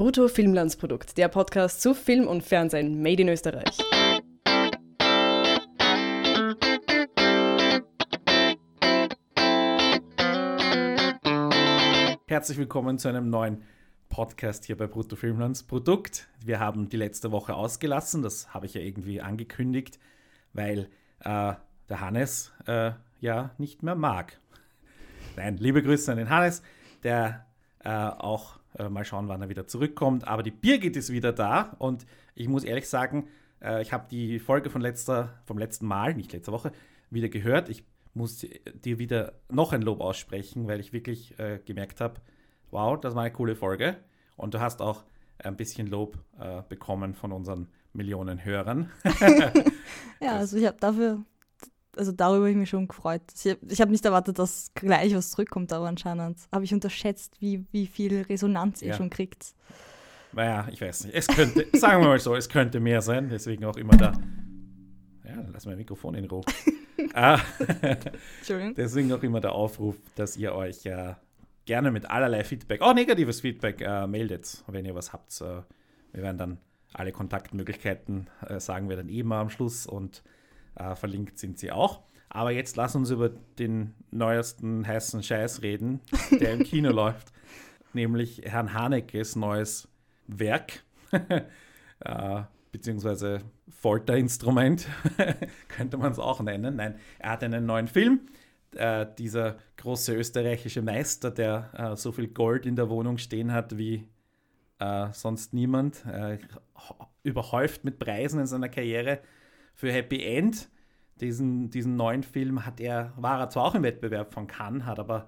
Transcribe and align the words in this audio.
Brutto 0.00 0.28
Filmlandsprodukt, 0.28 1.18
der 1.18 1.28
Podcast 1.28 1.82
zu 1.82 1.92
Film 1.92 2.26
und 2.26 2.42
Fernsehen 2.42 3.02
made 3.02 3.20
in 3.20 3.28
Österreich. 3.28 3.76
Herzlich 12.26 12.56
willkommen 12.56 12.98
zu 12.98 13.08
einem 13.08 13.28
neuen 13.28 13.62
Podcast 14.08 14.64
hier 14.64 14.78
bei 14.78 14.86
Brutto 14.86 15.16
Filmlandsprodukt. 15.16 16.28
Wir 16.42 16.60
haben 16.60 16.88
die 16.88 16.96
letzte 16.96 17.30
Woche 17.30 17.52
ausgelassen, 17.52 18.22
das 18.22 18.54
habe 18.54 18.64
ich 18.64 18.72
ja 18.72 18.80
irgendwie 18.80 19.20
angekündigt, 19.20 19.98
weil 20.54 20.88
äh, 21.18 21.52
der 21.90 22.00
Hannes 22.00 22.54
äh, 22.66 22.92
ja 23.20 23.50
nicht 23.58 23.82
mehr 23.82 23.96
mag. 23.96 24.40
Nein, 25.36 25.58
liebe 25.58 25.82
Grüße 25.82 26.10
an 26.10 26.16
den 26.16 26.30
Hannes, 26.30 26.62
der 27.02 27.44
äh, 27.84 27.90
auch 27.90 28.59
äh, 28.78 28.88
mal 28.88 29.04
schauen, 29.04 29.28
wann 29.28 29.42
er 29.42 29.48
wieder 29.48 29.66
zurückkommt. 29.66 30.26
Aber 30.26 30.42
die 30.42 30.50
Birgit 30.50 30.96
ist 30.96 31.10
wieder 31.10 31.32
da 31.32 31.74
und 31.78 32.06
ich 32.34 32.48
muss 32.48 32.64
ehrlich 32.64 32.88
sagen, 32.88 33.28
äh, 33.62 33.82
ich 33.82 33.92
habe 33.92 34.06
die 34.10 34.38
Folge 34.38 34.70
von 34.70 34.80
letzter, 34.80 35.40
vom 35.44 35.58
letzten 35.58 35.86
Mal, 35.86 36.14
nicht 36.14 36.32
letzter 36.32 36.52
Woche, 36.52 36.72
wieder 37.10 37.28
gehört. 37.28 37.68
Ich 37.68 37.84
muss 38.14 38.46
dir 38.84 38.98
wieder 38.98 39.34
noch 39.50 39.72
ein 39.72 39.82
Lob 39.82 40.00
aussprechen, 40.00 40.66
weil 40.66 40.80
ich 40.80 40.92
wirklich 40.92 41.38
äh, 41.38 41.60
gemerkt 41.64 42.00
habe, 42.00 42.20
wow, 42.70 42.98
das 43.00 43.14
war 43.14 43.22
eine 43.22 43.32
coole 43.32 43.56
Folge. 43.56 43.96
Und 44.36 44.54
du 44.54 44.60
hast 44.60 44.80
auch 44.80 45.04
ein 45.38 45.56
bisschen 45.56 45.86
Lob 45.86 46.18
äh, 46.38 46.62
bekommen 46.68 47.14
von 47.14 47.32
unseren 47.32 47.68
Millionen 47.92 48.44
Hörern. 48.44 48.90
ja, 50.20 50.36
also 50.36 50.56
ich 50.56 50.66
habe 50.66 50.76
dafür 50.78 51.24
also 52.00 52.12
darüber 52.12 52.44
habe 52.44 52.50
ich 52.50 52.56
mich 52.56 52.70
schon 52.70 52.88
gefreut. 52.88 53.20
Ich, 53.36 53.58
ich 53.68 53.80
habe 53.82 53.90
nicht 53.90 54.06
erwartet, 54.06 54.38
dass 54.38 54.72
gleich 54.74 55.14
was 55.14 55.32
zurückkommt, 55.32 55.70
aber 55.70 55.86
anscheinend 55.86 56.38
habe 56.50 56.64
ich 56.64 56.72
unterschätzt, 56.72 57.34
wie, 57.40 57.66
wie 57.72 57.86
viel 57.86 58.22
Resonanz 58.22 58.80
ihr 58.80 58.94
schon 58.94 59.10
kriegt. 59.10 59.54
Naja, 60.32 60.66
ich 60.72 60.80
weiß 60.80 61.04
nicht. 61.04 61.14
Es 61.14 61.26
könnte, 61.26 61.66
sagen 61.78 62.02
wir 62.02 62.08
mal 62.08 62.18
so, 62.18 62.34
es 62.34 62.48
könnte 62.48 62.80
mehr 62.80 63.02
sein, 63.02 63.28
deswegen 63.28 63.66
auch 63.66 63.76
immer 63.76 63.98
da. 63.98 64.12
Ja, 65.24 65.44
lass 65.52 65.66
mein 65.66 65.76
Mikrofon 65.76 66.14
in 66.14 66.24
Ruhe. 66.24 66.42
ah, 67.14 67.38
deswegen 68.78 69.12
auch 69.12 69.22
immer 69.22 69.42
der 69.42 69.52
Aufruf, 69.52 69.96
dass 70.14 70.38
ihr 70.38 70.54
euch 70.54 70.86
äh, 70.86 71.12
gerne 71.66 71.90
mit 71.90 72.08
allerlei 72.08 72.44
Feedback, 72.44 72.80
auch 72.80 72.94
negatives 72.94 73.42
Feedback, 73.42 73.82
äh, 73.82 74.06
meldet, 74.06 74.64
wenn 74.68 74.86
ihr 74.86 74.94
was 74.94 75.12
habt. 75.12 75.38
Äh, 75.42 75.60
wir 76.12 76.22
werden 76.22 76.38
dann 76.38 76.58
alle 76.94 77.12
Kontaktmöglichkeiten, 77.12 78.30
äh, 78.48 78.58
sagen 78.58 78.88
wir 78.88 78.96
dann 78.96 79.10
eben 79.10 79.30
am 79.34 79.50
Schluss 79.50 79.86
und 79.86 80.22
äh, 80.80 80.94
verlinkt 80.96 81.38
sind 81.38 81.58
sie 81.58 81.70
auch. 81.70 82.02
Aber 82.28 82.52
jetzt 82.52 82.76
lass 82.76 82.94
uns 82.94 83.10
über 83.10 83.28
den 83.28 83.94
neuesten 84.10 84.86
heißen 84.86 85.22
Scheiß 85.22 85.62
reden, 85.62 86.00
der 86.30 86.54
im 86.54 86.62
Kino 86.62 86.90
läuft, 86.92 87.32
nämlich 87.92 88.42
Herrn 88.44 88.72
Hanekes 88.72 89.34
neues 89.34 89.88
Werk, 90.28 90.84
äh, 91.10 92.42
beziehungsweise 92.70 93.40
Folterinstrument, 93.68 94.86
könnte 95.68 95.96
man 95.96 96.12
es 96.12 96.20
auch 96.20 96.40
nennen. 96.40 96.76
Nein, 96.76 96.94
er 97.18 97.30
hat 97.30 97.42
einen 97.42 97.66
neuen 97.66 97.88
Film. 97.88 98.20
Äh, 98.76 99.06
dieser 99.18 99.56
große 99.78 100.14
österreichische 100.14 100.82
Meister, 100.82 101.32
der 101.32 101.70
äh, 101.76 101.96
so 101.96 102.12
viel 102.12 102.28
Gold 102.28 102.64
in 102.64 102.76
der 102.76 102.88
Wohnung 102.88 103.18
stehen 103.18 103.52
hat 103.52 103.76
wie 103.76 104.06
äh, 104.78 105.08
sonst 105.12 105.52
niemand, 105.52 106.04
äh, 106.06 106.38
überhäuft 107.24 107.84
mit 107.84 107.98
Preisen 107.98 108.38
in 108.38 108.46
seiner 108.46 108.68
Karriere, 108.68 109.18
für 109.74 109.92
Happy 109.92 110.24
End. 110.24 110.68
Diesen, 111.20 111.70
diesen 111.70 111.96
neuen 111.96 112.22
Film 112.22 112.64
hat 112.64 112.80
er, 112.80 113.12
war 113.16 113.40
er 113.40 113.50
zwar 113.50 113.64
auch 113.64 113.74
im 113.74 113.82
Wettbewerb 113.82 114.32
von 114.32 114.46
Cannes, 114.46 114.86
hat 114.86 114.98
aber 114.98 115.26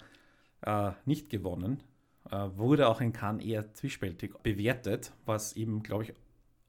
äh, 0.63 0.93
nicht 1.05 1.29
gewonnen. 1.29 1.83
Äh, 2.31 2.49
wurde 2.57 2.89
auch 2.89 3.01
in 3.01 3.13
Cannes 3.13 3.45
eher 3.45 3.75
zwiespältig 3.75 4.33
bewertet, 4.43 5.13
was 5.27 5.55
ihm, 5.55 5.83
glaube 5.83 6.05
ich, 6.05 6.15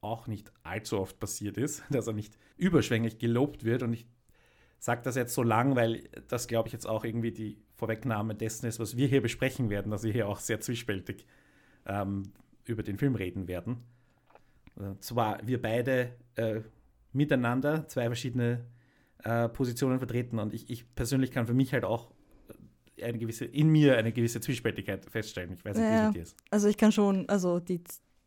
auch 0.02 0.27
nicht 0.27 0.52
allzu 0.63 0.99
oft 0.99 1.19
passiert 1.19 1.57
ist, 1.57 1.83
dass 1.89 2.07
er 2.07 2.13
nicht 2.13 2.38
überschwänglich 2.57 3.17
gelobt 3.17 3.63
wird. 3.63 3.83
Und 3.83 3.93
ich 3.93 4.05
sage 4.80 5.02
das 5.03 5.15
jetzt 5.15 5.33
so 5.33 5.43
lang, 5.43 5.75
weil 5.75 6.09
das, 6.27 6.48
glaube 6.48 6.67
ich, 6.67 6.73
jetzt 6.73 6.86
auch 6.86 7.05
irgendwie 7.05 7.31
die 7.31 7.58
Vorwegnahme 7.75 8.36
dessen 8.36 8.65
ist, 8.65 8.80
was 8.80 8.98
wir 8.98 9.08
hier 9.08 9.21
besprechen 9.21 9.69
werden, 9.69 9.92
dass 9.92 10.03
wir 10.03 10.11
hier 10.11 10.27
auch 10.27 10.39
sehr 10.39 10.59
zwiespältig 10.59 11.25
ähm, 11.86 12.33
über 12.65 12.83
den 12.83 12.98
Film 12.98 13.15
reden 13.15 13.48
werden. 13.48 13.77
Äh, 14.77 14.99
zwar 14.99 15.39
wir 15.45 15.61
beide 15.61 16.14
äh, 16.36 16.61
miteinander 17.13 17.87
zwei 17.87 18.05
verschiedene 18.05 18.65
äh, 19.23 19.47
Positionen 19.49 19.99
vertreten 19.99 20.39
und 20.39 20.53
ich, 20.53 20.69
ich, 20.69 20.95
persönlich 20.95 21.31
kann 21.31 21.47
für 21.47 21.53
mich 21.53 21.73
halt 21.73 21.85
auch 21.85 22.11
eine 23.01 23.17
gewisse, 23.17 23.45
in 23.45 23.69
mir 23.69 23.97
eine 23.97 24.11
gewisse 24.11 24.41
Zwiespältigkeit 24.41 25.05
feststellen. 25.09 25.53
Ich 25.53 25.65
weiß 25.65 25.77
nicht, 25.77 25.85
ja, 25.85 26.13
wie 26.13 26.19
es 26.19 26.29
ist. 26.29 26.37
Also 26.51 26.67
ich 26.67 26.77
kann 26.77 26.91
schon, 26.91 27.27
also 27.29 27.59
die, 27.59 27.81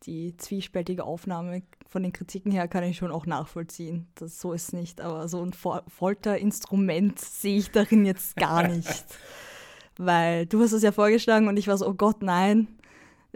die 0.05 0.37
zwiespältige 0.37 1.05
Aufnahme 1.05 1.63
von 1.87 2.03
den 2.03 2.13
Kritiken 2.13 2.51
her 2.51 2.69
kann 2.69 2.85
ich 2.85 2.97
schon 2.97 3.11
auch 3.11 3.27
nachvollziehen. 3.27 4.09
Das, 4.17 4.41
so 4.41 4.53
ist 4.53 4.73
nicht, 4.73 5.01
aber 5.01 5.29
so 5.29 5.45
ein 5.45 5.53
Folterinstrument 5.53 7.19
sehe 7.19 7.59
ich 7.59 7.71
darin 7.71 8.05
jetzt 8.05 8.37
gar 8.37 8.67
nicht. 8.69 9.05
Weil 9.99 10.47
du 10.47 10.61
hast 10.61 10.73
es 10.73 10.83
ja 10.83 10.93
vorgeschlagen 10.93 11.49
und 11.49 11.57
ich 11.57 11.69
war 11.69 11.79
so, 11.79 11.87
oh 11.87 11.95
Gott, 11.95 12.23
nein, 12.23 12.69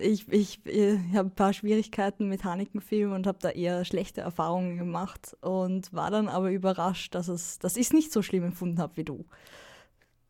ich, 0.00 0.28
ich, 0.28 0.64
ich 0.64 0.98
habe 1.14 1.28
ein 1.28 1.34
paar 1.34 1.52
Schwierigkeiten 1.52 2.28
mit 2.28 2.44
Haneken-Filmen 2.44 3.14
und 3.14 3.26
habe 3.26 3.38
da 3.40 3.50
eher 3.50 3.84
schlechte 3.84 4.20
Erfahrungen 4.20 4.78
gemacht 4.78 5.36
und 5.40 5.92
war 5.92 6.10
dann 6.10 6.28
aber 6.28 6.50
überrascht, 6.50 7.14
dass, 7.14 7.28
es, 7.28 7.58
dass 7.58 7.76
ich 7.76 7.86
es 7.86 7.92
nicht 7.92 8.12
so 8.12 8.22
schlimm 8.22 8.44
empfunden 8.44 8.78
habe 8.78 8.96
wie 8.96 9.04
du. 9.04 9.24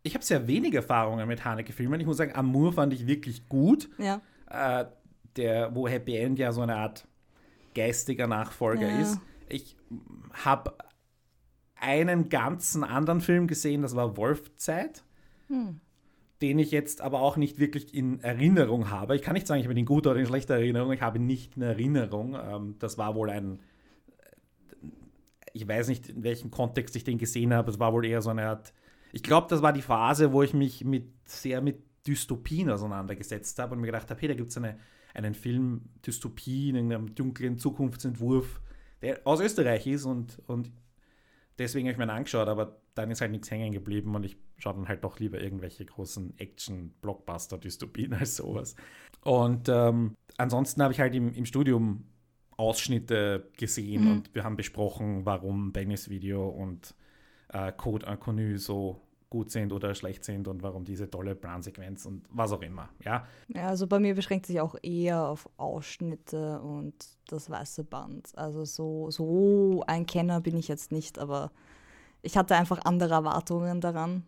Ich 0.02 0.14
habe 0.14 0.24
sehr 0.24 0.46
wenig 0.46 0.74
Erfahrungen 0.74 1.26
mit 1.28 1.44
Haneke-Filmen. 1.44 2.00
Ich 2.00 2.06
muss 2.06 2.16
sagen, 2.16 2.34
Amour 2.34 2.72
fand 2.72 2.92
ich 2.92 3.06
wirklich 3.06 3.48
gut. 3.48 3.90
Ja. 3.98 4.20
Äh, 4.48 4.86
der, 5.36 5.74
wo 5.74 5.86
Happy 5.86 6.16
End 6.16 6.38
ja 6.38 6.52
so 6.52 6.62
eine 6.62 6.76
Art 6.76 7.06
geistiger 7.74 8.26
Nachfolger 8.26 8.88
ja. 8.88 9.00
ist. 9.00 9.20
Ich 9.48 9.76
habe 10.44 10.74
einen 11.76 12.28
ganzen 12.28 12.82
anderen 12.84 13.20
Film 13.20 13.46
gesehen, 13.46 13.82
das 13.82 13.94
war 13.94 14.16
Wolfzeit. 14.16 15.04
Hm 15.48 15.80
den 16.42 16.58
ich 16.58 16.70
jetzt 16.70 17.00
aber 17.00 17.20
auch 17.20 17.36
nicht 17.36 17.58
wirklich 17.58 17.94
in 17.94 18.20
Erinnerung 18.20 18.90
habe. 18.90 19.14
Ich 19.14 19.22
kann 19.22 19.34
nicht 19.34 19.46
sagen, 19.46 19.60
ich 19.60 19.66
habe 19.66 19.74
ihn 19.74 19.78
in 19.78 19.86
guter 19.86 20.12
oder 20.12 20.20
in 20.20 20.26
schlechter 20.26 20.54
Erinnerung. 20.54 20.92
Ich 20.92 21.02
habe 21.02 21.18
ihn 21.18 21.26
nicht 21.26 21.56
in 21.56 21.62
Erinnerung. 21.62 22.34
Ähm, 22.34 22.76
das 22.78 22.96
war 22.96 23.14
wohl 23.14 23.30
ein, 23.30 23.60
ich 25.52 25.68
weiß 25.68 25.88
nicht, 25.88 26.08
in 26.08 26.22
welchem 26.22 26.50
Kontext 26.50 26.96
ich 26.96 27.04
den 27.04 27.18
gesehen 27.18 27.52
habe. 27.52 27.70
Es 27.70 27.78
war 27.78 27.92
wohl 27.92 28.06
eher 28.06 28.22
so 28.22 28.30
eine 28.30 28.46
Art, 28.46 28.72
ich 29.12 29.22
glaube, 29.22 29.48
das 29.50 29.60
war 29.60 29.72
die 29.72 29.82
Phase, 29.82 30.32
wo 30.32 30.42
ich 30.42 30.54
mich 30.54 30.84
mit, 30.84 31.08
sehr 31.24 31.60
mit 31.60 31.82
Dystopien 32.06 32.70
auseinandergesetzt 32.70 33.58
habe 33.58 33.74
und 33.74 33.80
mir 33.80 33.86
gedacht 33.88 34.08
habe, 34.10 34.20
hey, 34.20 34.28
da 34.28 34.34
gibt 34.34 34.50
es 34.50 34.56
eine, 34.56 34.78
einen 35.12 35.34
Film, 35.34 35.82
Dystopie, 36.06 36.70
in 36.70 36.76
einem 36.76 37.14
dunklen 37.14 37.58
Zukunftsentwurf, 37.58 38.60
der 39.02 39.20
aus 39.24 39.40
Österreich 39.40 39.86
ist 39.86 40.04
und, 40.04 40.40
und 40.46 40.70
deswegen 41.58 41.88
habe 41.88 41.92
ich 41.92 42.06
mir 42.06 42.12
angeschaut, 42.12 42.48
aber 42.48 42.80
dann 42.94 43.10
ist 43.10 43.20
halt 43.20 43.32
nichts 43.32 43.50
hängen 43.50 43.72
geblieben 43.72 44.14
und 44.14 44.24
ich 44.24 44.36
schaue 44.60 44.74
dann 44.74 44.88
halt 44.88 45.04
doch 45.04 45.18
lieber 45.18 45.40
irgendwelche 45.40 45.84
großen 45.84 46.38
Action-Blockbuster-Dystopien 46.38 48.14
als 48.18 48.36
sowas. 48.36 48.74
Und 49.22 49.68
ähm, 49.68 50.16
ansonsten 50.36 50.82
habe 50.82 50.92
ich 50.92 51.00
halt 51.00 51.14
im, 51.14 51.32
im 51.32 51.46
Studium 51.46 52.04
Ausschnitte 52.56 53.48
gesehen 53.56 54.04
mhm. 54.04 54.10
und 54.10 54.34
wir 54.34 54.44
haben 54.44 54.56
besprochen, 54.56 55.24
warum 55.24 55.72
Bennys 55.72 56.10
Video 56.10 56.46
und 56.48 56.94
äh, 57.48 57.72
Code 57.72 58.06
Inconnu 58.06 58.58
so 58.58 59.00
gut 59.30 59.50
sind 59.50 59.72
oder 59.72 59.94
schlecht 59.94 60.24
sind 60.24 60.48
und 60.48 60.62
warum 60.62 60.84
diese 60.84 61.08
tolle 61.08 61.36
Plansequenz 61.36 62.04
und 62.04 62.26
was 62.30 62.52
auch 62.52 62.62
immer. 62.62 62.90
Ja, 63.04 63.24
ja 63.48 63.68
also 63.68 63.86
bei 63.86 64.00
mir 64.00 64.14
beschränkt 64.14 64.46
sich 64.46 64.60
auch 64.60 64.74
eher 64.82 65.26
auf 65.26 65.48
Ausschnitte 65.56 66.60
und 66.60 66.94
das 67.28 67.48
weiße 67.48 67.84
Band. 67.84 68.36
Also 68.36 68.64
so, 68.64 69.10
so 69.10 69.84
ein 69.86 70.04
Kenner 70.04 70.40
bin 70.40 70.56
ich 70.56 70.66
jetzt 70.66 70.90
nicht, 70.90 71.18
aber 71.18 71.52
ich 72.22 72.36
hatte 72.36 72.56
einfach 72.56 72.84
andere 72.84 73.14
Erwartungen 73.14 73.80
daran, 73.80 74.24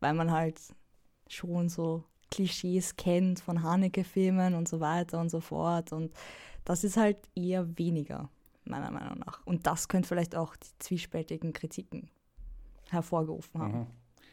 weil 0.00 0.14
man 0.14 0.30
halt 0.30 0.60
schon 1.28 1.68
so 1.68 2.04
Klischees 2.30 2.96
kennt 2.96 3.40
von 3.40 3.62
Haneke-Filmen 3.62 4.54
und 4.54 4.68
so 4.68 4.80
weiter 4.80 5.20
und 5.20 5.30
so 5.30 5.40
fort. 5.40 5.92
Und 5.92 6.12
das 6.64 6.84
ist 6.84 6.96
halt 6.96 7.18
eher 7.34 7.78
weniger, 7.78 8.28
meiner 8.64 8.90
Meinung 8.90 9.18
nach. 9.18 9.44
Und 9.46 9.66
das 9.66 9.88
könnte 9.88 10.08
vielleicht 10.08 10.34
auch 10.34 10.56
die 10.56 10.68
zwiespältigen 10.78 11.52
Kritiken 11.52 12.10
hervorgerufen 12.90 13.60
haben. 13.60 13.78
Mhm. 13.78 13.86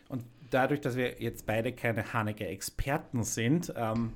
Und 0.09 0.25
dadurch, 0.49 0.81
dass 0.81 0.95
wir 0.95 1.21
jetzt 1.21 1.45
beide 1.45 1.73
keine 1.73 2.13
Haneke-Experten 2.13 3.23
sind, 3.23 3.73
ähm, 3.75 4.13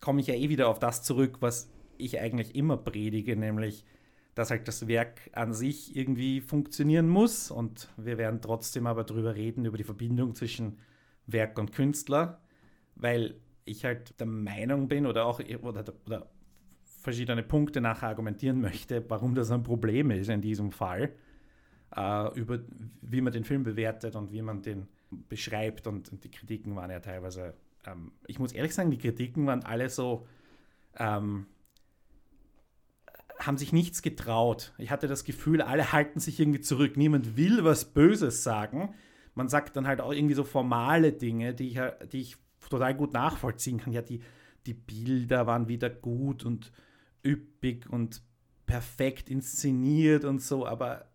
komme 0.00 0.20
ich 0.20 0.26
ja 0.26 0.34
eh 0.34 0.48
wieder 0.48 0.68
auf 0.68 0.78
das 0.78 1.02
zurück, 1.02 1.38
was 1.40 1.68
ich 1.96 2.20
eigentlich 2.20 2.54
immer 2.54 2.76
predige, 2.76 3.36
nämlich 3.36 3.84
dass 4.34 4.50
halt 4.50 4.66
das 4.66 4.88
Werk 4.88 5.30
an 5.32 5.52
sich 5.52 5.96
irgendwie 5.96 6.40
funktionieren 6.40 7.08
muss. 7.08 7.50
Und 7.50 7.88
wir 7.96 8.18
werden 8.18 8.40
trotzdem 8.40 8.86
aber 8.86 9.04
darüber 9.04 9.34
reden, 9.34 9.64
über 9.64 9.78
die 9.78 9.84
Verbindung 9.84 10.34
zwischen 10.34 10.78
Werk 11.26 11.58
und 11.58 11.72
Künstler, 11.72 12.40
weil 12.96 13.36
ich 13.64 13.84
halt 13.84 14.18
der 14.20 14.26
Meinung 14.26 14.88
bin 14.88 15.06
oder 15.06 15.26
auch 15.26 15.40
oder, 15.62 15.84
oder 16.06 16.28
verschiedene 17.04 17.42
Punkte 17.42 17.80
nachher 17.80 18.08
argumentieren 18.08 18.60
möchte, 18.60 19.04
warum 19.08 19.34
das 19.34 19.50
ein 19.50 19.62
Problem 19.62 20.10
ist 20.10 20.28
in 20.28 20.40
diesem 20.40 20.72
Fall, 20.72 21.12
äh, 21.96 22.38
über 22.38 22.58
wie 23.02 23.20
man 23.20 23.32
den 23.32 23.44
Film 23.44 23.62
bewertet 23.62 24.16
und 24.16 24.32
wie 24.32 24.42
man 24.42 24.62
den 24.62 24.88
beschreibt. 25.28 25.86
Und, 25.86 26.10
und 26.10 26.24
die 26.24 26.30
Kritiken 26.30 26.74
waren 26.76 26.90
ja 26.90 27.00
teilweise, 27.00 27.54
ähm, 27.86 28.12
ich 28.26 28.38
muss 28.38 28.52
ehrlich 28.52 28.74
sagen, 28.74 28.90
die 28.90 28.98
Kritiken 28.98 29.46
waren 29.46 29.64
alle 29.64 29.88
so, 29.88 30.26
ähm, 30.98 31.46
haben 33.46 33.58
sich 33.58 33.72
nichts 33.72 34.02
getraut. 34.02 34.72
Ich 34.78 34.90
hatte 34.90 35.08
das 35.08 35.24
Gefühl, 35.24 35.62
alle 35.62 35.92
halten 35.92 36.20
sich 36.20 36.40
irgendwie 36.40 36.60
zurück. 36.60 36.96
Niemand 36.96 37.36
will 37.36 37.64
was 37.64 37.92
Böses 37.92 38.42
sagen. 38.42 38.94
Man 39.34 39.48
sagt 39.48 39.76
dann 39.76 39.86
halt 39.86 40.00
auch 40.00 40.12
irgendwie 40.12 40.34
so 40.34 40.44
formale 40.44 41.12
Dinge, 41.12 41.54
die 41.54 41.68
ich, 41.68 41.80
die 42.12 42.20
ich 42.20 42.36
total 42.70 42.94
gut 42.94 43.12
nachvollziehen 43.12 43.78
kann. 43.78 43.92
Ja, 43.92 44.02
die, 44.02 44.20
die 44.66 44.74
Bilder 44.74 45.46
waren 45.46 45.68
wieder 45.68 45.90
gut 45.90 46.44
und 46.44 46.72
üppig 47.24 47.88
und 47.90 48.22
perfekt 48.66 49.28
inszeniert 49.28 50.24
und 50.24 50.40
so, 50.40 50.66
aber 50.66 51.06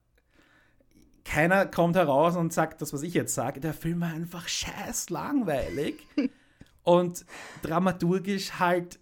keiner 1.26 1.66
kommt 1.66 1.96
heraus 1.96 2.36
und 2.36 2.54
sagt 2.54 2.82
das, 2.82 2.94
was 2.94 3.04
ich 3.04 3.14
jetzt 3.14 3.36
sage. 3.36 3.60
Der 3.60 3.74
Film 3.74 4.02
war 4.02 4.10
einfach 4.10 4.48
scheiß 4.48 5.10
langweilig 5.10 5.96
und 6.84 7.26
dramaturgisch 7.62 8.54
halt 8.60 9.00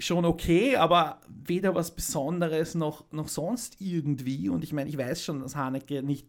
schon 0.00 0.24
okay, 0.24 0.76
aber 0.76 1.20
weder 1.28 1.74
was 1.74 1.94
Besonderes 1.94 2.74
noch, 2.74 3.10
noch 3.12 3.28
sonst 3.28 3.80
irgendwie. 3.80 4.48
Und 4.48 4.64
ich 4.64 4.72
meine, 4.72 4.88
ich 4.88 4.98
weiß 4.98 5.24
schon, 5.24 5.40
dass 5.40 5.56
Haneke 5.56 6.02
nicht 6.02 6.26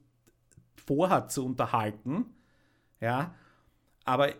vorhat 0.75 1.31
zu 1.31 1.45
unterhalten. 1.45 2.25
Ja, 2.99 3.33
aber 4.03 4.33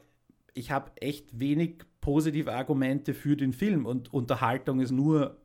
ich 0.54 0.72
habe 0.72 0.92
echt 0.98 1.40
wenig 1.40 1.84
positive 2.02 2.54
Argumente 2.54 3.14
für 3.14 3.38
den 3.38 3.54
Film 3.54 3.86
und 3.86 4.14
Unterhaltung 4.14 4.82
ist 4.82 4.92
nur 4.92 5.38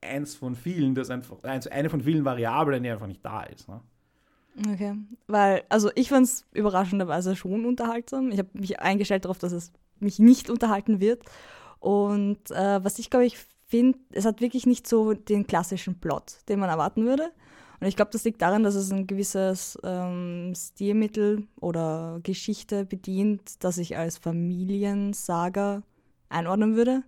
eins 0.00 0.34
von 0.34 0.54
vielen, 0.54 0.94
das 0.94 1.10
einfach, 1.10 1.42
eine 1.42 1.90
von 1.90 2.02
vielen 2.02 2.24
Variablen, 2.24 2.82
die 2.82 2.90
einfach 2.90 3.06
nicht 3.06 3.24
da 3.24 3.42
ist. 3.42 3.68
Ne? 3.68 3.80
Okay, 4.72 4.94
weil, 5.26 5.64
also 5.68 5.90
ich 5.94 6.08
fand 6.08 6.26
es 6.26 6.46
überraschenderweise 6.52 7.36
schon 7.36 7.66
unterhaltsam. 7.66 8.30
Ich 8.30 8.38
habe 8.38 8.48
mich 8.54 8.80
eingestellt 8.80 9.24
darauf, 9.24 9.38
dass 9.38 9.52
es 9.52 9.72
mich 9.98 10.18
nicht 10.18 10.48
unterhalten 10.48 11.00
wird. 11.00 11.22
Und 11.86 12.50
äh, 12.50 12.82
was 12.82 12.98
ich 12.98 13.10
glaube 13.10 13.26
ich 13.26 13.38
finde, 13.68 13.96
es 14.10 14.24
hat 14.24 14.40
wirklich 14.40 14.66
nicht 14.66 14.88
so 14.88 15.14
den 15.14 15.46
klassischen 15.46 16.00
Plot, 16.00 16.38
den 16.48 16.58
man 16.58 16.68
erwarten 16.68 17.04
würde. 17.04 17.30
Und 17.78 17.86
ich 17.86 17.94
glaube, 17.94 18.10
das 18.10 18.24
liegt 18.24 18.42
daran, 18.42 18.64
dass 18.64 18.74
es 18.74 18.90
ein 18.90 19.06
gewisses 19.06 19.78
ähm, 19.84 20.52
Stilmittel 20.56 21.46
oder 21.60 22.18
Geschichte 22.24 22.84
bedient, 22.84 23.62
das 23.62 23.78
ich 23.78 23.96
als 23.96 24.18
Familiensaga 24.18 25.84
einordnen 26.28 26.74
würde. 26.74 27.04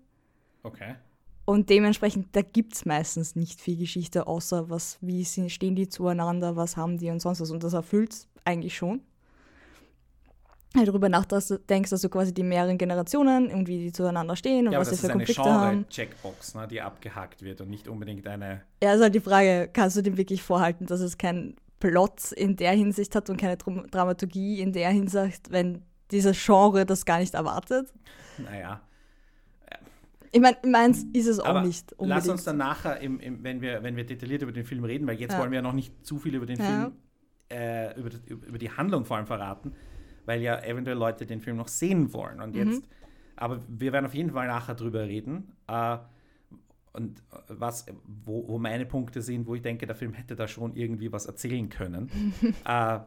Okay. 0.63 0.95
Und 1.45 1.71
dementsprechend, 1.71 2.37
da 2.37 2.43
gibt 2.43 2.75
es 2.75 2.85
meistens 2.85 3.35
nicht 3.35 3.61
viel 3.61 3.79
Geschichte, 3.79 4.29
außer 4.29 4.71
was, 4.71 4.99
wie 5.01 5.25
stehen 5.25 5.75
die 5.75 5.89
zueinander, 5.89 6.55
was 6.55 6.77
haben 6.77 6.99
die 6.99 7.11
und 7.11 7.19
sonst 7.19 7.41
was. 7.41 7.51
Und 7.51 7.65
das 7.65 7.73
erfüllt 7.73 8.13
es 8.13 8.29
eigentlich 8.45 8.77
schon 8.77 9.01
darüber 10.75 11.09
nachdenkst, 11.09 11.91
dass 11.91 12.01
du 12.01 12.09
quasi 12.09 12.33
die 12.33 12.43
mehreren 12.43 12.79
Generationen 12.79 13.51
und 13.51 13.69
wie 13.69 13.79
die 13.79 13.93
zueinander 13.93 14.37
stehen 14.37 14.67
und 14.67 14.73
ja, 14.73 14.81
was 14.81 14.91
sie 14.91 14.97
für 14.97 15.09
Konflikte 15.09 15.43
haben. 15.43 15.87
Das 15.89 15.97
ist 15.97 16.01
eine 16.01 16.09
Checkbox, 16.11 16.55
ne, 16.55 16.69
die 16.69 16.81
abgehakt 16.81 17.43
wird 17.43 17.61
und 17.61 17.71
nicht 17.71 17.89
unbedingt 17.89 18.27
eine... 18.27 18.63
Ja, 18.83 18.95
ist 18.95 19.01
halt 19.01 19.15
die 19.15 19.21
Frage, 19.21 19.71
kannst 19.73 19.97
du 19.97 20.03
dem 20.03 20.17
wirklich 20.17 20.43
vorhalten, 20.43 20.87
dass 20.87 21.01
es 21.01 21.17
kein 21.17 21.57
Plot 21.81 22.33
in 22.33 22.57
der 22.57 22.73
Hinsicht 22.73 23.15
hat 23.15 23.31
und 23.31 23.39
keine 23.39 23.57
Dramaturgie 23.57 24.61
in 24.61 24.73
der 24.73 24.91
Hinsicht, 24.91 25.51
wenn 25.51 25.83
dieses 26.11 26.45
Genre 26.45 26.85
das 26.85 27.05
gar 27.05 27.19
nicht 27.19 27.35
erwartet? 27.35 27.93
Naja. 28.39 28.81
Ich 30.31 30.41
meine, 30.41 30.59
meins 30.67 31.07
ist 31.15 31.27
es 31.27 31.41
auch 31.41 31.47
Aber 31.47 31.63
nicht 31.63 31.93
unbedingt. 31.93 32.27
Lass 32.27 32.29
uns 32.29 32.45
dann 32.45 32.59
nachher, 32.59 33.01
im, 33.01 33.19
im, 33.21 33.43
wenn, 33.43 33.63
wir, 33.63 33.83
wenn 33.83 33.97
wir 33.97 34.05
detailliert 34.05 34.43
über 34.43 34.53
den 34.53 34.65
Film 34.65 34.85
reden, 34.85 35.07
weil 35.07 35.19
jetzt 35.19 35.33
ja. 35.33 35.39
wollen 35.39 35.51
wir 35.51 35.57
ja 35.57 35.63
noch 35.63 35.73
nicht 35.73 36.05
zu 36.05 36.19
viel 36.19 36.35
über 36.35 36.45
den 36.45 36.59
ja. 36.59 36.65
Film, 36.65 36.93
äh, 37.51 37.99
über, 37.99 38.11
über 38.47 38.59
die 38.59 38.71
Handlung 38.71 39.07
vor 39.07 39.17
allem 39.17 39.27
verraten, 39.27 39.73
weil 40.29 40.43
ja 40.43 40.63
eventuell 40.63 40.99
Leute 40.99 41.25
den 41.25 41.41
Film 41.41 41.57
noch 41.57 41.69
sehen 41.69 42.13
wollen. 42.13 42.43
Und 42.43 42.55
jetzt, 42.55 42.83
mhm. 42.83 42.89
aber 43.35 43.63
wir 43.67 43.93
werden 43.93 44.05
auf 44.05 44.15
jeden 44.15 44.31
Fall 44.31 44.47
nachher 44.47 44.75
drüber 44.75 45.09
reden. 45.09 45.57
Äh, 45.67 45.97
und 46.93 47.23
was, 47.49 47.87
wo, 48.25 48.47
wo, 48.47 48.59
meine 48.59 48.85
Punkte 48.85 49.23
sind, 49.23 49.47
wo 49.47 49.55
ich 49.55 49.63
denke, 49.63 49.87
der 49.87 49.97
Film 49.97 50.13
hätte 50.13 50.37
da 50.37 50.47
schon 50.47 50.77
irgendwie 50.77 51.11
was 51.13 51.25
erzählen 51.25 51.71
können. 51.71 52.11
äh, 52.67 52.99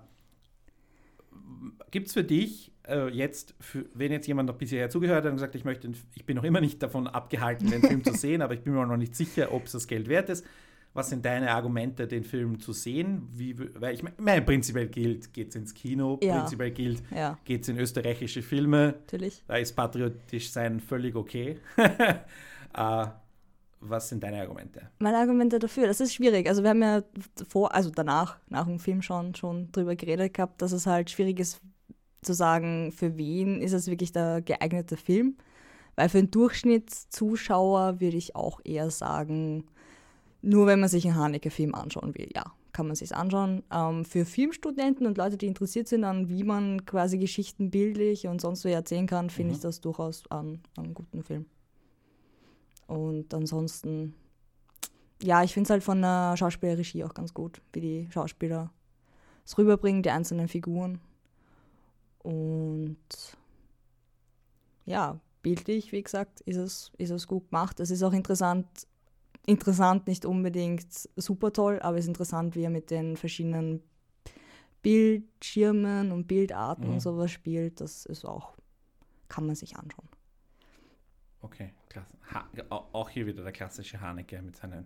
Gibt 1.91 2.07
es 2.07 2.13
für 2.13 2.23
dich 2.23 2.71
äh, 2.87 3.09
jetzt, 3.09 3.53
für, 3.59 3.85
wenn 3.93 4.11
jetzt 4.11 4.25
jemand 4.27 4.47
noch 4.47 4.57
bisher 4.57 4.89
zugehört 4.89 5.23
hat 5.23 5.29
und 5.29 5.35
gesagt, 5.35 5.53
ich 5.53 5.63
möchte, 5.63 5.91
ich 6.15 6.25
bin 6.25 6.37
noch 6.37 6.43
immer 6.43 6.61
nicht 6.61 6.81
davon 6.81 7.05
abgehalten, 7.05 7.69
den 7.69 7.81
Film 7.81 8.03
zu 8.03 8.13
sehen, 8.17 8.41
aber 8.41 8.55
ich 8.55 8.61
bin 8.61 8.73
mir 8.73 8.87
noch 8.87 8.97
nicht 8.97 9.15
sicher, 9.15 9.53
ob 9.53 9.65
es 9.65 9.73
das 9.73 9.87
Geld 9.87 10.09
wert 10.09 10.29
ist 10.29 10.43
was 10.93 11.09
sind 11.09 11.25
deine 11.25 11.51
Argumente, 11.51 12.07
den 12.07 12.23
Film 12.23 12.59
zu 12.59 12.73
sehen? 12.73 13.27
Wie, 13.33 13.55
weil 13.79 13.93
ich 13.93 14.03
meine, 14.17 14.41
prinzipiell 14.41 14.87
gilt, 14.87 15.33
geht 15.33 15.49
es 15.49 15.55
ins 15.55 15.73
Kino, 15.73 16.19
ja. 16.21 16.39
prinzipiell 16.39 16.71
gilt, 16.71 17.01
ja. 17.15 17.37
geht 17.45 17.61
es 17.61 17.69
in 17.69 17.77
österreichische 17.77 18.41
Filme. 18.41 18.95
Natürlich. 18.99 19.43
Da 19.47 19.55
ist 19.55 19.73
patriotisch 19.73 20.51
sein 20.51 20.79
völlig 20.79 21.15
okay. 21.15 21.59
uh, 22.77 23.05
was 23.79 24.09
sind 24.09 24.21
deine 24.21 24.41
Argumente? 24.41 24.89
Meine 24.99 25.17
Argumente 25.17 25.59
dafür, 25.59 25.87
das 25.87 26.01
ist 26.01 26.13
schwierig. 26.13 26.47
Also 26.47 26.61
wir 26.61 26.71
haben 26.71 26.81
ja 26.81 27.03
vor, 27.47 27.73
also 27.73 27.89
danach, 27.89 28.37
nach 28.49 28.65
dem 28.65 28.79
Film 28.79 29.01
schon, 29.01 29.33
schon 29.33 29.71
drüber 29.71 29.95
geredet 29.95 30.33
gehabt, 30.33 30.61
dass 30.61 30.73
es 30.73 30.85
halt 30.85 31.09
schwierig 31.09 31.39
ist 31.39 31.61
zu 32.21 32.33
sagen, 32.33 32.91
für 32.91 33.17
wen 33.17 33.61
ist 33.61 33.73
es 33.73 33.87
wirklich 33.87 34.11
der 34.11 34.41
geeignete 34.41 34.97
Film. 34.97 35.37
Weil 35.95 36.09
für 36.09 36.19
einen 36.19 36.31
Durchschnittszuschauer 36.31 37.99
würde 37.99 38.17
ich 38.17 38.35
auch 38.35 38.59
eher 38.63 38.91
sagen, 38.91 39.65
nur 40.41 40.65
wenn 40.67 40.79
man 40.79 40.89
sich 40.89 41.05
einen 41.05 41.15
Haneke-Film 41.15 41.75
anschauen 41.75 42.15
will, 42.15 42.29
ja, 42.33 42.43
kann 42.73 42.87
man 42.87 42.95
sich 42.95 43.15
anschauen. 43.15 43.63
Ähm, 43.71 44.05
für 44.05 44.25
Filmstudenten 44.25 45.05
und 45.05 45.17
Leute, 45.17 45.37
die 45.37 45.47
interessiert 45.47 45.87
sind 45.87 46.03
an, 46.03 46.29
wie 46.29 46.43
man 46.43 46.85
quasi 46.85 47.17
Geschichten 47.17 47.69
bildlich 47.69 48.27
und 48.27 48.41
sonst 48.41 48.61
so 48.61 48.69
erzählen 48.69 49.07
kann, 49.07 49.29
finde 49.29 49.51
mhm. 49.51 49.55
ich 49.55 49.61
das 49.61 49.81
durchaus 49.81 50.23
einen, 50.31 50.61
einen 50.77 50.93
guten 50.93 51.23
Film. 51.23 51.45
Und 52.87 53.33
ansonsten, 53.33 54.15
ja, 55.21 55.43
ich 55.43 55.53
finde 55.53 55.67
es 55.67 55.69
halt 55.69 55.83
von 55.83 56.01
der 56.01 56.35
Schauspielerregie 56.37 57.03
auch 57.03 57.13
ganz 57.13 57.33
gut, 57.33 57.61
wie 57.73 57.81
die 57.81 58.07
Schauspieler 58.11 58.71
es 59.45 59.57
rüberbringen, 59.57 60.03
die 60.03 60.11
einzelnen 60.11 60.47
Figuren. 60.47 60.99
Und 62.19 62.97
ja, 64.85 65.19
bildlich, 65.41 65.91
wie 65.91 66.03
gesagt, 66.03 66.41
ist 66.41 66.57
es, 66.57 66.91
ist 66.97 67.11
es 67.11 67.27
gut 67.27 67.49
gemacht. 67.49 67.79
Es 67.79 67.91
ist 67.91 68.03
auch 68.03 68.13
interessant, 68.13 68.67
interessant, 69.45 70.07
nicht 70.07 70.25
unbedingt 70.25 71.09
super 71.15 71.51
toll, 71.53 71.79
aber 71.81 71.97
es 71.97 72.05
ist 72.05 72.09
interessant, 72.09 72.55
wie 72.55 72.63
er 72.63 72.69
mit 72.69 72.91
den 72.91 73.17
verschiedenen 73.17 73.81
Bildschirmen 74.81 76.11
und 76.11 76.27
Bildarten 76.27 76.87
mhm. 76.87 76.93
und 76.93 76.99
sowas 76.99 77.31
spielt. 77.31 77.81
Das 77.81 78.05
ist 78.05 78.25
auch, 78.25 78.55
kann 79.27 79.45
man 79.45 79.55
sich 79.55 79.75
anschauen. 79.75 80.09
Okay, 81.41 81.73
klasse. 81.89 82.17
Ha 82.33 82.47
auch 82.69 83.09
hier 83.09 83.25
wieder 83.25 83.43
der 83.43 83.51
klassische 83.51 83.99
Haneke 83.99 84.41
mit 84.41 84.55
seinem 84.55 84.85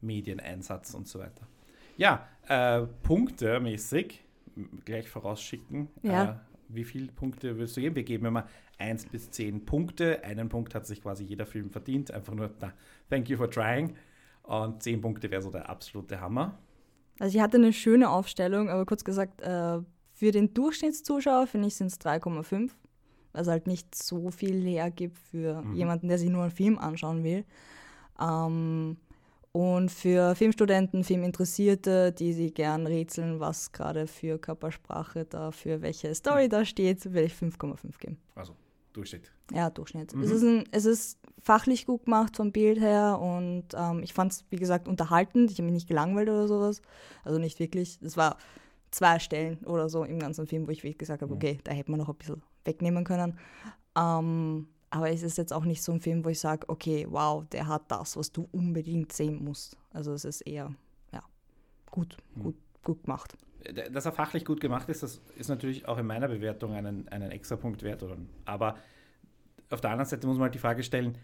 Medieneinsatz 0.00 0.94
und 0.94 1.06
so 1.06 1.18
weiter. 1.18 1.46
Ja, 1.96 2.26
äh, 2.48 2.86
Punkte 3.02 3.60
mäßig, 3.60 4.24
gleich 4.84 5.08
vorausschicken. 5.08 5.88
Ja. 6.02 6.24
Äh, 6.24 6.34
wie 6.68 6.84
viele 6.84 7.12
Punkte 7.12 7.56
würdest 7.56 7.76
du 7.76 7.80
geben? 7.80 7.96
Wir 7.96 8.04
geben 8.04 8.26
immer 8.26 8.46
1 8.80 9.06
bis 9.06 9.30
10 9.30 9.64
Punkte. 9.66 10.24
Einen 10.24 10.48
Punkt 10.48 10.74
hat 10.74 10.86
sich 10.86 11.02
quasi 11.02 11.24
jeder 11.24 11.46
Film 11.46 11.70
verdient. 11.70 12.10
Einfach 12.10 12.34
nur, 12.34 12.50
na, 12.60 12.72
thank 13.08 13.28
you 13.28 13.36
for 13.36 13.50
trying. 13.50 13.94
Und 14.42 14.82
10 14.82 15.00
Punkte 15.00 15.30
wäre 15.30 15.42
so 15.42 15.50
der 15.50 15.68
absolute 15.68 16.20
Hammer. 16.20 16.58
Also 17.18 17.36
ich 17.36 17.42
hatte 17.42 17.58
eine 17.58 17.72
schöne 17.72 18.08
Aufstellung, 18.08 18.70
aber 18.70 18.86
kurz 18.86 19.04
gesagt, 19.04 19.42
äh, 19.42 19.78
für 20.12 20.32
den 20.32 20.54
Durchschnittszuschauer 20.54 21.46
finde 21.46 21.68
ich 21.68 21.76
sind 21.76 21.88
es 21.88 22.00
3,5, 22.00 22.70
was 23.32 23.46
halt 23.46 23.66
nicht 23.66 23.94
so 23.94 24.30
viel 24.30 24.62
hergibt 24.64 25.18
für 25.18 25.62
mhm. 25.62 25.74
jemanden, 25.74 26.08
der 26.08 26.18
sich 26.18 26.30
nur 26.30 26.42
einen 26.42 26.50
Film 26.50 26.78
anschauen 26.78 27.22
will. 27.22 27.44
Ähm, 28.20 28.96
und 29.52 29.90
für 29.90 30.34
Filmstudenten, 30.34 31.04
Filminteressierte, 31.04 32.12
die 32.12 32.32
sich 32.32 32.54
gern 32.54 32.86
rätseln, 32.86 33.40
was 33.40 33.72
gerade 33.72 34.06
für 34.06 34.38
Körpersprache 34.38 35.24
da, 35.24 35.50
für 35.50 35.82
welche 35.82 36.14
Story 36.14 36.48
da 36.48 36.64
steht, 36.64 37.12
will 37.12 37.24
ich 37.24 37.34
5,5 37.34 37.98
geben. 37.98 38.18
Also 38.36 38.54
Durchschnitt. 38.92 39.32
Ja, 39.52 39.70
Durchschnitt. 39.70 40.14
Mhm. 40.14 40.22
Es, 40.22 40.30
ist 40.30 40.42
ein, 40.42 40.64
es 40.72 40.84
ist 40.84 41.18
fachlich 41.40 41.86
gut 41.86 42.04
gemacht 42.04 42.36
vom 42.36 42.52
Bild 42.52 42.80
her 42.80 43.18
und 43.20 43.66
ähm, 43.74 44.02
ich 44.02 44.12
fand 44.12 44.32
es, 44.32 44.44
wie 44.50 44.56
gesagt, 44.56 44.88
unterhaltend. 44.88 45.50
Ich 45.50 45.58
habe 45.58 45.64
mich 45.64 45.74
nicht 45.74 45.88
gelangweilt 45.88 46.28
oder 46.28 46.48
sowas. 46.48 46.82
Also 47.24 47.38
nicht 47.38 47.58
wirklich. 47.58 47.98
Es 48.02 48.16
war 48.16 48.36
zwei 48.90 49.18
Stellen 49.18 49.58
oder 49.64 49.88
so 49.88 50.04
im 50.04 50.18
ganzen 50.18 50.46
Film, 50.46 50.66
wo 50.66 50.70
ich 50.70 50.82
wirklich 50.82 50.98
gesagt 50.98 51.22
habe, 51.22 51.32
mhm. 51.32 51.36
okay, 51.36 51.58
da 51.64 51.72
hätte 51.72 51.90
man 51.90 52.00
noch 52.00 52.08
ein 52.08 52.16
bisschen 52.16 52.42
wegnehmen 52.64 53.04
können. 53.04 53.38
Ähm, 53.96 54.68
aber 54.90 55.10
es 55.10 55.22
ist 55.22 55.38
jetzt 55.38 55.52
auch 55.52 55.64
nicht 55.64 55.82
so 55.82 55.92
ein 55.92 56.00
Film, 56.00 56.24
wo 56.24 56.28
ich 56.28 56.40
sage, 56.40 56.68
okay, 56.68 57.06
wow, 57.08 57.44
der 57.48 57.68
hat 57.68 57.90
das, 57.90 58.16
was 58.16 58.32
du 58.32 58.48
unbedingt 58.50 59.12
sehen 59.12 59.42
musst. 59.44 59.76
Also 59.92 60.12
es 60.12 60.24
ist 60.24 60.40
eher, 60.40 60.74
ja, 61.12 61.22
gut, 61.90 62.16
hm. 62.34 62.42
gut, 62.42 62.56
gut 62.82 63.04
gemacht. 63.04 63.36
Dass 63.92 64.06
er 64.06 64.12
fachlich 64.12 64.44
gut 64.44 64.60
gemacht 64.60 64.88
ist, 64.88 65.02
das 65.02 65.20
ist 65.36 65.48
natürlich 65.48 65.86
auch 65.86 65.98
in 65.98 66.06
meiner 66.06 66.28
Bewertung 66.28 66.72
einen, 66.72 67.08
einen 67.08 67.30
extra 67.30 67.56
Punkt 67.56 67.82
wert. 67.82 68.02
Oder? 68.02 68.16
Aber 68.46 68.76
auf 69.70 69.80
der 69.80 69.90
anderen 69.90 70.08
Seite 70.08 70.26
muss 70.26 70.36
man 70.36 70.44
halt 70.44 70.54
die 70.54 70.58
Frage 70.58 70.82
stellen, 70.82 71.18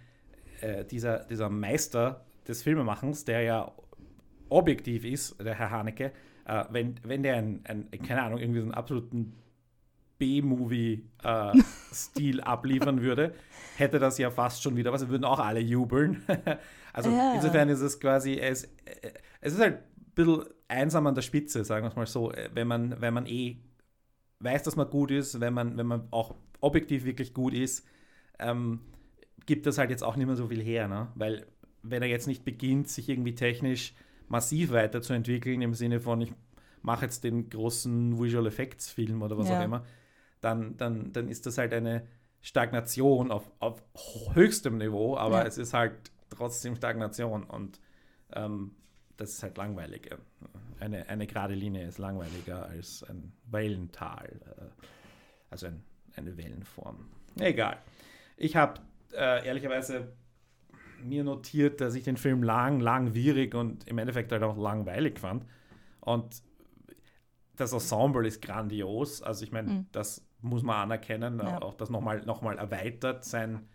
äh, 0.60 0.84
dieser, 0.84 1.24
dieser 1.24 1.48
Meister 1.48 2.24
des 2.46 2.62
Filmemachens, 2.62 3.24
der 3.24 3.40
ja 3.42 3.72
objektiv 4.48 5.04
ist, 5.04 5.40
der 5.40 5.54
Herr 5.54 5.70
Haneke, 5.70 6.12
äh, 6.46 6.64
wenn, 6.70 6.94
wenn 7.02 7.22
der 7.22 7.36
ein, 7.36 7.60
ein, 7.64 7.88
keine 8.06 8.22
Ahnung, 8.22 8.38
irgendwie 8.38 8.60
so 8.60 8.66
einen 8.66 8.74
absoluten 8.74 9.32
B-Movie-Stil 10.18 12.38
äh, 12.38 12.42
abliefern 12.42 13.02
würde, 13.02 13.34
hätte 13.76 13.98
das 13.98 14.16
ja 14.18 14.30
fast 14.30 14.62
schon 14.62 14.76
wieder 14.76 14.92
was. 14.92 15.00
Wir 15.02 15.10
würden 15.10 15.24
auch 15.24 15.40
alle 15.40 15.60
jubeln. 15.60 16.22
also 16.92 17.10
ja. 17.10 17.34
insofern 17.34 17.68
ist 17.68 17.80
es 17.80 18.00
quasi, 18.00 18.38
es, 18.38 18.72
es 19.40 19.52
ist 19.52 19.60
halt 19.60 19.80
bisschen 20.16 20.44
einsam 20.66 21.06
an 21.06 21.14
der 21.14 21.22
Spitze, 21.22 21.64
sagen 21.64 21.84
wir 21.84 21.90
es 21.90 21.96
mal 21.96 22.06
so, 22.06 22.32
wenn 22.52 22.66
man, 22.66 23.00
wenn 23.00 23.14
man 23.14 23.26
eh 23.26 23.58
weiß, 24.40 24.64
dass 24.64 24.74
man 24.74 24.90
gut 24.90 25.12
ist, 25.12 25.40
wenn 25.40 25.54
man, 25.54 25.76
wenn 25.76 25.86
man 25.86 26.08
auch 26.10 26.34
objektiv 26.60 27.04
wirklich 27.04 27.32
gut 27.32 27.54
ist, 27.54 27.86
ähm, 28.40 28.80
gibt 29.46 29.66
das 29.66 29.78
halt 29.78 29.90
jetzt 29.90 30.02
auch 30.02 30.16
nicht 30.16 30.26
mehr 30.26 30.36
so 30.36 30.48
viel 30.48 30.62
her, 30.62 30.88
ne? 30.88 31.08
Weil 31.14 31.46
wenn 31.82 32.02
er 32.02 32.08
jetzt 32.08 32.26
nicht 32.26 32.44
beginnt, 32.44 32.88
sich 32.88 33.08
irgendwie 33.08 33.34
technisch 33.34 33.94
massiv 34.28 34.72
weiterzuentwickeln, 34.72 35.62
im 35.62 35.74
Sinne 35.74 36.00
von, 36.00 36.20
ich 36.20 36.32
mache 36.82 37.04
jetzt 37.04 37.22
den 37.22 37.48
großen 37.48 38.20
Visual 38.20 38.46
Effects 38.46 38.90
Film 38.90 39.22
oder 39.22 39.38
was 39.38 39.48
ja. 39.48 39.60
auch 39.60 39.64
immer, 39.64 39.84
dann, 40.40 40.76
dann, 40.76 41.12
dann 41.12 41.28
ist 41.28 41.46
das 41.46 41.58
halt 41.58 41.72
eine 41.72 42.06
Stagnation 42.42 43.30
auf, 43.30 43.50
auf 43.60 43.82
höchstem 44.34 44.78
Niveau, 44.78 45.16
aber 45.16 45.40
ja. 45.40 45.46
es 45.46 45.58
ist 45.58 45.74
halt 45.74 45.94
trotzdem 46.30 46.76
Stagnation 46.76 47.44
und 47.44 47.80
ähm, 48.32 48.72
das 49.16 49.30
ist 49.30 49.42
halt 49.42 49.56
langweilig. 49.56 50.10
Eine, 50.80 51.08
eine 51.08 51.26
gerade 51.26 51.54
Linie 51.54 51.86
ist 51.86 51.98
langweiliger 51.98 52.66
als 52.66 53.02
ein 53.04 53.32
Wellental, 53.50 54.28
äh, 54.44 54.84
also 55.50 55.66
ein, 55.66 55.82
eine 56.16 56.36
Wellenform. 56.36 57.06
Egal. 57.38 57.78
Ich 58.36 58.56
habe 58.56 58.80
äh, 59.12 59.46
ehrlicherweise 59.46 60.12
mir 61.02 61.24
notiert, 61.24 61.80
dass 61.80 61.94
ich 61.94 62.04
den 62.04 62.16
Film 62.16 62.42
lang, 62.42 62.80
langwierig 62.80 63.54
und 63.54 63.86
im 63.88 63.98
Endeffekt 63.98 64.32
halt 64.32 64.42
auch 64.42 64.56
langweilig 64.56 65.18
fand. 65.18 65.44
Und 66.00 66.42
das 67.56 67.72
Ensemble 67.72 68.26
ist 68.26 68.42
grandios. 68.42 69.22
Also 69.22 69.44
ich 69.44 69.52
meine, 69.52 69.70
mhm. 69.70 69.86
das 69.92 70.26
muss 70.40 70.62
man 70.62 70.76
anerkennen. 70.76 71.38
Ja. 71.38 71.62
Auch 71.62 71.74
das 71.74 71.90
nochmal 71.90 72.22
noch 72.24 72.42
mal 72.42 72.58
erweitert, 72.58 73.24
sein, 73.24 73.68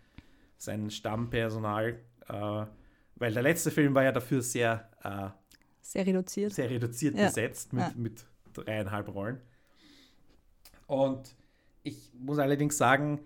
sein 0.56 0.90
Stammpersonal. 0.90 2.00
Äh, 2.28 2.66
weil 3.22 3.32
der 3.32 3.44
letzte 3.44 3.70
Film 3.70 3.94
war 3.94 4.02
ja 4.02 4.10
dafür 4.10 4.42
sehr, 4.42 4.90
äh, 5.04 5.28
sehr 5.80 6.04
reduziert, 6.04 6.52
sehr 6.54 6.68
reduziert 6.68 7.16
ja. 7.16 7.26
besetzt 7.26 7.72
mit, 7.72 7.84
ja. 7.84 7.92
mit 7.94 8.24
dreieinhalb 8.52 9.14
Rollen. 9.14 9.40
Und 10.88 11.36
ich 11.84 12.10
muss 12.18 12.40
allerdings 12.40 12.76
sagen, 12.76 13.20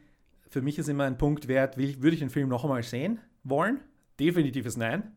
für 0.50 0.60
mich 0.60 0.76
ist 0.78 0.88
immer 0.88 1.04
ein 1.04 1.16
Punkt 1.16 1.48
wert, 1.48 1.78
würde 1.78 2.10
ich 2.10 2.18
den 2.18 2.28
Film 2.28 2.50
noch 2.50 2.62
einmal 2.62 2.82
sehen 2.82 3.20
wollen? 3.42 3.80
Definitives 4.20 4.76
Nein. 4.76 5.16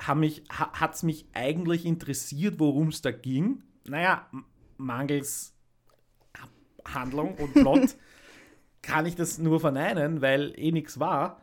Hat 0.00 0.94
es 0.94 1.04
mich 1.04 1.26
eigentlich 1.32 1.86
interessiert, 1.86 2.58
worum 2.58 2.88
es 2.88 3.00
da 3.00 3.12
ging? 3.12 3.62
Naja, 3.84 4.28
mangels 4.76 5.54
Handlung 6.84 7.36
und 7.36 7.54
Plot 7.54 7.94
kann 8.82 9.06
ich 9.06 9.14
das 9.14 9.38
nur 9.38 9.60
verneinen, 9.60 10.20
weil 10.20 10.52
eh 10.56 10.72
nichts 10.72 10.98
war. 10.98 11.40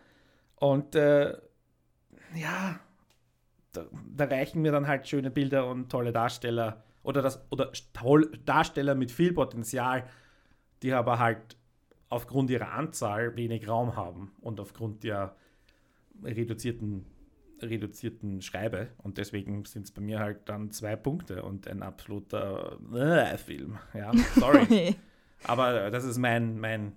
Und 0.57 0.95
äh, 0.95 1.37
ja, 2.35 2.79
da, 3.71 3.85
da, 4.15 4.25
reichen 4.25 4.61
mir 4.61 4.71
dann 4.71 4.87
halt 4.87 5.07
schöne 5.07 5.31
Bilder 5.31 5.67
und 5.67 5.89
tolle 5.89 6.11
Darsteller 6.11 6.83
oder, 7.03 7.21
das, 7.21 7.43
oder 7.51 7.71
toll, 7.93 8.31
Darsteller 8.45 8.95
mit 8.95 9.11
viel 9.11 9.33
Potenzial, 9.33 10.07
die 10.81 10.93
aber 10.93 11.19
halt 11.19 11.57
aufgrund 12.09 12.49
ihrer 12.49 12.71
Anzahl 12.73 13.35
wenig 13.35 13.67
Raum 13.67 13.95
haben 13.95 14.31
und 14.41 14.59
aufgrund 14.59 15.03
der 15.03 15.35
reduzierten, 16.23 17.05
reduzierten 17.61 18.41
Schreibe. 18.41 18.89
Und 18.97 19.17
deswegen 19.17 19.65
sind 19.65 19.83
es 19.83 19.91
bei 19.91 20.01
mir 20.01 20.19
halt 20.19 20.47
dann 20.47 20.71
zwei 20.71 20.95
Punkte 20.95 21.43
und 21.43 21.67
ein 21.67 21.81
absoluter 21.81 22.77
äh, 22.93 23.37
Film. 23.37 23.79
Ja, 23.93 24.11
sorry. 24.35 24.95
Aber 25.45 25.89
das 25.91 26.03
ist 26.03 26.17
mein, 26.17 26.59
mein, 26.59 26.93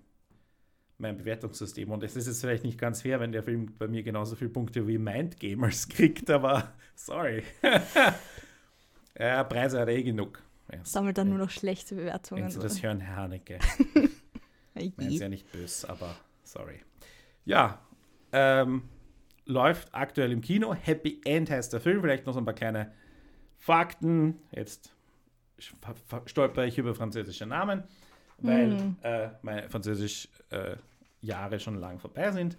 mein 0.98 1.16
Bewertungssystem. 1.16 1.90
Und 1.90 2.02
es 2.02 2.16
ist 2.16 2.26
jetzt 2.26 2.40
vielleicht 2.40 2.64
nicht 2.64 2.78
ganz 2.78 3.02
fair, 3.02 3.20
wenn 3.20 3.32
der 3.32 3.42
Film 3.42 3.74
bei 3.78 3.88
mir 3.88 4.02
genauso 4.02 4.36
viele 4.36 4.50
Punkte 4.50 4.86
wie 4.86 4.98
Mind 4.98 5.38
Gamers 5.38 5.88
kriegt, 5.88 6.30
aber 6.30 6.72
sorry. 6.94 7.42
ja, 9.18 9.44
Preise 9.44 9.80
hat 9.80 9.88
er 9.88 9.96
eh 9.96 10.02
genug. 10.02 10.42
Ja, 10.72 10.84
Sammelt 10.84 11.16
dann 11.18 11.28
nur 11.28 11.38
noch 11.38 11.50
schlechte 11.50 11.94
Bewertungen. 11.94 12.44
Wenn 12.44 12.50
Sie 12.50 12.58
das 12.58 12.82
hören, 12.82 13.00
Herr 13.00 13.16
Haneke. 13.16 13.58
Meinen 14.74 14.92
Sie 14.96 15.16
ja 15.16 15.28
nicht 15.28 15.50
böse, 15.52 15.88
aber 15.88 16.16
sorry. 16.42 16.80
Ja, 17.44 17.80
ähm, 18.32 18.82
läuft 19.44 19.94
aktuell 19.94 20.32
im 20.32 20.40
Kino. 20.40 20.74
Happy 20.74 21.20
End 21.24 21.50
heißt 21.50 21.72
der 21.72 21.80
Film. 21.80 22.00
Vielleicht 22.00 22.26
noch 22.26 22.32
so 22.32 22.40
ein 22.40 22.44
paar 22.44 22.54
kleine 22.54 22.92
Fakten. 23.58 24.40
Jetzt 24.50 24.92
stolper 26.26 26.66
ich 26.66 26.76
über 26.78 26.94
französische 26.94 27.46
Namen 27.46 27.84
weil 28.38 28.68
mhm. 28.68 28.96
äh, 29.02 29.28
meine 29.42 29.68
Französisch 29.68 30.28
äh, 30.50 30.76
Jahre 31.20 31.58
schon 31.58 31.78
lang 31.80 31.98
vorbei 31.98 32.30
sind. 32.30 32.56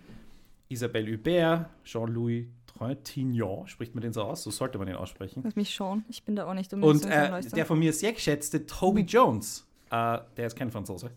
Isabelle 0.69 1.13
Hubert, 1.13 1.69
Jean-Louis 1.83 2.45
Trintignant, 2.65 3.69
spricht 3.69 3.95
man 3.95 4.01
den 4.01 4.13
so 4.13 4.23
aus? 4.23 4.43
So 4.43 4.51
sollte 4.51 4.77
man 4.77 4.87
den 4.87 4.97
aussprechen. 4.97 5.41
Lass 5.43 5.55
mich 5.55 5.73
schon, 5.73 6.03
ich 6.09 6.23
bin 6.23 6.35
da 6.35 6.47
auch 6.47 6.53
nicht 6.53 6.73
Und 6.73 7.05
äh, 7.05 7.41
der 7.41 7.65
von 7.65 7.79
mir 7.79 7.93
sehr 7.93 8.13
geschätzte 8.13 8.65
Toby 8.65 9.03
mhm. 9.03 9.07
Jones, 9.07 9.65
äh, 9.89 10.19
der 10.35 10.47
ist 10.47 10.55
kein 10.55 10.71
Franzose, 10.71 11.11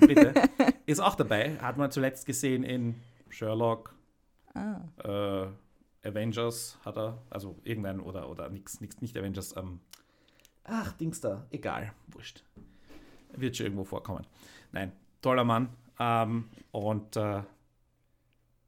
Brite, 0.00 0.34
ist 0.86 1.00
auch 1.00 1.14
dabei. 1.14 1.56
Hat 1.58 1.76
man 1.76 1.90
zuletzt 1.90 2.26
gesehen 2.26 2.62
in 2.62 2.94
Sherlock, 3.28 3.94
ah. 4.54 4.80
Äh, 5.04 6.08
Avengers 6.08 6.78
hat 6.84 6.96
er, 6.96 7.18
also 7.28 7.58
irgendein 7.64 8.00
oder, 8.00 8.30
oder 8.30 8.48
nix, 8.48 8.80
nix, 8.80 9.00
nicht 9.02 9.16
Avengers, 9.16 9.56
ähm, 9.56 9.80
ach, 10.64 10.92
Dings 10.92 11.20
da, 11.20 11.46
egal, 11.50 11.92
wurscht 12.06 12.44
wird 13.32 13.56
schon 13.56 13.66
irgendwo 13.66 13.84
vorkommen. 13.84 14.26
Nein, 14.72 14.92
toller 15.22 15.44
Mann. 15.44 15.68
Ähm, 15.98 16.48
und 16.72 17.16
äh, 17.16 17.42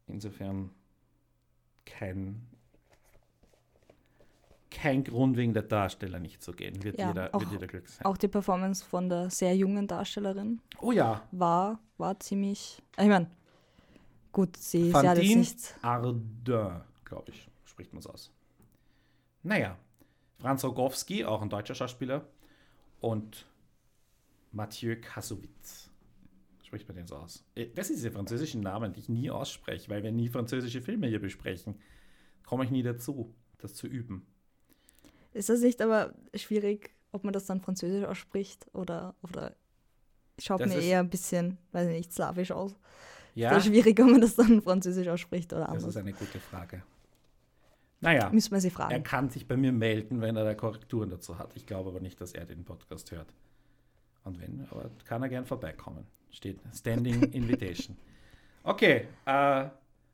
insofern 0.07 0.71
kein, 1.87 2.47
kein 4.71 5.05
Grund 5.05 5.37
wegen 5.37 5.52
der 5.52 5.62
Darsteller 5.62 6.19
nicht 6.19 6.43
zu 6.43 6.52
gehen. 6.52 6.83
Wird, 6.83 6.99
ja, 6.99 7.09
jeder, 7.09 7.35
auch, 7.35 7.40
wird 7.40 7.52
jeder 7.52 7.67
glücklich 7.67 7.93
sein. 7.93 8.07
Auch 8.07 8.17
die 8.17 8.29
Performance 8.29 8.85
von 8.85 9.09
der 9.09 9.31
sehr 9.31 9.57
jungen 9.57 9.87
Darstellerin. 9.87 10.61
Oh 10.81 10.93
ja. 10.93 11.23
War, 11.33 11.79
war 11.99 12.19
ziemlich. 12.21 12.83
Ich 12.99 13.09
meine, 13.09 13.31
gut, 14.33 14.57
sie, 14.57 14.90
sie 14.90 14.95
hat 14.95 15.19
jetzt 15.19 15.37
nicht. 15.37 15.75
Ardin, 15.83 16.43
glaube 17.05 17.31
ich, 17.31 17.49
spricht 17.64 17.93
man 17.93 18.00
es 18.00 18.07
aus. 18.07 18.33
Naja, 19.43 19.76
Franz 20.38 20.64
Rogowski, 20.64 21.25
auch 21.25 21.43
ein 21.43 21.50
deutscher 21.50 21.75
Schauspieler. 21.75 22.25
Und 23.00 23.47
Mathieu 24.52 24.97
Kassovitz. 25.00 25.90
Spricht 26.62 26.87
man 26.87 26.97
den 26.97 27.07
so 27.07 27.16
aus? 27.16 27.45
Äh, 27.54 27.66
das 27.75 27.88
sind 27.88 27.97
diese 27.97 28.11
französischen 28.11 28.61
Namen, 28.61 28.92
die 28.92 29.00
ich 29.00 29.09
nie 29.09 29.30
ausspreche, 29.30 29.90
weil 29.90 30.02
wir 30.02 30.12
nie 30.12 30.28
französische 30.28 30.80
Filme 30.83 31.09
hier 31.09 31.21
besprechen. 31.21 31.80
Komme 32.45 32.64
ich 32.64 32.71
nie 32.71 32.83
dazu, 32.83 33.35
das 33.59 33.75
zu 33.75 33.87
üben. 33.87 34.26
Ist 35.33 35.49
das 35.49 35.61
nicht 35.61 35.80
aber 35.80 36.14
schwierig, 36.35 36.90
ob 37.12 37.25
man 37.25 37.33
das 37.33 37.47
dann 37.47 37.61
französisch 37.61 38.04
ausspricht 38.04 38.66
oder, 38.73 39.14
oder 39.23 39.57
schaut 40.38 40.61
das 40.61 40.69
mir 40.69 40.80
eher 40.80 41.00
ein 41.00 41.11
bisschen, 41.11 41.59
weiß 41.73 41.88
ich 41.88 41.97
nicht, 41.97 42.12
slawisch 42.12 42.52
aus? 42.52 42.76
Ja. 43.35 43.50
Ist 43.50 43.57
das 43.57 43.66
schwierig, 43.66 43.99
ob 44.00 44.11
man 44.11 44.21
das 44.21 44.35
dann 44.35 44.62
französisch 44.62 45.09
ausspricht 45.09 45.52
oder 45.52 45.69
anders? 45.69 45.85
Das 45.85 45.95
ist 45.95 46.00
eine 46.00 46.12
gute 46.12 46.40
Frage. 46.40 46.83
Naja, 48.00 48.30
müssen 48.30 48.52
wir 48.52 48.61
sie 48.61 48.71
fragen. 48.71 48.92
Er 48.92 49.02
kann 49.02 49.28
sich 49.28 49.47
bei 49.47 49.57
mir 49.57 49.73
melden, 49.73 50.21
wenn 50.21 50.37
er 50.37 50.45
da 50.45 50.54
Korrekturen 50.54 51.11
dazu 51.11 51.38
hat. 51.38 51.54
Ich 51.54 51.66
glaube 51.66 51.90
aber 51.90 52.00
nicht, 52.00 52.21
dass 52.21 52.33
er 52.33 52.47
den 52.47 52.64
Podcast 52.64 53.11
hört. 53.12 53.35
Und 54.25 54.41
wenn, 54.41 54.67
aber 54.71 54.91
kann 55.05 55.23
er 55.23 55.29
gern 55.29 55.47
vorbeikommen. 55.47 56.07
Steht 56.31 56.61
Standing 56.75 57.23
Invitation. 57.33 57.97
Okay, 58.62 59.09
äh, 59.25 59.69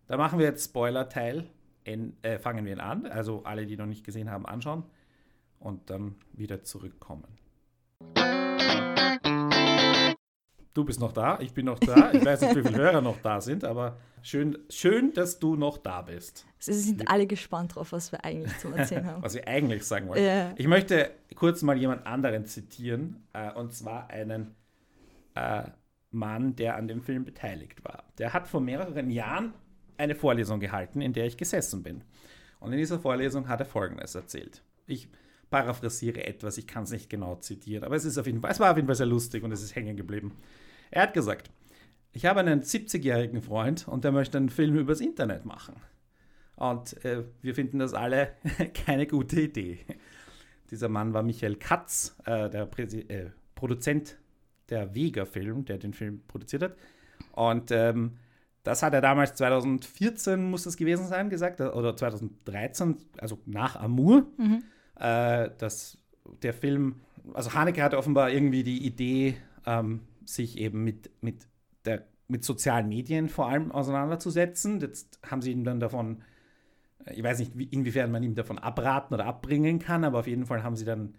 da 0.09 0.17
machen 0.17 0.39
wir 0.39 0.47
jetzt 0.47 0.67
Spoiler-Teil. 0.67 1.47
Äh, 1.85 2.39
fangen 2.39 2.65
wir 2.65 2.73
ihn 2.73 2.81
an. 2.81 3.07
Also 3.07 3.45
alle, 3.45 3.67
die 3.67 3.77
noch 3.77 3.87
nicht 3.87 4.05
gesehen 4.05 4.31
haben, 4.31 4.47
anschauen 4.47 4.85
und 5.59 5.91
dann 5.91 6.17
wieder 6.33 6.63
zurückkommen. 6.63 7.39
Du 10.76 10.85
bist 10.85 11.00
noch 11.00 11.12
da, 11.12 11.38
ich 11.40 11.54
bin 11.54 11.64
noch 11.64 11.78
da. 11.78 12.12
Ich 12.12 12.23
weiß 12.23 12.42
nicht, 12.42 12.56
wie 12.56 12.62
viele 12.62 12.76
Hörer 12.76 13.00
noch 13.00 13.16
da 13.23 13.40
sind, 13.40 13.64
aber 13.64 13.97
schön, 14.21 14.59
schön, 14.68 15.14
dass 15.14 15.38
du 15.38 15.56
noch 15.56 15.78
da 15.78 16.02
bist. 16.02 16.45
Sie 16.59 16.75
sind 16.75 17.09
alle 17.09 17.26
gespannt 17.26 17.75
drauf, 17.75 17.92
was 17.92 18.12
wir 18.12 18.23
eigentlich 18.26 18.54
zu 18.59 18.68
erzählen 18.68 19.06
haben. 19.06 19.23
was 19.23 19.33
wir 19.33 19.49
eigentlich 19.49 19.85
sagen 19.85 20.06
wollen. 20.06 20.23
Yeah. 20.23 20.52
Ich 20.59 20.68
möchte 20.68 21.12
kurz 21.35 21.62
mal 21.62 21.78
jemand 21.78 22.06
anderen 22.06 22.45
zitieren, 22.45 23.26
äh, 23.33 23.52
und 23.52 23.73
zwar 23.73 24.11
einen 24.11 24.54
äh, 25.35 25.62
Mann, 26.11 26.56
der 26.56 26.76
an 26.76 26.88
dem 26.88 27.00
Film 27.00 27.25
beteiligt 27.25 27.83
war. 27.83 28.04
Der 28.18 28.35
hat 28.35 28.47
vor 28.47 28.61
mehreren 28.61 29.09
Jahren 29.09 29.54
eine 29.97 30.14
Vorlesung 30.14 30.61
gehalten, 30.61 31.00
in 31.00 31.14
der 31.14 31.25
ich 31.25 31.38
gesessen 31.38 31.83
bin. 31.83 32.04
Und 32.61 32.73
in 32.73 32.78
dieser 32.78 32.99
Vorlesung 32.99 33.49
hat 33.49 33.61
er 33.61 33.66
Folgendes 33.66 34.14
erzählt. 34.14 34.62
Ich 34.87 35.09
paraphrasiere 35.49 36.26
etwas, 36.26 36.59
ich 36.59 36.66
kann 36.66 36.83
es 36.83 36.90
nicht 36.90 37.09
genau 37.09 37.37
zitieren, 37.37 37.83
aber 37.85 37.97
es, 37.97 38.04
ist 38.04 38.18
auf 38.18 38.26
jeden 38.26 38.42
Fall, 38.42 38.50
es 38.50 38.61
war 38.61 38.73
auf 38.73 38.76
jeden 38.76 38.88
Fall 38.88 38.97
sehr 38.97 39.06
lustig 39.06 39.42
und 39.42 39.52
es 39.52 39.62
ist 39.62 39.75
hängen 39.75 39.97
geblieben. 39.97 40.33
Er 40.90 41.02
hat 41.02 41.14
gesagt, 41.14 41.50
ich 42.12 42.25
habe 42.25 42.40
einen 42.40 42.62
70-jährigen 42.62 43.43
Freund 43.43 43.87
und 43.88 44.05
der 44.05 44.12
möchte 44.12 44.38
einen 44.38 44.49
Film 44.49 44.76
übers 44.76 45.00
Internet 45.00 45.45
machen. 45.45 45.76
Und 46.57 47.05
äh, 47.05 47.25
wir 47.43 47.55
finden 47.55 47.78
das 47.78 47.93
alle 47.93 48.33
keine 48.87 49.07
gute 49.07 49.43
Idee. 49.43 49.78
Dieser 50.71 50.88
Mann 50.88 51.12
war 51.12 51.23
Michael 51.23 51.57
Katz, 51.57 52.16
äh, 52.25 52.49
der 52.49 52.66
Präsi 52.66 53.00
äh, 53.00 53.31
Produzent 53.55 54.19
der 54.71 54.95
Vega-Film, 54.95 55.64
der 55.64 55.78
den 55.78 55.93
Film 55.93 56.23
produziert 56.26 56.62
hat. 56.62 56.76
Und 57.33 57.71
ähm, 57.71 58.16
das 58.62 58.83
hat 58.83 58.95
er 58.95 59.00
damals 59.00 59.35
2014, 59.35 60.50
muss 60.50 60.64
das 60.64 60.76
gewesen 60.76 61.07
sein, 61.07 61.31
gesagt, 61.31 61.61
oder 61.61 61.97
2013, 61.97 62.97
also 63.19 63.38
nach 63.47 63.76
Amour, 63.76 64.26
mhm. 64.38 64.64
äh, 64.99 65.50
dass 65.59 65.99
der 66.43 66.52
Film, 66.52 66.97
also 67.33 67.55
Haneke 67.55 67.83
hatte 67.83 67.99
offenbar 67.99 68.31
irgendwie 68.31 68.64
die 68.64 68.85
Idee, 68.85 69.37
ähm, 69.66 70.00
sich 70.26 70.59
eben 70.59 70.85
mit, 70.85 71.11
mit, 71.23 71.47
der, 71.85 72.06
mit 72.28 72.45
sozialen 72.45 72.88
Medien 72.88 73.28
vor 73.28 73.49
allem 73.49 73.73
auseinanderzusetzen. 73.73 74.80
Jetzt 74.80 75.18
haben 75.25 75.42
sie 75.42 75.52
ihn 75.52 75.64
dann 75.64 75.80
davon, 75.80 76.23
ich 77.11 77.23
weiß 77.23 77.38
nicht, 77.38 77.54
inwiefern 77.73 78.11
man 78.11 78.23
ihm 78.23 78.35
davon 78.35 78.59
abraten 78.59 79.14
oder 79.14 79.26
abbringen 79.26 79.78
kann, 79.78 80.04
aber 80.04 80.18
auf 80.18 80.26
jeden 80.26 80.47
Fall 80.47 80.62
haben 80.62 80.76
sie 80.76 80.85
dann 80.85 81.14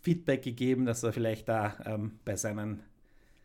Feedback 0.00 0.42
gegeben, 0.42 0.84
dass 0.84 1.02
er 1.02 1.12
vielleicht 1.12 1.48
da 1.48 1.76
ähm, 1.84 2.18
bei 2.24 2.36
seinen 2.36 2.82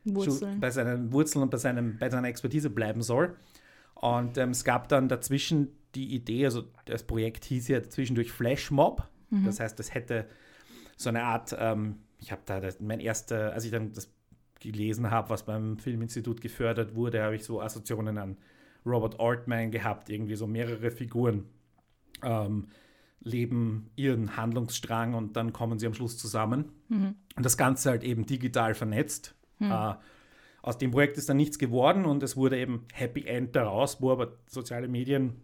Wurzeln. 0.03 0.59
bei 0.59 0.71
seinen 0.71 1.11
Wurzeln 1.11 1.43
und 1.43 1.51
bei, 1.51 1.57
seinem, 1.57 1.97
bei 1.97 2.09
seiner 2.09 2.27
Expertise 2.27 2.69
bleiben 2.69 3.01
soll. 3.01 3.35
Und 3.95 4.37
ähm, 4.37 4.51
es 4.51 4.63
gab 4.63 4.89
dann 4.89 5.09
dazwischen 5.09 5.69
die 5.95 6.13
Idee, 6.13 6.45
also 6.45 6.63
das 6.85 7.03
Projekt 7.03 7.45
hieß 7.45 7.67
ja 7.67 7.83
zwischendurch 7.83 8.31
Flashmob. 8.31 9.07
Mhm. 9.29 9.45
Das 9.45 9.59
heißt, 9.59 9.79
es 9.79 9.93
hätte 9.93 10.27
so 10.95 11.09
eine 11.09 11.23
Art, 11.23 11.55
ähm, 11.59 11.97
ich 12.19 12.31
habe 12.31 12.41
da 12.45 12.59
das, 12.59 12.79
mein 12.79 12.99
erster, 12.99 13.53
als 13.53 13.65
ich 13.65 13.71
dann 13.71 13.93
das 13.93 14.11
gelesen 14.59 15.11
habe, 15.11 15.29
was 15.29 15.45
beim 15.45 15.77
Filminstitut 15.77 16.41
gefördert 16.41 16.95
wurde, 16.95 17.23
habe 17.23 17.35
ich 17.35 17.43
so 17.43 17.61
Assoziationen 17.61 18.17
an 18.17 18.37
Robert 18.85 19.19
Altman 19.19 19.71
gehabt, 19.71 20.09
irgendwie 20.09 20.35
so 20.35 20.47
mehrere 20.47 20.91
Figuren 20.91 21.45
ähm, 22.23 22.67
leben 23.21 23.89
ihren 23.95 24.37
Handlungsstrang 24.37 25.13
und 25.13 25.35
dann 25.35 25.53
kommen 25.53 25.79
sie 25.79 25.87
am 25.87 25.93
Schluss 25.93 26.17
zusammen. 26.17 26.71
Mhm. 26.89 27.15
Und 27.35 27.45
das 27.45 27.57
Ganze 27.57 27.89
halt 27.89 28.03
eben 28.03 28.25
digital 28.25 28.73
vernetzt. 28.73 29.35
Mhm. 29.59 29.71
Äh, 29.71 29.95
aus 30.61 30.77
dem 30.77 30.91
Projekt 30.91 31.17
ist 31.17 31.29
dann 31.29 31.37
nichts 31.37 31.59
geworden 31.59 32.05
und 32.05 32.23
es 32.23 32.35
wurde 32.35 32.57
eben 32.57 32.85
Happy 32.93 33.25
End 33.25 33.55
daraus, 33.55 34.01
wo 34.01 34.11
aber 34.11 34.33
soziale 34.47 34.87
Medien 34.87 35.35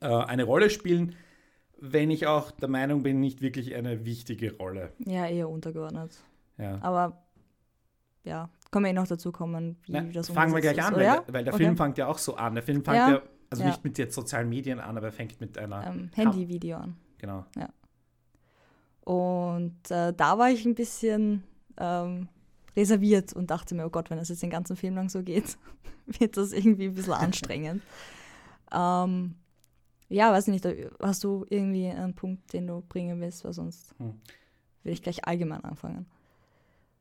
äh, 0.00 0.06
eine 0.06 0.44
Rolle 0.44 0.70
spielen, 0.70 1.14
wenn 1.78 2.10
ich 2.10 2.26
auch 2.26 2.50
der 2.52 2.68
Meinung 2.68 3.02
bin, 3.02 3.20
nicht 3.20 3.40
wirklich 3.40 3.74
eine 3.74 4.04
wichtige 4.04 4.56
Rolle. 4.56 4.92
Ja, 4.98 5.26
eher 5.26 5.48
untergeordnet. 5.48 6.16
Ja. 6.58 6.78
Aber 6.80 7.21
ja, 8.24 8.48
können 8.70 8.84
wir 8.84 8.90
eh 8.90 8.94
noch 8.94 9.06
dazu 9.06 9.32
kommen, 9.32 9.76
wie 9.86 9.92
Na, 9.92 10.00
das 10.02 10.30
Fangen 10.30 10.54
wir 10.54 10.60
gleich 10.60 10.78
ist, 10.78 10.84
an, 10.84 10.94
weil, 10.96 11.04
ja? 11.04 11.22
weil, 11.28 11.44
der 11.44 11.54
okay. 11.54 11.64
Film 11.64 11.76
fängt 11.76 11.98
ja 11.98 12.06
auch 12.06 12.18
so 12.18 12.36
an. 12.36 12.54
Der 12.54 12.62
Film 12.62 12.84
fängt 12.84 12.96
ja, 12.96 13.10
ja 13.10 13.22
also 13.50 13.64
ja. 13.64 13.68
nicht 13.68 13.84
mit 13.84 13.98
jetzt 13.98 14.14
sozialen 14.14 14.48
Medien 14.48 14.80
an, 14.80 14.96
aber 14.96 15.08
er 15.08 15.12
fängt 15.12 15.40
mit 15.40 15.58
einer 15.58 15.86
ähm, 15.86 16.10
Handyvideo 16.14 16.78
an. 16.78 16.96
Genau. 17.18 17.44
Ja. 17.56 17.68
Und 19.04 19.90
äh, 19.90 20.12
da 20.14 20.38
war 20.38 20.50
ich 20.50 20.64
ein 20.64 20.74
bisschen 20.74 21.42
ähm, 21.76 22.28
reserviert 22.76 23.32
und 23.34 23.50
dachte 23.50 23.74
mir, 23.74 23.84
oh 23.84 23.90
Gott, 23.90 24.10
wenn 24.10 24.18
das 24.18 24.30
jetzt 24.30 24.42
den 24.42 24.50
ganzen 24.50 24.76
Film 24.76 24.94
lang 24.94 25.10
so 25.10 25.22
geht, 25.22 25.58
wird 26.06 26.36
das 26.36 26.52
irgendwie 26.52 26.86
ein 26.86 26.94
bisschen 26.94 27.12
anstrengend. 27.12 27.82
ähm, 28.72 29.34
ja, 30.08 30.32
weiß 30.32 30.46
nicht, 30.48 30.66
hast 31.00 31.24
du 31.24 31.46
irgendwie 31.50 31.88
einen 31.88 32.14
Punkt, 32.14 32.52
den 32.52 32.66
du 32.66 32.82
bringen 32.82 33.20
willst, 33.20 33.44
weil 33.44 33.52
sonst 33.52 33.94
hm. 33.98 34.14
will 34.82 34.92
ich 34.92 35.02
gleich 35.02 35.26
allgemein 35.26 35.64
anfangen. 35.64 36.06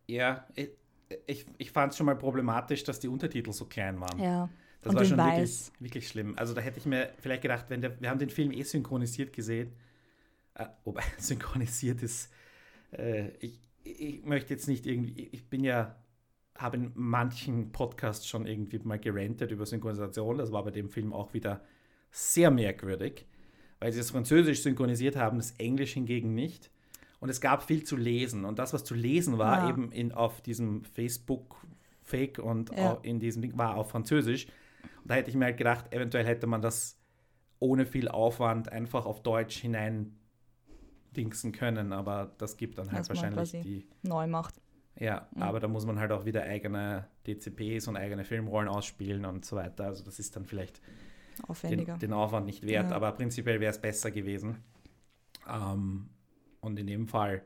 Ja, 0.07 0.45
ich, 1.27 1.45
ich, 1.57 1.71
fand 1.71 1.91
es 1.91 1.97
schon 1.97 2.05
mal 2.05 2.15
problematisch, 2.15 2.83
dass 2.83 2.99
die 2.99 3.07
Untertitel 3.07 3.51
so 3.51 3.65
klein 3.65 3.99
waren. 3.99 4.19
Ja. 4.19 4.49
Das 4.81 4.91
und 4.91 4.99
war 4.99 5.05
schon 5.05 5.17
wirklich, 5.17 5.71
wirklich 5.79 6.07
schlimm. 6.07 6.33
Also 6.37 6.53
da 6.53 6.61
hätte 6.61 6.79
ich 6.79 6.85
mir 6.85 7.11
vielleicht 7.19 7.43
gedacht, 7.43 7.65
wenn 7.69 7.81
der, 7.81 7.99
wir 8.01 8.09
haben 8.09 8.19
den 8.19 8.29
Film 8.29 8.51
eh 8.51 8.63
synchronisiert 8.63 9.31
gesehen, 9.33 9.73
äh, 10.55 10.65
wobei 10.83 11.03
synchronisiert 11.17 12.01
ist, 12.01 12.31
äh, 12.91 13.29
ich, 13.39 13.59
ich 13.83 14.23
möchte 14.23 14.53
jetzt 14.53 14.67
nicht 14.67 14.85
irgendwie, 14.85 15.29
ich 15.31 15.49
bin 15.49 15.63
ja, 15.63 15.95
habe 16.55 16.77
in 16.77 16.91
manchen 16.95 17.71
Podcasts 17.71 18.27
schon 18.27 18.45
irgendwie 18.45 18.79
mal 18.79 18.99
gerantet 18.99 19.51
über 19.51 19.65
Synchronisation, 19.65 20.37
das 20.37 20.51
war 20.51 20.63
bei 20.63 20.71
dem 20.71 20.89
Film 20.89 21.13
auch 21.13 21.33
wieder 21.33 21.63
sehr 22.11 22.51
merkwürdig, 22.51 23.25
weil 23.79 23.91
sie 23.91 23.99
das 23.99 24.11
Französisch 24.11 24.61
synchronisiert 24.61 25.15
haben, 25.15 25.37
das 25.37 25.51
Englisch 25.51 25.93
hingegen 25.93 26.33
nicht. 26.33 26.69
Und 27.21 27.29
es 27.29 27.39
gab 27.39 27.63
viel 27.63 27.83
zu 27.83 27.95
lesen. 27.95 28.45
Und 28.45 28.59
das, 28.59 28.73
was 28.73 28.83
zu 28.83 28.95
lesen 28.95 29.37
war, 29.37 29.63
ja. 29.63 29.69
eben 29.69 29.91
in, 29.91 30.11
auf 30.11 30.41
diesem 30.41 30.83
Facebook-Fake 30.83 32.39
und 32.39 32.75
ja. 32.75 32.97
in 33.03 33.19
diesem 33.19 33.43
Ding, 33.43 33.57
war 33.57 33.75
auf 33.75 33.91
Französisch. 33.91 34.47
Und 35.03 35.11
da 35.11 35.15
hätte 35.15 35.29
ich 35.29 35.35
mir 35.37 35.45
halt 35.45 35.57
gedacht, 35.57 35.93
eventuell 35.93 36.25
hätte 36.25 36.47
man 36.47 36.63
das 36.63 36.97
ohne 37.59 37.85
viel 37.85 38.07
Aufwand 38.07 38.71
einfach 38.71 39.05
auf 39.05 39.21
Deutsch 39.21 39.57
hinein 39.57 40.17
dingsen 41.15 41.51
können, 41.51 41.93
aber 41.93 42.33
das 42.39 42.57
gibt 42.57 42.79
dann 42.79 42.87
halt 42.91 43.01
Dass 43.01 43.09
wahrscheinlich 43.09 43.51
die. 43.51 43.87
Neu 44.01 44.25
macht. 44.25 44.59
Ja, 44.99 45.27
mhm. 45.35 45.43
aber 45.43 45.59
da 45.59 45.67
muss 45.67 45.85
man 45.85 45.99
halt 45.99 46.11
auch 46.11 46.25
wieder 46.25 46.43
eigene 46.43 47.07
DCPs 47.27 47.87
und 47.87 47.97
eigene 47.97 48.23
Filmrollen 48.23 48.67
ausspielen 48.67 49.25
und 49.25 49.45
so 49.45 49.55
weiter. 49.57 49.85
Also 49.85 50.03
das 50.03 50.19
ist 50.19 50.35
dann 50.35 50.45
vielleicht. 50.45 50.81
Den, 51.63 51.85
den 51.99 52.13
Aufwand 52.13 52.45
nicht 52.45 52.65
wert, 52.65 52.89
ja. 52.89 52.95
aber 52.95 53.11
prinzipiell 53.13 53.59
wäre 53.59 53.71
es 53.71 53.79
besser 53.79 54.11
gewesen. 54.11 54.57
Ähm, 55.49 56.09
und 56.61 56.79
in 56.79 56.87
dem 56.87 57.07
Fall 57.07 57.43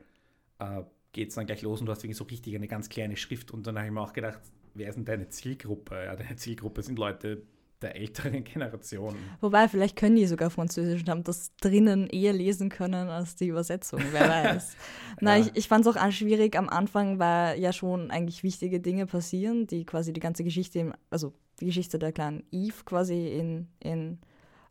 äh, 0.58 0.82
geht 1.12 1.30
es 1.30 1.34
dann 1.34 1.46
gleich 1.46 1.62
los 1.62 1.80
und 1.80 1.86
du 1.86 1.92
hast 1.92 2.04
irgendwie 2.04 2.16
so 2.16 2.24
richtig 2.24 2.54
eine 2.54 2.68
ganz 2.68 2.88
kleine 2.88 3.16
Schrift 3.16 3.50
und 3.50 3.66
dann 3.66 3.76
habe 3.76 3.86
ich 3.86 3.92
mir 3.92 4.00
auch 4.00 4.12
gedacht, 4.12 4.40
wer 4.74 4.88
ist 4.88 4.96
denn 4.96 5.04
deine 5.04 5.28
Zielgruppe? 5.28 6.04
Ja, 6.04 6.16
deine 6.16 6.36
Zielgruppe 6.36 6.82
sind 6.82 6.98
Leute 6.98 7.42
der 7.82 7.96
älteren 7.96 8.44
Generation. 8.44 9.14
Wobei, 9.40 9.68
vielleicht 9.68 9.96
können 9.96 10.16
die 10.16 10.26
sogar 10.26 10.50
Französisch 10.50 11.02
und 11.02 11.08
haben 11.08 11.24
das 11.24 11.54
drinnen 11.56 12.06
eher 12.06 12.32
lesen 12.32 12.68
können 12.68 13.08
als 13.08 13.36
die 13.36 13.48
Übersetzung, 13.48 14.00
wer 14.12 14.28
weiß. 14.28 14.76
Na, 15.20 15.36
ja. 15.36 15.44
ich, 15.44 15.56
ich 15.56 15.68
fand 15.68 15.86
es 15.86 15.96
auch 15.96 16.12
schwierig 16.12 16.56
am 16.56 16.68
Anfang, 16.68 17.18
weil 17.18 17.58
ja 17.60 17.72
schon 17.72 18.10
eigentlich 18.10 18.42
wichtige 18.42 18.80
Dinge 18.80 19.06
passieren, 19.06 19.66
die 19.66 19.84
quasi 19.84 20.12
die 20.12 20.20
ganze 20.20 20.44
Geschichte, 20.44 20.92
also 21.10 21.32
die 21.60 21.66
Geschichte 21.66 21.98
der 21.98 22.12
kleinen 22.12 22.44
Eve 22.50 22.84
quasi 22.84 23.28
in, 23.28 23.68
in 23.80 24.18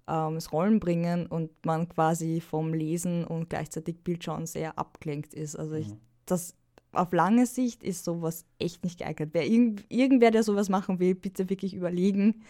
ähm, 0.07 0.35
das 0.35 0.51
Rollen 0.51 0.79
bringen 0.79 1.27
und 1.27 1.51
man 1.65 1.89
quasi 1.89 2.41
vom 2.41 2.73
Lesen 2.73 3.25
und 3.25 3.49
gleichzeitig 3.49 4.03
Bildschauen 4.03 4.45
sehr 4.45 4.77
abgelenkt 4.77 5.33
ist. 5.33 5.55
Also 5.55 5.75
ich, 5.75 5.89
mhm. 5.89 5.99
das 6.25 6.55
auf 6.91 7.11
lange 7.11 7.45
Sicht 7.45 7.83
ist 7.83 8.05
sowas 8.05 8.45
echt 8.59 8.83
nicht 8.83 8.99
geeignet. 8.99 9.31
Wer, 9.33 9.45
irgend, 9.45 9.85
irgendwer, 9.89 10.31
der 10.31 10.43
sowas 10.43 10.69
machen 10.69 10.99
will, 10.99 11.15
bitte 11.15 11.49
wirklich 11.49 11.73
überlegen, 11.73 12.43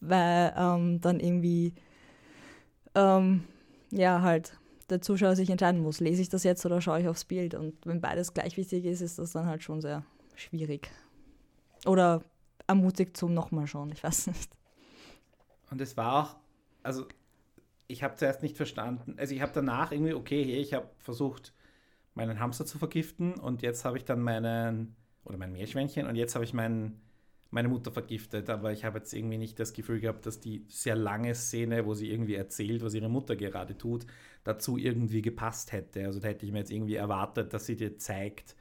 weil 0.00 0.52
ähm, 0.56 1.00
dann 1.00 1.20
irgendwie 1.20 1.74
ähm, 2.94 3.44
ja 3.90 4.22
halt 4.22 4.58
der 4.90 5.00
Zuschauer 5.00 5.36
sich 5.36 5.50
entscheiden 5.50 5.80
muss, 5.80 6.00
lese 6.00 6.22
ich 6.22 6.28
das 6.28 6.44
jetzt 6.44 6.64
oder 6.64 6.80
schaue 6.80 7.00
ich 7.00 7.08
aufs 7.08 7.24
Bild? 7.24 7.54
Und 7.54 7.74
wenn 7.84 8.00
beides 8.00 8.34
gleich 8.34 8.56
wichtig 8.56 8.84
ist, 8.84 9.00
ist 9.00 9.18
das 9.18 9.32
dann 9.32 9.46
halt 9.46 9.62
schon 9.62 9.80
sehr 9.80 10.04
schwierig. 10.36 10.90
Oder 11.86 12.22
ermutigt 12.66 13.16
zum 13.16 13.34
nochmal 13.34 13.66
schauen, 13.66 13.90
ich 13.92 14.02
weiß 14.02 14.28
nicht. 14.28 14.50
Und 15.70 15.80
es 15.80 15.96
war 15.96 16.22
auch, 16.24 16.36
also 16.86 17.06
ich 17.88 18.02
habe 18.02 18.16
zuerst 18.16 18.42
nicht 18.42 18.56
verstanden, 18.56 19.16
also 19.18 19.34
ich 19.34 19.42
habe 19.42 19.52
danach 19.54 19.92
irgendwie, 19.92 20.14
okay, 20.14 20.42
ich 20.42 20.74
habe 20.74 20.88
versucht, 20.98 21.52
meinen 22.14 22.40
Hamster 22.40 22.64
zu 22.64 22.78
vergiften 22.78 23.34
und 23.34 23.62
jetzt 23.62 23.84
habe 23.84 23.98
ich 23.98 24.04
dann 24.04 24.20
meinen, 24.20 24.96
oder 25.24 25.36
mein 25.36 25.52
Meerschweinchen 25.52 26.06
und 26.06 26.16
jetzt 26.16 26.34
habe 26.34 26.44
ich 26.44 26.54
meinen 26.54 27.00
meine 27.50 27.68
Mutter 27.68 27.92
vergiftet, 27.92 28.50
aber 28.50 28.72
ich 28.72 28.84
habe 28.84 28.98
jetzt 28.98 29.12
irgendwie 29.14 29.38
nicht 29.38 29.58
das 29.60 29.72
Gefühl 29.72 30.00
gehabt, 30.00 30.26
dass 30.26 30.40
die 30.40 30.64
sehr 30.68 30.96
lange 30.96 31.34
Szene, 31.34 31.86
wo 31.86 31.94
sie 31.94 32.10
irgendwie 32.10 32.34
erzählt, 32.34 32.82
was 32.82 32.94
ihre 32.94 33.08
Mutter 33.08 33.36
gerade 33.36 33.78
tut, 33.78 34.04
dazu 34.44 34.76
irgendwie 34.76 35.22
gepasst 35.22 35.72
hätte. 35.72 36.04
Also 36.04 36.18
da 36.20 36.28
hätte 36.28 36.44
ich 36.44 36.52
mir 36.52 36.58
jetzt 36.58 36.72
irgendwie 36.72 36.96
erwartet, 36.96 37.54
dass 37.54 37.66
sie 37.66 37.76
dir 37.76 37.98
zeigt, 37.98 38.56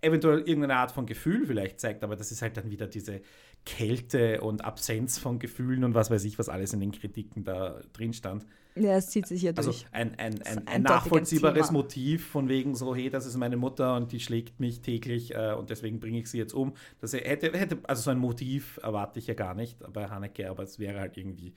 eventuell 0.00 0.40
irgendeine 0.40 0.76
Art 0.76 0.92
von 0.92 1.06
Gefühl 1.06 1.46
vielleicht 1.46 1.80
zeigt, 1.80 2.04
aber 2.04 2.16
das 2.16 2.30
ist 2.30 2.42
halt 2.42 2.56
dann 2.56 2.70
wieder 2.70 2.86
diese 2.86 3.22
Kälte 3.64 4.40
und 4.40 4.64
Absenz 4.64 5.18
von 5.18 5.38
Gefühlen 5.38 5.84
und 5.84 5.94
was 5.94 6.10
weiß 6.10 6.24
ich, 6.24 6.38
was 6.38 6.48
alles 6.48 6.72
in 6.72 6.80
den 6.80 6.92
Kritiken 6.92 7.44
da 7.44 7.80
drin 7.92 8.12
stand. 8.12 8.44
Ja, 8.74 8.96
es 8.96 9.10
zieht 9.10 9.26
sich 9.26 9.42
ja 9.42 9.52
also 9.52 9.70
durch. 9.70 9.86
Also 9.92 10.10
ein, 10.10 10.18
ein, 10.18 10.42
ein, 10.42 10.66
ein 10.66 10.82
nachvollziehbares 10.82 11.68
Thema. 11.68 11.78
Motiv 11.78 12.26
von 12.26 12.48
wegen 12.48 12.74
so, 12.74 12.94
hey, 12.94 13.10
das 13.10 13.26
ist 13.26 13.36
meine 13.36 13.56
Mutter 13.56 13.96
und 13.96 14.12
die 14.12 14.20
schlägt 14.20 14.60
mich 14.60 14.80
täglich 14.80 15.34
äh, 15.34 15.52
und 15.52 15.70
deswegen 15.70 16.00
bringe 16.00 16.18
ich 16.18 16.30
sie 16.30 16.38
jetzt 16.38 16.54
um. 16.54 16.72
Das 17.00 17.12
hätte, 17.12 17.52
hätte, 17.56 17.78
also 17.84 18.02
so 18.02 18.10
ein 18.10 18.18
Motiv 18.18 18.80
erwarte 18.82 19.18
ich 19.18 19.26
ja 19.26 19.34
gar 19.34 19.54
nicht 19.54 19.78
bei 19.92 20.08
Haneke, 20.08 20.48
aber 20.48 20.62
es 20.62 20.78
wäre 20.78 20.98
halt 20.98 21.16
irgendwie 21.16 21.52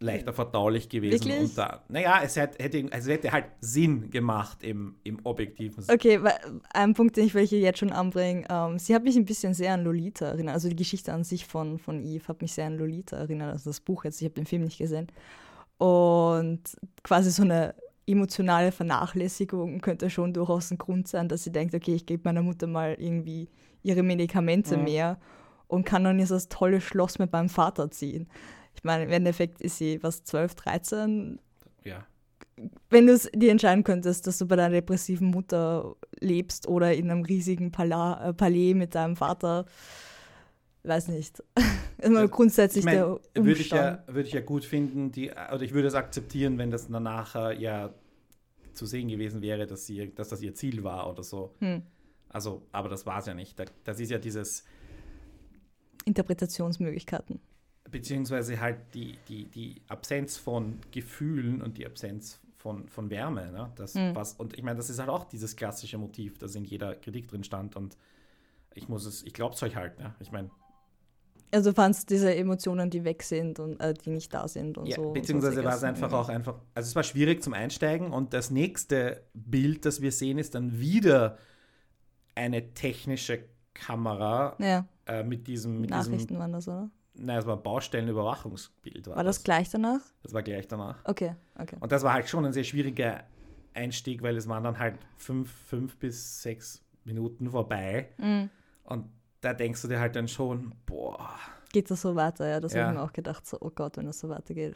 leichter 0.00 0.32
verdaulich 0.32 0.88
gewesen. 0.88 1.24
Wirklich? 1.24 1.50
Und 1.50 1.58
da, 1.58 1.82
naja, 1.88 2.20
es 2.22 2.36
hätte, 2.36 2.58
es 2.90 3.08
hätte 3.08 3.32
halt 3.32 3.46
Sinn 3.60 4.10
gemacht 4.10 4.62
im, 4.62 4.94
im 5.02 5.18
objektiven 5.24 5.82
Sinn. 5.82 5.94
Okay, 5.94 6.20
ein 6.72 6.94
Punkt, 6.94 7.16
den 7.16 7.26
ich 7.26 7.34
will 7.34 7.46
hier 7.46 7.58
jetzt 7.58 7.80
schon 7.80 7.92
anbringen. 7.92 8.46
Ähm, 8.48 8.78
sie 8.78 8.94
hat 8.94 9.02
mich 9.02 9.16
ein 9.16 9.24
bisschen 9.24 9.54
sehr 9.54 9.74
an 9.74 9.84
Lolita 9.84 10.26
erinnert. 10.26 10.54
Also 10.54 10.68
die 10.68 10.76
Geschichte 10.76 11.12
an 11.12 11.24
sich 11.24 11.46
von, 11.46 11.78
von 11.78 12.00
Eve 12.00 12.28
hat 12.28 12.40
mich 12.40 12.52
sehr 12.52 12.66
an 12.66 12.78
Lolita 12.78 13.16
erinnert. 13.16 13.52
Also 13.52 13.70
das 13.70 13.80
Buch 13.80 14.04
jetzt, 14.04 14.20
ich 14.20 14.26
habe 14.26 14.34
den 14.34 14.46
Film 14.46 14.62
nicht 14.62 14.78
gesehen. 14.78 15.08
Und 15.78 16.60
quasi 17.02 17.30
so 17.30 17.42
eine 17.42 17.74
emotionale 18.06 18.72
Vernachlässigung 18.72 19.80
könnte 19.80 20.10
schon 20.10 20.32
durchaus 20.32 20.70
ein 20.70 20.78
Grund 20.78 21.08
sein, 21.08 21.28
dass 21.28 21.44
sie 21.44 21.52
denkt, 21.52 21.74
okay, 21.74 21.94
ich 21.94 22.06
gebe 22.06 22.22
meiner 22.24 22.42
Mutter 22.42 22.66
mal 22.66 22.94
irgendwie 22.98 23.48
ihre 23.82 24.02
Medikamente 24.02 24.76
mhm. 24.76 24.84
mehr 24.84 25.18
und 25.66 25.84
kann 25.84 26.04
dann 26.04 26.18
dieses 26.18 26.48
tolle 26.48 26.80
Schloss 26.80 27.18
mit 27.18 27.32
meinem 27.32 27.48
Vater 27.48 27.90
ziehen. 27.90 28.28
Ich 28.78 28.84
meine, 28.84 29.04
im 29.04 29.10
Endeffekt 29.10 29.60
ist 29.60 29.78
sie, 29.78 30.00
was, 30.04 30.22
12, 30.22 30.54
13? 30.54 31.40
Ja. 31.84 32.06
wenn 32.90 33.08
du 33.08 33.18
dir 33.34 33.50
entscheiden 33.50 33.82
könntest, 33.82 34.28
dass 34.28 34.38
du 34.38 34.46
bei 34.46 34.54
deiner 34.54 34.74
depressiven 34.74 35.28
Mutter 35.28 35.96
lebst 36.20 36.68
oder 36.68 36.94
in 36.94 37.10
einem 37.10 37.24
riesigen 37.24 37.72
Pala 37.72 38.28
äh, 38.28 38.32
Palais 38.32 38.74
mit 38.74 38.94
deinem 38.94 39.16
Vater, 39.16 39.64
weiß 40.84 41.08
nicht. 41.08 41.42
Immer 42.02 42.20
ja, 42.20 42.26
grundsätzlich 42.26 42.82
ich 42.82 42.84
mein, 42.84 42.94
der 42.94 43.08
Umstand. 43.08 43.46
Würde 43.46 43.60
ich, 43.60 43.70
ja, 43.70 44.04
würde 44.06 44.28
ich 44.28 44.32
ja 44.32 44.40
gut 44.42 44.64
finden, 44.64 45.10
die, 45.10 45.30
oder 45.30 45.62
ich 45.62 45.74
würde 45.74 45.88
es 45.88 45.94
akzeptieren, 45.94 46.56
wenn 46.58 46.70
das 46.70 46.86
danach 46.86 47.52
ja 47.58 47.92
zu 48.74 48.86
sehen 48.86 49.08
gewesen 49.08 49.42
wäre, 49.42 49.66
dass, 49.66 49.86
sie, 49.86 50.14
dass 50.14 50.28
das 50.28 50.40
ihr 50.40 50.54
Ziel 50.54 50.84
war 50.84 51.10
oder 51.10 51.24
so. 51.24 51.52
Hm. 51.58 51.82
Also, 52.28 52.62
aber 52.70 52.88
das 52.88 53.06
war 53.06 53.18
es 53.18 53.26
ja 53.26 53.34
nicht. 53.34 53.60
Das 53.82 53.98
ist 53.98 54.10
ja 54.10 54.18
dieses 54.18 54.62
Interpretationsmöglichkeiten. 56.04 57.40
Beziehungsweise 57.90 58.60
halt 58.60 58.78
die, 58.94 59.18
die, 59.28 59.44
die 59.44 59.82
Absenz 59.88 60.36
von 60.36 60.78
Gefühlen 60.90 61.62
und 61.62 61.78
die 61.78 61.86
Absenz 61.86 62.40
von, 62.56 62.88
von 62.88 63.08
Wärme. 63.10 63.50
Ne? 63.52 63.70
Das, 63.76 63.94
mhm. 63.94 64.14
was, 64.14 64.34
und 64.34 64.56
ich 64.56 64.62
meine, 64.62 64.76
das 64.76 64.90
ist 64.90 64.98
halt 64.98 65.08
auch 65.08 65.24
dieses 65.24 65.56
klassische 65.56 65.96
Motiv, 65.98 66.38
das 66.38 66.54
in 66.54 66.64
jeder 66.64 66.94
Kritik 66.94 67.28
drin 67.28 67.44
stand. 67.44 67.76
Und 67.76 67.96
ich 68.74 68.88
muss 68.88 69.06
es, 69.06 69.22
ich 69.22 69.32
glaube 69.32 69.54
es 69.54 69.62
euch 69.62 69.76
halt. 69.76 69.98
Ne? 69.98 70.14
Ich 70.20 70.32
meine. 70.32 70.50
Also 71.50 71.72
fandst 71.72 72.10
diese 72.10 72.34
Emotionen, 72.34 72.90
die 72.90 73.04
weg 73.04 73.22
sind 73.22 73.58
und 73.58 73.80
äh, 73.80 73.94
die 73.94 74.10
nicht 74.10 74.34
da 74.34 74.46
sind 74.48 74.76
und 74.76 74.86
ja, 74.86 74.96
so. 74.96 75.12
Beziehungsweise 75.12 75.64
war 75.64 75.76
es 75.76 75.82
einfach 75.82 76.12
auch 76.12 76.28
einfach, 76.28 76.56
also 76.74 76.88
es 76.88 76.94
war 76.94 77.02
schwierig 77.02 77.42
zum 77.42 77.54
Einsteigen 77.54 78.12
und 78.12 78.34
das 78.34 78.50
nächste 78.50 79.22
Bild, 79.32 79.86
das 79.86 80.02
wir 80.02 80.12
sehen, 80.12 80.36
ist 80.36 80.54
dann 80.54 80.78
wieder 80.78 81.38
eine 82.34 82.74
technische 82.74 83.44
Kamera 83.72 84.56
ja. 84.58 84.86
äh, 85.06 85.22
mit 85.22 85.46
diesem. 85.46 85.80
Mit 85.80 85.90
Nachrichten 85.90 86.18
diesem, 86.18 86.38
waren 86.38 86.52
das, 86.52 86.68
oder? 86.68 86.90
Nein, 87.18 87.38
es 87.38 87.46
war 87.46 87.56
ein 87.56 87.62
Baustellenüberwachungsbild. 87.62 89.08
War, 89.08 89.16
war 89.16 89.24
das, 89.24 89.36
das 89.36 89.44
gleich 89.44 89.70
danach? 89.70 90.00
Das 90.22 90.32
war 90.32 90.42
gleich 90.42 90.68
danach. 90.68 90.96
Okay, 91.04 91.34
okay. 91.56 91.76
Und 91.80 91.92
das 91.92 92.02
war 92.02 92.12
halt 92.12 92.28
schon 92.28 92.44
ein 92.44 92.52
sehr 92.52 92.64
schwieriger 92.64 93.24
Einstieg, 93.74 94.22
weil 94.22 94.36
es 94.36 94.48
waren 94.48 94.64
dann 94.64 94.78
halt 94.78 94.98
fünf, 95.16 95.50
fünf 95.50 95.96
bis 95.96 96.42
sechs 96.42 96.82
Minuten 97.04 97.50
vorbei. 97.50 98.08
Mhm. 98.18 98.50
Und 98.84 99.06
da 99.40 99.54
denkst 99.54 99.82
du 99.82 99.88
dir 99.88 100.00
halt 100.00 100.16
dann 100.16 100.28
schon, 100.28 100.74
boah. 100.86 101.30
Geht 101.72 101.90
das 101.90 102.02
so 102.02 102.16
weiter? 102.16 102.48
Ja, 102.48 102.60
das 102.60 102.72
ja. 102.72 102.82
habe 102.82 102.92
ich 102.92 102.98
mir 102.98 103.04
auch 103.04 103.12
gedacht, 103.12 103.46
so, 103.46 103.58
oh 103.60 103.70
Gott, 103.70 103.96
wenn 103.96 104.06
das 104.06 104.20
so 104.20 104.28
weitergeht 104.28 104.74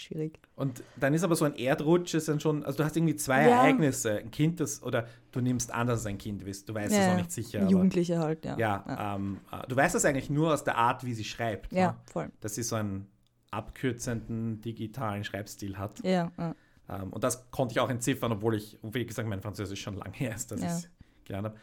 schwierig. 0.00 0.40
Und 0.56 0.82
dann 0.96 1.14
ist 1.14 1.22
aber 1.22 1.36
so 1.36 1.44
ein 1.44 1.54
Erdrutsch, 1.54 2.14
ist 2.14 2.28
dann 2.28 2.40
schon, 2.40 2.64
also 2.64 2.78
du 2.78 2.84
hast 2.84 2.96
irgendwie 2.96 3.16
zwei 3.16 3.42
ja. 3.42 3.56
Ereignisse. 3.56 4.18
Ein 4.18 4.30
Kind, 4.30 4.60
das, 4.60 4.82
oder 4.82 5.06
du 5.32 5.40
nimmst 5.40 5.72
an, 5.72 5.86
dass 5.86 6.00
es 6.00 6.06
ein 6.06 6.18
Kind 6.18 6.42
ist, 6.42 6.68
du 6.68 6.74
weißt 6.74 6.92
es 6.92 6.98
ja, 6.98 7.12
auch 7.12 7.16
nicht 7.16 7.32
sicher. 7.32 7.68
Jugendliche 7.68 8.16
aber, 8.16 8.24
halt, 8.24 8.44
ja. 8.44 8.58
Ja. 8.58 9.16
Ähm, 9.16 9.38
äh, 9.52 9.66
du 9.68 9.76
weißt 9.76 9.94
das 9.94 10.04
eigentlich 10.04 10.30
nur 10.30 10.52
aus 10.52 10.64
der 10.64 10.76
Art, 10.76 11.04
wie 11.04 11.14
sie 11.14 11.24
schreibt. 11.24 11.72
Ja, 11.72 11.92
ne? 11.92 11.96
voll. 12.10 12.30
Dass 12.40 12.54
sie 12.54 12.62
so 12.62 12.76
einen 12.76 13.06
abkürzenden 13.50 14.60
digitalen 14.60 15.24
Schreibstil 15.24 15.78
hat. 15.78 16.02
Ja. 16.04 16.30
ja. 16.38 16.54
Ähm, 16.88 17.12
und 17.12 17.24
das 17.24 17.50
konnte 17.50 17.72
ich 17.72 17.80
auch 17.80 17.90
entziffern, 17.90 18.32
obwohl 18.32 18.54
ich, 18.54 18.78
wie 18.82 19.06
gesagt, 19.06 19.28
mein 19.28 19.40
Französisch 19.40 19.80
schon 19.80 19.96
lange 19.96 20.14
her 20.14 20.34
ist, 20.34 20.50
dass 20.50 20.60
ich 20.60 20.66
es 20.66 20.90
gelernt 21.24 21.48
habe. 21.48 21.56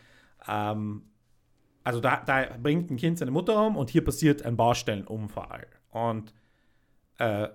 Ähm, 0.47 1.03
also 1.83 2.01
da, 2.01 2.21
da, 2.25 2.45
bringt 2.61 2.91
ein 2.91 2.97
Kind 2.97 3.17
seine 3.17 3.31
Mutter 3.31 3.65
um 3.65 3.77
und 3.77 3.89
hier 3.89 4.03
passiert 4.03 4.43
ein 4.43 4.57
Baustellenunfall. 4.57 5.67
Und 5.91 6.33
äh, 7.17 7.47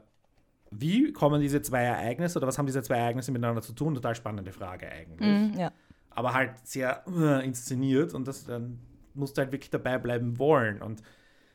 wie 0.72 1.12
kommen 1.12 1.40
diese 1.40 1.62
zwei 1.62 1.82
Ereignisse 1.82 2.38
oder 2.38 2.48
was 2.48 2.58
haben 2.58 2.66
diese 2.66 2.82
zwei 2.82 2.96
Ereignisse 2.96 3.30
miteinander 3.30 3.62
zu 3.62 3.72
tun? 3.72 3.94
Total 3.94 4.14
spannende 4.14 4.52
Frage 4.52 4.90
eigentlich. 4.90 5.54
Mm, 5.54 5.58
ja. 5.58 5.72
Aber 6.10 6.34
halt 6.34 6.66
sehr 6.66 7.04
uh, 7.06 7.40
inszeniert 7.40 8.14
und 8.14 8.26
das 8.26 8.44
dann 8.44 8.78
musst 9.14 9.36
du 9.36 9.42
halt 9.42 9.52
wirklich 9.52 9.70
dabei 9.70 9.98
bleiben 9.98 10.38
wollen. 10.38 10.80
Und 10.80 11.02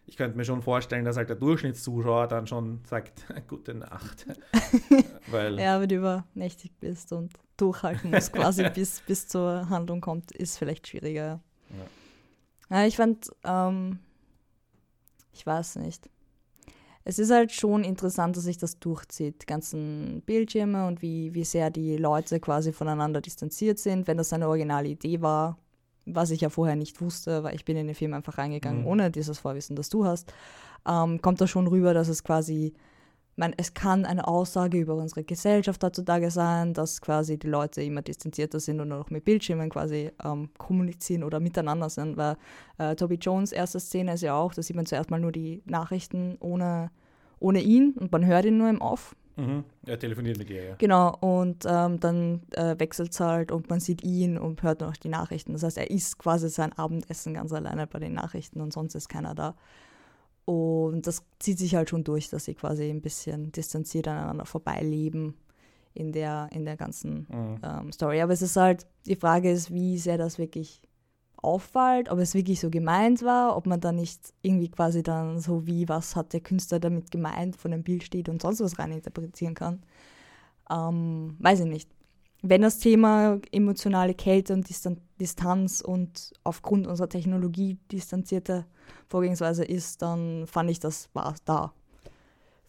ich 0.05 0.17
könnte 0.17 0.37
mir 0.37 0.45
schon 0.45 0.61
vorstellen, 0.61 1.03
dass 1.03 1.17
halt 1.17 1.29
der 1.29 1.35
Durchschnittszuschauer 1.35 2.27
dann 2.27 2.47
schon 2.47 2.81
sagt, 2.85 3.25
gute 3.47 3.73
Nacht. 3.73 4.27
Weil 5.31 5.59
ja, 5.59 5.81
wenn 5.81 5.89
du 5.89 5.95
übernächtig 5.95 6.71
bist 6.79 7.11
und 7.11 7.33
durchhalten 7.57 8.11
musst, 8.11 8.33
quasi 8.33 8.69
bis, 8.69 9.01
bis 9.01 9.27
zur 9.27 9.67
Handlung 9.69 9.99
kommt, 9.99 10.31
ist 10.31 10.57
vielleicht 10.57 10.87
schwieriger. 10.87 11.41
Ja, 12.69 12.77
ja 12.77 12.87
ich 12.87 12.95
fand, 12.95 13.29
ähm, 13.43 13.99
ich 15.33 15.45
weiß 15.45 15.77
nicht 15.77 16.07
es 17.09 17.19
ist 17.19 17.31
halt 17.31 17.53
schon 17.53 17.85
interessant, 17.85 18.35
dass 18.35 18.43
sich 18.43 18.57
das 18.57 18.79
durchzieht, 18.79 19.41
die 19.41 19.45
ganzen 19.45 20.21
Bildschirme 20.25 20.87
und 20.87 21.01
wie, 21.01 21.33
wie 21.33 21.45
sehr 21.45 21.69
die 21.69 21.95
Leute 21.95 22.41
quasi 22.41 22.73
voneinander 22.73 23.21
distanziert 23.21 23.79
sind, 23.79 24.07
wenn 24.07 24.17
das 24.17 24.33
eine 24.33 24.49
originale 24.49 24.89
Idee 24.89 25.21
war, 25.21 25.57
was 26.05 26.31
ich 26.31 26.41
ja 26.41 26.49
vorher 26.49 26.75
nicht 26.75 26.99
wusste, 26.99 27.43
weil 27.43 27.55
ich 27.55 27.63
bin 27.63 27.77
in 27.77 27.87
den 27.87 27.95
Film 27.95 28.13
einfach 28.13 28.37
reingegangen, 28.37 28.81
mhm. 28.81 28.87
ohne 28.87 29.09
dieses 29.09 29.39
Vorwissen, 29.39 29.77
das 29.77 29.87
du 29.87 30.03
hast, 30.03 30.33
ähm, 30.85 31.21
kommt 31.21 31.39
da 31.39 31.47
schon 31.47 31.67
rüber, 31.67 31.93
dass 31.93 32.09
es 32.09 32.25
quasi, 32.25 32.73
man, 33.37 33.53
es 33.55 33.73
kann 33.73 34.05
eine 34.05 34.27
Aussage 34.27 34.77
über 34.77 34.95
unsere 34.95 35.23
Gesellschaft 35.23 35.83
heutzutage 35.83 36.31
sein, 36.31 36.73
dass 36.73 37.01
quasi 37.01 37.37
die 37.37 37.47
Leute 37.47 37.81
immer 37.81 38.01
distanzierter 38.01 38.59
sind 38.59 38.81
und 38.81 38.89
nur 38.89 38.99
noch 38.99 39.09
mit 39.09 39.25
Bildschirmen 39.25 39.69
quasi 39.69 40.11
ähm, 40.23 40.49
kommunizieren 40.57 41.23
oder 41.23 41.39
miteinander 41.39 41.89
sind, 41.89 42.17
weil 42.17 42.35
äh, 42.77 42.95
Toby 42.95 43.15
Jones 43.15 43.51
erste 43.51 43.79
Szene 43.79 44.13
ist 44.13 44.21
ja 44.21 44.35
auch, 44.35 44.53
da 44.53 44.61
sieht 44.61 44.75
man 44.75 44.85
zuerst 44.85 45.11
mal 45.11 45.19
nur 45.19 45.31
die 45.31 45.61
Nachrichten 45.65 46.37
ohne 46.39 46.91
ohne 47.39 47.61
ihn 47.61 47.93
und 47.99 48.11
man 48.11 48.25
hört 48.25 48.45
ihn 48.45 48.57
nur 48.57 48.69
im 48.69 48.81
Off. 48.81 49.15
Mhm. 49.35 49.63
Er 49.85 49.99
telefoniert 49.99 50.39
mit 50.39 50.49
ihr, 50.49 50.63
ja. 50.63 50.75
Genau, 50.79 51.15
und 51.19 51.63
ähm, 51.67 51.99
dann 51.99 52.41
äh, 52.53 52.75
wechselt 52.79 53.11
es 53.11 53.19
halt 53.19 53.51
und 53.51 53.69
man 53.69 53.79
sieht 53.79 54.03
ihn 54.03 54.37
und 54.37 54.63
hört 54.63 54.81
noch 54.81 54.97
die 54.97 55.09
Nachrichten. 55.09 55.53
Das 55.53 55.61
heißt, 55.61 55.77
er 55.77 55.91
isst 55.91 56.17
quasi 56.17 56.49
sein 56.49 56.73
Abendessen 56.73 57.35
ganz 57.35 57.53
alleine 57.53 57.85
bei 57.85 57.99
den 57.99 58.13
Nachrichten 58.13 58.61
und 58.61 58.73
sonst 58.73 58.95
ist 58.95 59.09
keiner 59.09 59.35
da. 59.35 59.55
Und 60.49 61.07
das 61.07 61.25
zieht 61.39 61.59
sich 61.59 61.75
halt 61.75 61.89
schon 61.89 62.05
durch, 62.05 62.29
dass 62.29 62.45
sie 62.45 62.55
quasi 62.55 62.89
ein 62.89 63.01
bisschen 63.01 63.51
distanziert 63.51 64.07
aneinander 64.07 64.45
vorbeileben 64.45 65.35
in 65.93 66.13
der, 66.13 66.47
in 66.53 66.63
der 66.63 66.77
ganzen 66.77 67.27
mhm. 67.29 67.59
ähm, 67.61 67.91
Story. 67.91 68.21
Aber 68.21 68.31
es 68.31 68.41
ist 68.41 68.55
halt, 68.55 68.87
die 69.05 69.17
Frage 69.17 69.51
ist, 69.51 69.73
wie 69.73 69.97
sehr 69.97 70.17
das 70.17 70.37
wirklich 70.37 70.81
auffällt, 71.35 72.09
ob 72.09 72.19
es 72.19 72.33
wirklich 72.33 72.61
so 72.61 72.69
gemeint 72.69 73.23
war, 73.23 73.57
ob 73.57 73.65
man 73.65 73.81
da 73.81 73.91
nicht 73.91 74.33
irgendwie 74.41 74.69
quasi 74.69 75.03
dann 75.03 75.41
so 75.41 75.67
wie, 75.67 75.89
was 75.89 76.15
hat 76.15 76.31
der 76.31 76.39
Künstler 76.39 76.79
damit 76.79 77.11
gemeint, 77.11 77.57
von 77.57 77.71
dem 77.71 77.83
Bild 77.83 78.03
steht 78.03 78.29
und 78.29 78.41
sonst 78.41 78.61
was 78.61 78.79
rein 78.79 78.93
interpretieren 78.93 79.53
kann. 79.53 79.83
Ähm, 80.71 81.35
weiß 81.39 81.59
ich 81.59 81.65
nicht. 81.65 81.89
Wenn 82.41 82.61
das 82.61 82.79
Thema 82.79 83.41
emotionale 83.51 84.13
Kälte 84.13 84.53
und 84.53 84.69
Distan 84.69 85.01
Distanz 85.19 85.81
und 85.81 86.33
aufgrund 86.43 86.87
unserer 86.87 87.09
Technologie 87.09 87.77
distanzierte 87.91 88.65
Vorgehensweise 89.07 89.63
ist, 89.63 90.01
dann 90.01 90.47
fand 90.47 90.69
ich, 90.69 90.79
das 90.79 91.09
war 91.13 91.35
da. 91.45 91.73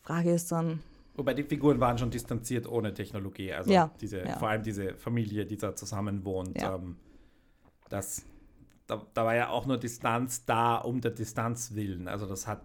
Frage 0.03 0.33
ist 0.33 0.51
dann. 0.53 0.81
Wobei 1.17 1.35
die 1.35 1.43
Figuren 1.43 1.81
waren 1.81 1.99
schon 1.99 2.11
distanziert 2.11 2.69
ohne 2.69 2.95
Technologie. 2.95 3.53
Also 3.53 3.73
ja, 3.73 3.91
diese, 4.01 4.21
ja. 4.21 4.39
vor 4.39 4.49
allem 4.49 4.63
diese 4.63 4.95
Familie, 4.95 5.45
die 5.47 5.57
da 5.57 5.75
zusammen 5.75 6.25
wohnt. 6.25 6.61
Ja. 6.61 6.77
Ähm, 6.77 6.97
das 7.89 8.25
da, 8.89 9.07
da 9.15 9.25
war 9.25 9.37
ja 9.37 9.51
auch 9.51 9.67
nur 9.67 9.79
Distanz 9.79 10.45
da 10.45 10.77
um 10.77 11.01
der 11.01 11.13
Distanz 11.13 11.75
willen. 11.75 12.09
Also 12.09 12.27
das 12.27 12.47
hat 12.47 12.63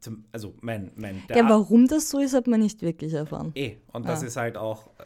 zum, 0.00 0.24
also 0.32 0.54
mein, 0.60 0.90
mein 0.96 1.22
Ja, 1.30 1.48
warum 1.48 1.86
das 1.86 2.10
so 2.10 2.18
ist, 2.18 2.34
hat 2.34 2.46
man 2.46 2.60
nicht 2.60 2.82
wirklich 2.82 3.14
erfahren. 3.14 3.52
Eh, 3.54 3.76
und 3.92 4.06
das 4.06 4.22
ah. 4.22 4.26
ist 4.26 4.36
halt 4.36 4.56
auch, 4.56 4.88
äh, 4.98 5.04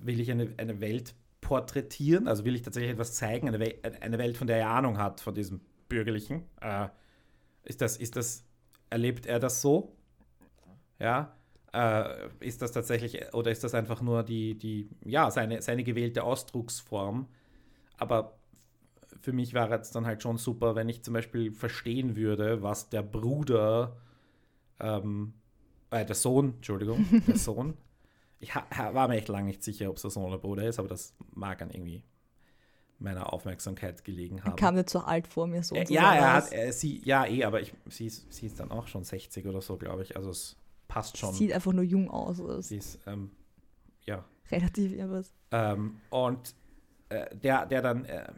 will 0.00 0.18
ich 0.18 0.30
eine, 0.30 0.52
eine 0.56 0.80
Welt 0.80 1.14
porträtieren, 1.48 2.28
also 2.28 2.44
will 2.44 2.54
ich 2.54 2.60
tatsächlich 2.60 2.92
etwas 2.92 3.14
zeigen, 3.14 3.48
eine, 3.48 3.58
We 3.58 3.80
eine 4.02 4.18
Welt, 4.18 4.36
von 4.36 4.46
der 4.46 4.58
er 4.58 4.68
Ahnung 4.68 4.98
hat, 4.98 5.22
von 5.22 5.34
diesem 5.34 5.62
Bürgerlichen. 5.88 6.44
Äh, 6.60 6.88
ist 7.64 7.80
das, 7.80 7.96
ist 7.96 8.16
das, 8.16 8.44
erlebt 8.90 9.24
er 9.24 9.38
das 9.38 9.62
so? 9.62 9.96
Ja, 10.98 11.34
äh, 11.72 12.28
ist 12.40 12.60
das 12.60 12.72
tatsächlich, 12.72 13.32
oder 13.32 13.50
ist 13.50 13.64
das 13.64 13.72
einfach 13.72 14.02
nur 14.02 14.24
die, 14.24 14.58
die 14.58 14.90
ja, 15.02 15.30
seine, 15.30 15.62
seine 15.62 15.84
gewählte 15.84 16.22
Ausdrucksform? 16.22 17.28
Aber 17.96 18.38
für 19.22 19.32
mich 19.32 19.54
wäre 19.54 19.74
es 19.76 19.90
dann 19.90 20.04
halt 20.04 20.22
schon 20.22 20.36
super, 20.36 20.74
wenn 20.74 20.90
ich 20.90 21.02
zum 21.02 21.14
Beispiel 21.14 21.50
verstehen 21.50 22.14
würde, 22.14 22.62
was 22.62 22.90
der 22.90 23.02
Bruder, 23.02 23.96
ähm, 24.80 25.32
äh, 25.90 26.04
der 26.04 26.14
Sohn, 26.14 26.56
Entschuldigung, 26.56 27.06
der 27.26 27.36
Sohn, 27.38 27.72
ich 28.40 28.54
war 28.54 29.08
mir 29.08 29.16
echt 29.16 29.28
lange 29.28 29.46
nicht 29.46 29.62
sicher, 29.62 29.90
ob 29.90 29.96
es 29.96 30.02
der 30.02 30.10
Sohn 30.10 30.24
oder 30.24 30.38
Bruder 30.38 30.64
ist, 30.64 30.78
aber 30.78 30.88
das 30.88 31.14
mag 31.34 31.58
dann 31.58 31.70
irgendwie 31.70 32.04
meiner 32.98 33.32
Aufmerksamkeit 33.32 34.04
gelegen 34.04 34.42
haben. 34.42 34.52
Er 34.52 34.56
kam 34.56 34.74
nicht 34.74 34.90
so 34.90 35.00
alt 35.00 35.28
vor 35.28 35.46
mir 35.46 35.62
so. 35.62 35.74
Äh, 35.74 35.84
ja, 35.88 36.14
er 36.14 36.32
hat, 36.34 36.52
äh, 36.52 36.72
sie, 36.72 37.00
ja, 37.04 37.26
eh, 37.26 37.44
aber 37.44 37.60
ich, 37.60 37.72
sie, 37.86 38.06
ist, 38.06 38.32
sie 38.32 38.46
ist 38.46 38.58
dann 38.58 38.70
auch 38.70 38.88
schon 38.88 39.04
60 39.04 39.46
oder 39.46 39.60
so, 39.60 39.76
glaube 39.76 40.02
ich. 40.02 40.16
Also 40.16 40.30
es 40.30 40.56
passt 40.88 41.16
schon. 41.16 41.32
Sieht 41.34 41.52
einfach 41.52 41.72
nur 41.72 41.84
jung 41.84 42.10
aus. 42.10 42.38
Sie 42.66 42.76
ist, 42.76 42.98
ähm, 43.06 43.30
ja. 44.04 44.24
Relativ 44.50 44.92
irgendwas. 44.92 45.32
Ähm, 45.52 46.00
und 46.10 46.54
äh, 47.08 47.36
der, 47.36 47.66
der 47.66 47.82
dann 47.82 48.04
äh, 48.04 48.32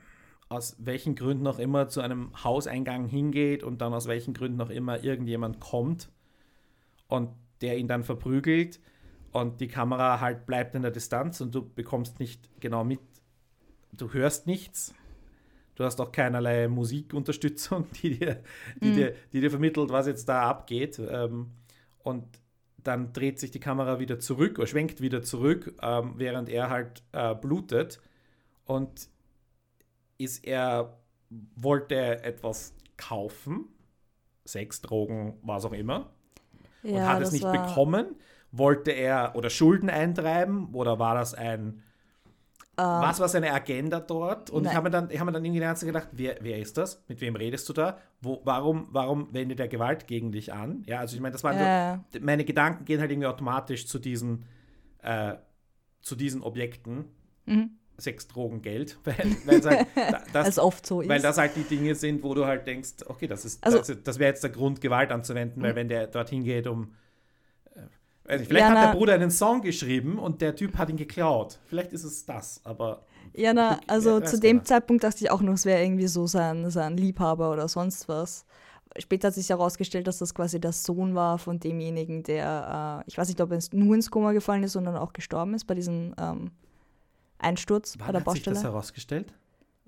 aus 0.49 0.77
welchen 0.79 1.15
Gründen 1.15 1.47
auch 1.47 1.59
immer 1.59 1.89
zu 1.89 2.01
einem 2.01 2.33
Hauseingang 2.45 3.07
hingeht 3.07 3.63
und 3.63 3.81
dann 3.81 3.95
aus 3.95 4.09
welchen 4.09 4.35
Gründen 4.35 4.61
auch 4.61 4.71
immer 4.71 5.03
irgendjemand 5.03 5.61
kommt 5.61 6.11
und 7.09 7.31
der 7.61 7.79
ihn 7.79 7.89
dann 7.89 8.05
verprügelt 8.05 8.81
und 9.33 9.61
die 9.61 9.69
Kamera 9.69 10.21
halt 10.21 10.47
bleibt 10.47 10.75
in 10.75 10.83
der 10.83 10.91
Distanz 10.91 11.41
und 11.41 11.55
du 11.55 11.69
bekommst 11.69 12.19
nicht 12.19 12.49
genau 12.61 12.85
mit, 12.85 13.01
du 13.93 14.13
hörst 14.13 14.47
nichts. 14.47 14.95
Du 15.77 15.85
hast 15.85 16.01
auch 16.01 16.13
keinerlei 16.13 16.69
Musikunterstützung, 16.69 17.87
die 18.03 18.19
dir, 18.19 18.43
die, 18.83 18.89
mhm. 18.89 18.95
dir, 18.95 19.15
die 19.33 19.41
dir 19.41 19.51
vermittelt, 19.51 19.91
was 19.91 20.07
jetzt 20.07 20.29
da 20.29 20.43
abgeht. 20.43 20.99
Ähm, 20.99 21.53
und 22.03 22.25
dann 22.83 23.13
dreht 23.13 23.39
sich 23.39 23.51
die 23.51 23.61
Kamera 23.61 23.99
wieder 23.99 24.19
zurück 24.19 24.59
oder 24.59 24.67
schwenkt 24.67 25.01
wieder 25.01 25.23
zurück, 25.23 25.75
ähm, 25.83 26.15
während 26.17 26.49
er 26.49 26.71
halt 26.71 27.03
äh, 27.13 27.35
blutet. 27.35 28.01
Und 28.65 29.09
ist 30.19 30.47
er, 30.47 30.99
wollte 31.57 32.23
etwas 32.23 32.75
kaufen, 32.97 33.69
Sex, 34.45 34.83
Drogen, 34.83 35.39
was 35.43 35.65
auch 35.65 35.73
immer, 35.73 36.11
ja, 36.83 36.93
und 36.93 37.07
hat 37.07 37.23
es 37.23 37.33
nicht 37.33 37.51
bekommen. 37.51 38.17
Wollte 38.53 38.91
er 38.91 39.33
oder 39.37 39.51
Schulden 39.51 39.91
eintreiben 39.91 40.75
oder 40.75 40.99
war 40.99 41.15
das 41.15 41.35
ein 41.35 41.83
Uh, 42.81 43.03
Was 43.03 43.21
war 43.21 43.29
seine 43.29 43.53
Agenda 43.53 44.01
dort? 44.01 44.49
Und 44.49 44.63
nein. 44.63 44.71
ich 44.71 44.77
habe 44.77 44.85
mir, 44.85 44.91
dann, 44.91 45.11
hab 45.11 45.27
mir 45.27 45.33
dann 45.33 45.45
irgendwie 45.45 45.61
ganze 45.61 45.85
gedacht, 45.85 46.09
wer, 46.13 46.39
wer 46.41 46.59
ist 46.59 46.79
das? 46.79 47.03
Mit 47.09 47.21
wem 47.21 47.37
redest 47.37 47.69
du 47.69 47.75
da? 47.75 47.99
Wo, 48.23 48.41
warum, 48.45 48.89
warum 48.91 49.35
wendet 49.35 49.61
er 49.61 49.69
Gewalt 49.69 50.07
gegen 50.07 50.33
dich 50.33 50.51
an? 50.55 50.83
Ja, 50.87 51.01
also 51.01 51.15
ich 51.15 51.21
meine, 51.21 51.33
das 51.33 51.45
waren 51.45 51.59
äh. 51.59 51.99
so, 52.11 52.25
meine 52.25 52.45
Gedanken 52.47 52.87
gehen 52.87 53.01
halt 53.01 53.11
irgendwie 53.11 53.27
automatisch 53.27 53.87
zu 53.87 53.99
diesen, 53.99 54.47
äh, 55.03 55.35
zu 56.01 56.17
diesen 56.17 56.43
Objekten. 56.43 57.05
Mhm. 57.45 57.73
Sex, 57.99 58.29
Drogen, 58.29 58.63
Geld. 58.63 58.99
Weil, 59.05 59.37
weil 59.45 59.63
halt, 59.63 59.87
das, 60.33 60.59
oft 60.59 60.87
so. 60.87 61.07
Weil 61.07 61.21
das 61.21 61.37
halt 61.37 61.57
die 61.57 61.65
Dinge 61.65 61.95
sind, 61.95 62.23
wo 62.23 62.33
du 62.33 62.47
halt 62.47 62.67
denkst, 62.67 63.05
okay, 63.09 63.27
das 63.27 63.45
ist, 63.45 63.63
also, 63.63 63.77
das, 63.77 64.03
das 64.03 64.19
wäre 64.19 64.31
jetzt 64.31 64.43
der 64.43 64.51
Grund, 64.51 64.81
Gewalt 64.81 65.13
anzuwenden, 65.13 65.63
weil 65.63 65.73
mhm. 65.73 65.77
wenn 65.77 65.89
der 65.89 66.07
dorthin 66.07 66.45
geht, 66.45 66.67
um 66.67 66.95
also 68.31 68.45
vielleicht 68.45 68.69
ja, 68.69 68.75
hat 68.75 68.95
der 68.95 68.99
Bruder 68.99 69.15
einen 69.15 69.31
Song 69.31 69.61
geschrieben 69.61 70.19
und 70.19 70.41
der 70.41 70.55
Typ 70.55 70.79
hat 70.79 70.89
ihn 70.89 70.97
geklaut. 70.97 71.59
Vielleicht 71.67 71.93
ist 71.93 72.05
es 72.05 72.25
das, 72.25 72.61
aber. 72.65 73.05
Ja, 73.35 73.53
na, 73.53 73.81
also 73.87 74.21
zu 74.21 74.39
dem 74.39 74.65
Zeitpunkt 74.65 75.05
dachte 75.05 75.25
ich 75.25 75.31
auch 75.31 75.41
noch, 75.41 75.55
es 75.55 75.65
wäre 75.65 75.83
irgendwie 75.83 76.07
so 76.07 76.27
sein, 76.27 76.71
sein 76.71 76.97
Liebhaber 76.97 77.51
oder 77.53 77.69
sonst 77.69 78.09
was. 78.09 78.45
Später 78.99 79.29
hat 79.29 79.35
sich 79.35 79.49
herausgestellt, 79.49 80.07
dass 80.09 80.19
das 80.19 80.35
quasi 80.35 80.61
der 80.61 80.73
Sohn 80.73 81.15
war 81.15 81.39
von 81.39 81.61
demjenigen, 81.61 82.25
der, 82.25 83.03
äh, 83.07 83.09
ich 83.09 83.17
weiß 83.17 83.29
nicht, 83.29 83.41
ob 83.41 83.53
er 83.53 83.61
nur 83.73 83.95
ins 83.95 84.11
Koma 84.11 84.33
gefallen 84.33 84.65
ist, 84.65 84.73
sondern 84.73 84.97
auch 84.97 85.13
gestorben 85.13 85.55
ist 85.55 85.65
bei 85.65 85.75
diesem 85.75 86.13
ähm, 86.19 86.51
Einsturz 87.39 87.97
Wann 87.99 88.07
bei 88.07 88.13
der 88.13 88.21
hat 88.21 88.25
Baustelle. 88.25 88.57
Hat 88.57 88.57
sich 88.57 88.63
das 88.65 88.73
herausgestellt? 88.73 89.35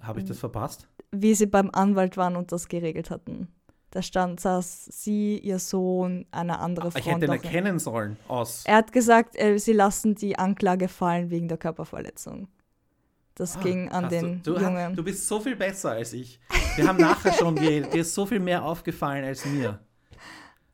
Habe 0.00 0.20
ich 0.20 0.24
das 0.24 0.38
verpasst? 0.38 0.88
Wie 1.11 1.35
sie 1.35 1.46
beim 1.46 1.70
Anwalt 1.72 2.16
waren 2.16 2.37
und 2.37 2.52
das 2.52 2.68
geregelt 2.68 3.11
hatten. 3.11 3.48
Da 3.92 4.00
stand, 4.00 4.40
saß 4.40 4.87
sie, 4.87 5.38
ihr 5.38 5.59
Sohn, 5.59 6.24
eine 6.31 6.61
andere 6.61 6.90
Frau. 6.90 6.98
Ich 6.98 7.07
hätte 7.07 7.26
ihn 7.26 7.31
erkennen 7.31 7.78
sollen 7.78 8.16
aus. 8.26 8.64
Er 8.64 8.76
hat 8.76 8.90
gesagt, 8.90 9.38
äh, 9.38 9.59
sie 9.59 9.74
lassen 9.74 10.14
die 10.14 10.38
Anklage 10.38 10.88
fallen 10.88 11.28
wegen 11.28 11.46
der 11.46 11.59
Körperverletzung. 11.59 12.48
Das 13.35 13.59
ah, 13.59 13.61
ging 13.61 13.90
an 13.90 14.09
den 14.09 14.42
du, 14.42 14.55
du 14.55 14.61
Jungen. 14.62 14.96
Du 14.96 15.05
bist 15.05 15.28
so 15.28 15.40
viel 15.40 15.57
besser 15.57 15.90
als 15.90 16.14
ich. 16.14 16.40
Wir 16.76 16.88
haben 16.88 16.98
nachher 16.98 17.35
schon 17.35 17.55
geredet. 17.55 17.92
Dir 17.92 18.00
ist 18.00 18.14
so 18.14 18.24
viel 18.24 18.40
mehr 18.40 18.64
aufgefallen 18.64 19.26
als 19.26 19.44
mir. 19.44 19.78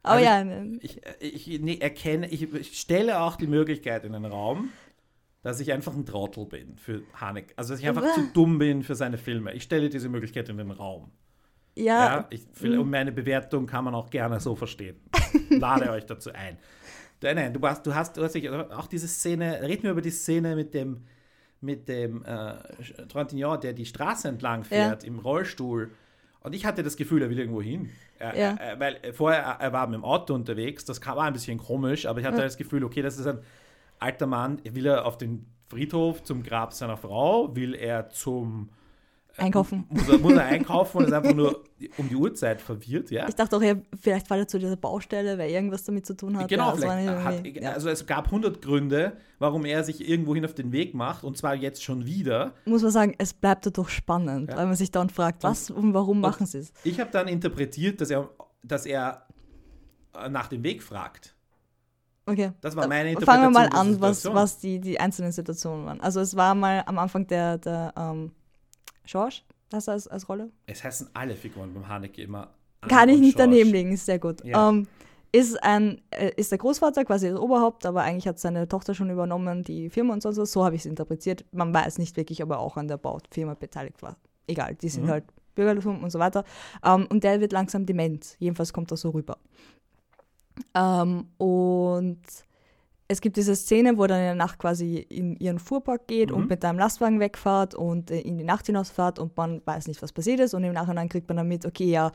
Oh 0.04 0.10
also 0.10 0.24
ja. 0.24 0.44
Ne. 0.44 0.78
Ich, 0.80 1.00
ich, 1.18 1.50
ich 1.50 1.60
nee, 1.60 1.78
erkenne, 1.78 2.28
ich, 2.28 2.54
ich 2.54 2.78
stelle 2.78 3.20
auch 3.20 3.34
die 3.34 3.48
Möglichkeit 3.48 4.04
in 4.04 4.12
den 4.12 4.26
Raum, 4.26 4.68
dass 5.42 5.58
ich 5.58 5.72
einfach 5.72 5.96
ein 5.96 6.06
Trottel 6.06 6.46
bin 6.46 6.76
für 6.76 7.02
Hanek. 7.14 7.52
Also 7.56 7.72
dass 7.72 7.80
ich 7.80 7.88
einfach 7.88 8.14
zu 8.14 8.28
dumm 8.32 8.58
bin 8.58 8.84
für 8.84 8.94
seine 8.94 9.18
Filme. 9.18 9.54
Ich 9.54 9.64
stelle 9.64 9.88
diese 9.88 10.08
Möglichkeit 10.08 10.48
in 10.48 10.56
den 10.56 10.70
Raum. 10.70 11.10
Ja. 11.78 12.06
ja 12.06 12.26
ich, 12.30 12.46
mhm. 12.60 12.90
meine 12.90 13.12
Bewertung 13.12 13.66
kann 13.66 13.84
man 13.84 13.94
auch 13.94 14.10
gerne 14.10 14.40
so 14.40 14.56
verstehen. 14.56 14.96
Lade 15.50 15.90
euch 15.90 16.06
dazu 16.06 16.32
ein. 16.32 16.58
Nein, 17.22 17.36
nein, 17.36 17.52
du 17.52 17.60
hast, 17.66 17.86
du 17.86 17.94
hast, 17.94 18.16
du 18.16 18.22
hast 18.22 18.36
auch 18.72 18.86
diese 18.86 19.08
Szene, 19.08 19.60
reden 19.62 19.84
wir 19.84 19.90
über 19.92 20.02
die 20.02 20.10
Szene 20.10 20.54
mit 20.54 20.74
dem, 20.74 21.04
mit 21.60 21.88
dem 21.88 22.24
äh, 22.24 22.54
Trontignon, 23.08 23.60
der 23.60 23.72
die 23.72 23.86
Straße 23.86 24.28
entlang 24.28 24.64
fährt 24.64 25.02
ja. 25.02 25.08
im 25.08 25.18
Rollstuhl. 25.18 25.90
Und 26.40 26.54
ich 26.54 26.64
hatte 26.64 26.82
das 26.82 26.96
Gefühl, 26.96 27.22
er 27.22 27.30
will 27.30 27.38
irgendwo 27.38 27.60
hin. 27.60 27.90
Er, 28.18 28.36
ja. 28.36 28.54
er, 28.54 28.80
weil 28.80 29.12
vorher, 29.12 29.42
er 29.42 29.72
war 29.72 29.86
mit 29.86 29.94
dem 29.94 30.04
Auto 30.04 30.34
unterwegs, 30.34 30.84
das 30.84 31.04
war 31.04 31.22
ein 31.22 31.32
bisschen 31.32 31.58
komisch, 31.58 32.06
aber 32.06 32.20
ich 32.20 32.26
hatte 32.26 32.38
ja. 32.38 32.44
das 32.44 32.56
Gefühl, 32.56 32.84
okay, 32.84 33.02
das 33.02 33.18
ist 33.18 33.26
ein 33.26 33.40
alter 33.98 34.26
Mann, 34.26 34.60
will 34.64 34.86
er 34.86 35.04
auf 35.04 35.18
den 35.18 35.46
Friedhof 35.68 36.22
zum 36.22 36.42
Grab 36.42 36.72
seiner 36.72 36.96
Frau, 36.96 37.54
will 37.54 37.74
er 37.74 38.10
zum 38.10 38.70
Einkaufen. 39.38 39.86
Muss 39.88 40.08
er, 40.08 40.18
muss 40.18 40.32
er 40.32 40.44
einkaufen 40.44 40.98
und 40.98 41.04
ist 41.04 41.12
einfach 41.12 41.34
nur 41.34 41.64
um 41.96 42.08
die 42.08 42.16
Uhrzeit 42.16 42.60
verwirrt, 42.60 43.10
ja? 43.10 43.28
Ich 43.28 43.34
dachte 43.34 43.56
auch, 43.56 43.62
ja, 43.62 43.74
vielleicht 44.00 44.26
fährt 44.26 44.40
er 44.40 44.48
zu 44.48 44.58
dieser 44.58 44.76
Baustelle, 44.76 45.38
weil 45.38 45.50
irgendwas 45.50 45.84
damit 45.84 46.06
zu 46.06 46.16
tun 46.16 46.36
hat. 46.36 46.48
Genau, 46.48 46.70
ja, 46.70 46.76
vielleicht 46.76 47.08
hat, 47.08 47.46
ja. 47.46 47.72
also 47.72 47.88
es 47.88 48.06
gab 48.06 48.26
100 48.26 48.60
Gründe, 48.60 49.16
warum 49.38 49.64
er 49.64 49.84
sich 49.84 50.08
irgendwohin 50.08 50.44
auf 50.44 50.54
den 50.54 50.72
Weg 50.72 50.94
macht 50.94 51.24
und 51.24 51.36
zwar 51.36 51.54
jetzt 51.54 51.82
schon 51.82 52.04
wieder. 52.04 52.52
Muss 52.64 52.82
man 52.82 52.90
sagen, 52.90 53.14
es 53.18 53.32
bleibt 53.32 53.66
dadurch 53.66 53.90
spannend, 53.90 54.50
ja. 54.50 54.56
weil 54.56 54.66
man 54.66 54.76
sich 54.76 54.90
dann 54.90 55.10
fragt, 55.10 55.42
was 55.44 55.70
und, 55.70 55.78
und 55.78 55.94
warum 55.94 56.20
machen 56.20 56.46
sie 56.46 56.58
es? 56.58 56.72
Ich 56.84 56.98
habe 57.00 57.10
dann 57.10 57.28
interpretiert, 57.28 58.00
dass 58.00 58.10
er, 58.10 58.28
dass 58.62 58.86
er 58.86 59.26
äh, 60.14 60.28
nach 60.28 60.48
dem 60.48 60.62
Weg 60.62 60.82
fragt. 60.82 61.34
Okay. 62.26 62.52
Das 62.60 62.76
war 62.76 62.86
meine 62.86 63.10
Interpretation. 63.10 63.54
Fangen 63.54 63.72
wir 63.72 63.78
mal 63.78 63.80
an, 63.80 64.00
was, 64.02 64.24
was 64.26 64.58
die, 64.58 64.80
die 64.80 65.00
einzelnen 65.00 65.32
Situationen 65.32 65.86
waren. 65.86 66.00
Also 66.00 66.20
es 66.20 66.36
war 66.36 66.54
mal 66.54 66.82
am 66.84 66.98
Anfang 66.98 67.26
der, 67.26 67.56
der 67.56 67.94
ähm, 67.96 68.32
George, 69.08 69.42
das 69.70 69.88
als, 69.88 70.06
als 70.06 70.28
Rolle? 70.28 70.50
Es 70.66 70.84
heißen 70.84 71.10
alle 71.14 71.34
Figuren 71.34 71.72
beim 71.72 71.88
Haneke 71.88 72.22
immer. 72.22 72.50
Kann 72.82 73.08
ich 73.08 73.18
nicht 73.18 73.36
George. 73.36 73.52
daneben 73.52 73.72
liegen, 73.72 73.92
ist 73.92 74.06
sehr 74.06 74.18
gut. 74.18 74.44
Ja. 74.44 74.68
Um, 74.68 74.78
ähm, 74.78 74.86
ist, 75.30 75.62
ein, 75.62 76.00
äh, 76.10 76.32
ist 76.36 76.50
der 76.52 76.58
Großvater 76.58 77.04
quasi 77.04 77.28
das 77.28 77.38
Oberhaupt, 77.38 77.84
aber 77.84 78.02
eigentlich 78.02 78.26
hat 78.26 78.38
seine 78.38 78.66
Tochter 78.66 78.94
schon 78.94 79.10
übernommen, 79.10 79.62
die 79.62 79.90
Firma 79.90 80.14
und 80.14 80.22
so. 80.22 80.32
So 80.32 80.64
habe 80.64 80.74
ich 80.74 80.82
es 80.82 80.86
interpretiert. 80.86 81.44
Man 81.52 81.72
weiß 81.74 81.98
nicht 81.98 82.16
wirklich, 82.16 82.42
ob 82.42 82.50
er 82.50 82.60
auch 82.60 82.76
an 82.76 82.88
der 82.88 82.96
Baufirma 82.96 83.54
beteiligt 83.54 84.02
war. 84.02 84.16
Egal, 84.46 84.74
die 84.74 84.88
sind 84.88 85.04
mhm. 85.04 85.10
halt 85.10 85.24
Bürgertum 85.54 86.02
und 86.02 86.10
so 86.10 86.18
weiter. 86.18 86.44
Um, 86.82 87.02
ähm, 87.02 87.06
und 87.10 87.24
der 87.24 87.40
wird 87.40 87.52
langsam 87.52 87.84
dement. 87.84 88.36
Jedenfalls 88.38 88.72
kommt 88.72 88.90
das 88.90 89.02
so 89.02 89.10
rüber. 89.10 89.38
Um, 90.74 91.28
und 91.36 92.20
es 93.10 93.22
gibt 93.22 93.38
diese 93.38 93.56
Szene, 93.56 93.96
wo 93.96 94.02
er 94.02 94.08
dann 94.08 94.18
in 94.18 94.24
der 94.26 94.34
Nacht 94.34 94.58
quasi 94.58 94.96
in 94.96 95.34
ihren 95.36 95.58
Fuhrpark 95.58 96.06
geht 96.06 96.30
mhm. 96.30 96.36
und 96.36 96.50
mit 96.50 96.62
einem 96.62 96.78
Lastwagen 96.78 97.20
wegfährt 97.20 97.74
und 97.74 98.10
äh, 98.10 98.20
in 98.20 98.36
die 98.36 98.44
Nacht 98.44 98.66
hinausfährt 98.66 99.18
und 99.18 99.34
man 99.36 99.62
weiß 99.64 99.88
nicht, 99.88 100.02
was 100.02 100.12
passiert 100.12 100.40
ist. 100.40 100.52
Und 100.52 100.62
im 100.62 100.74
Nachhinein 100.74 101.08
kriegt 101.08 101.26
man 101.28 101.38
dann 101.38 101.48
mit, 101.48 101.64
okay, 101.64 101.90
ja, 101.90 102.12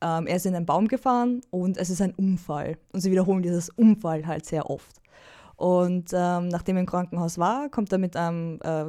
ähm, 0.00 0.26
er 0.26 0.36
ist 0.36 0.46
in 0.46 0.56
einen 0.56 0.66
Baum 0.66 0.88
gefahren 0.88 1.42
und 1.50 1.76
es 1.76 1.90
ist 1.90 2.02
ein 2.02 2.12
Unfall. 2.14 2.76
Und 2.92 3.00
sie 3.00 3.12
wiederholen 3.12 3.42
dieses 3.42 3.68
Unfall 3.70 4.26
halt 4.26 4.44
sehr 4.44 4.68
oft. 4.68 5.00
Und 5.54 6.10
ähm, 6.12 6.48
nachdem 6.48 6.76
er 6.76 6.80
im 6.80 6.86
Krankenhaus 6.86 7.38
war, 7.38 7.68
kommt 7.68 7.92
er 7.92 7.98
mit 7.98 8.16
einem 8.16 8.58
äh, 8.64 8.86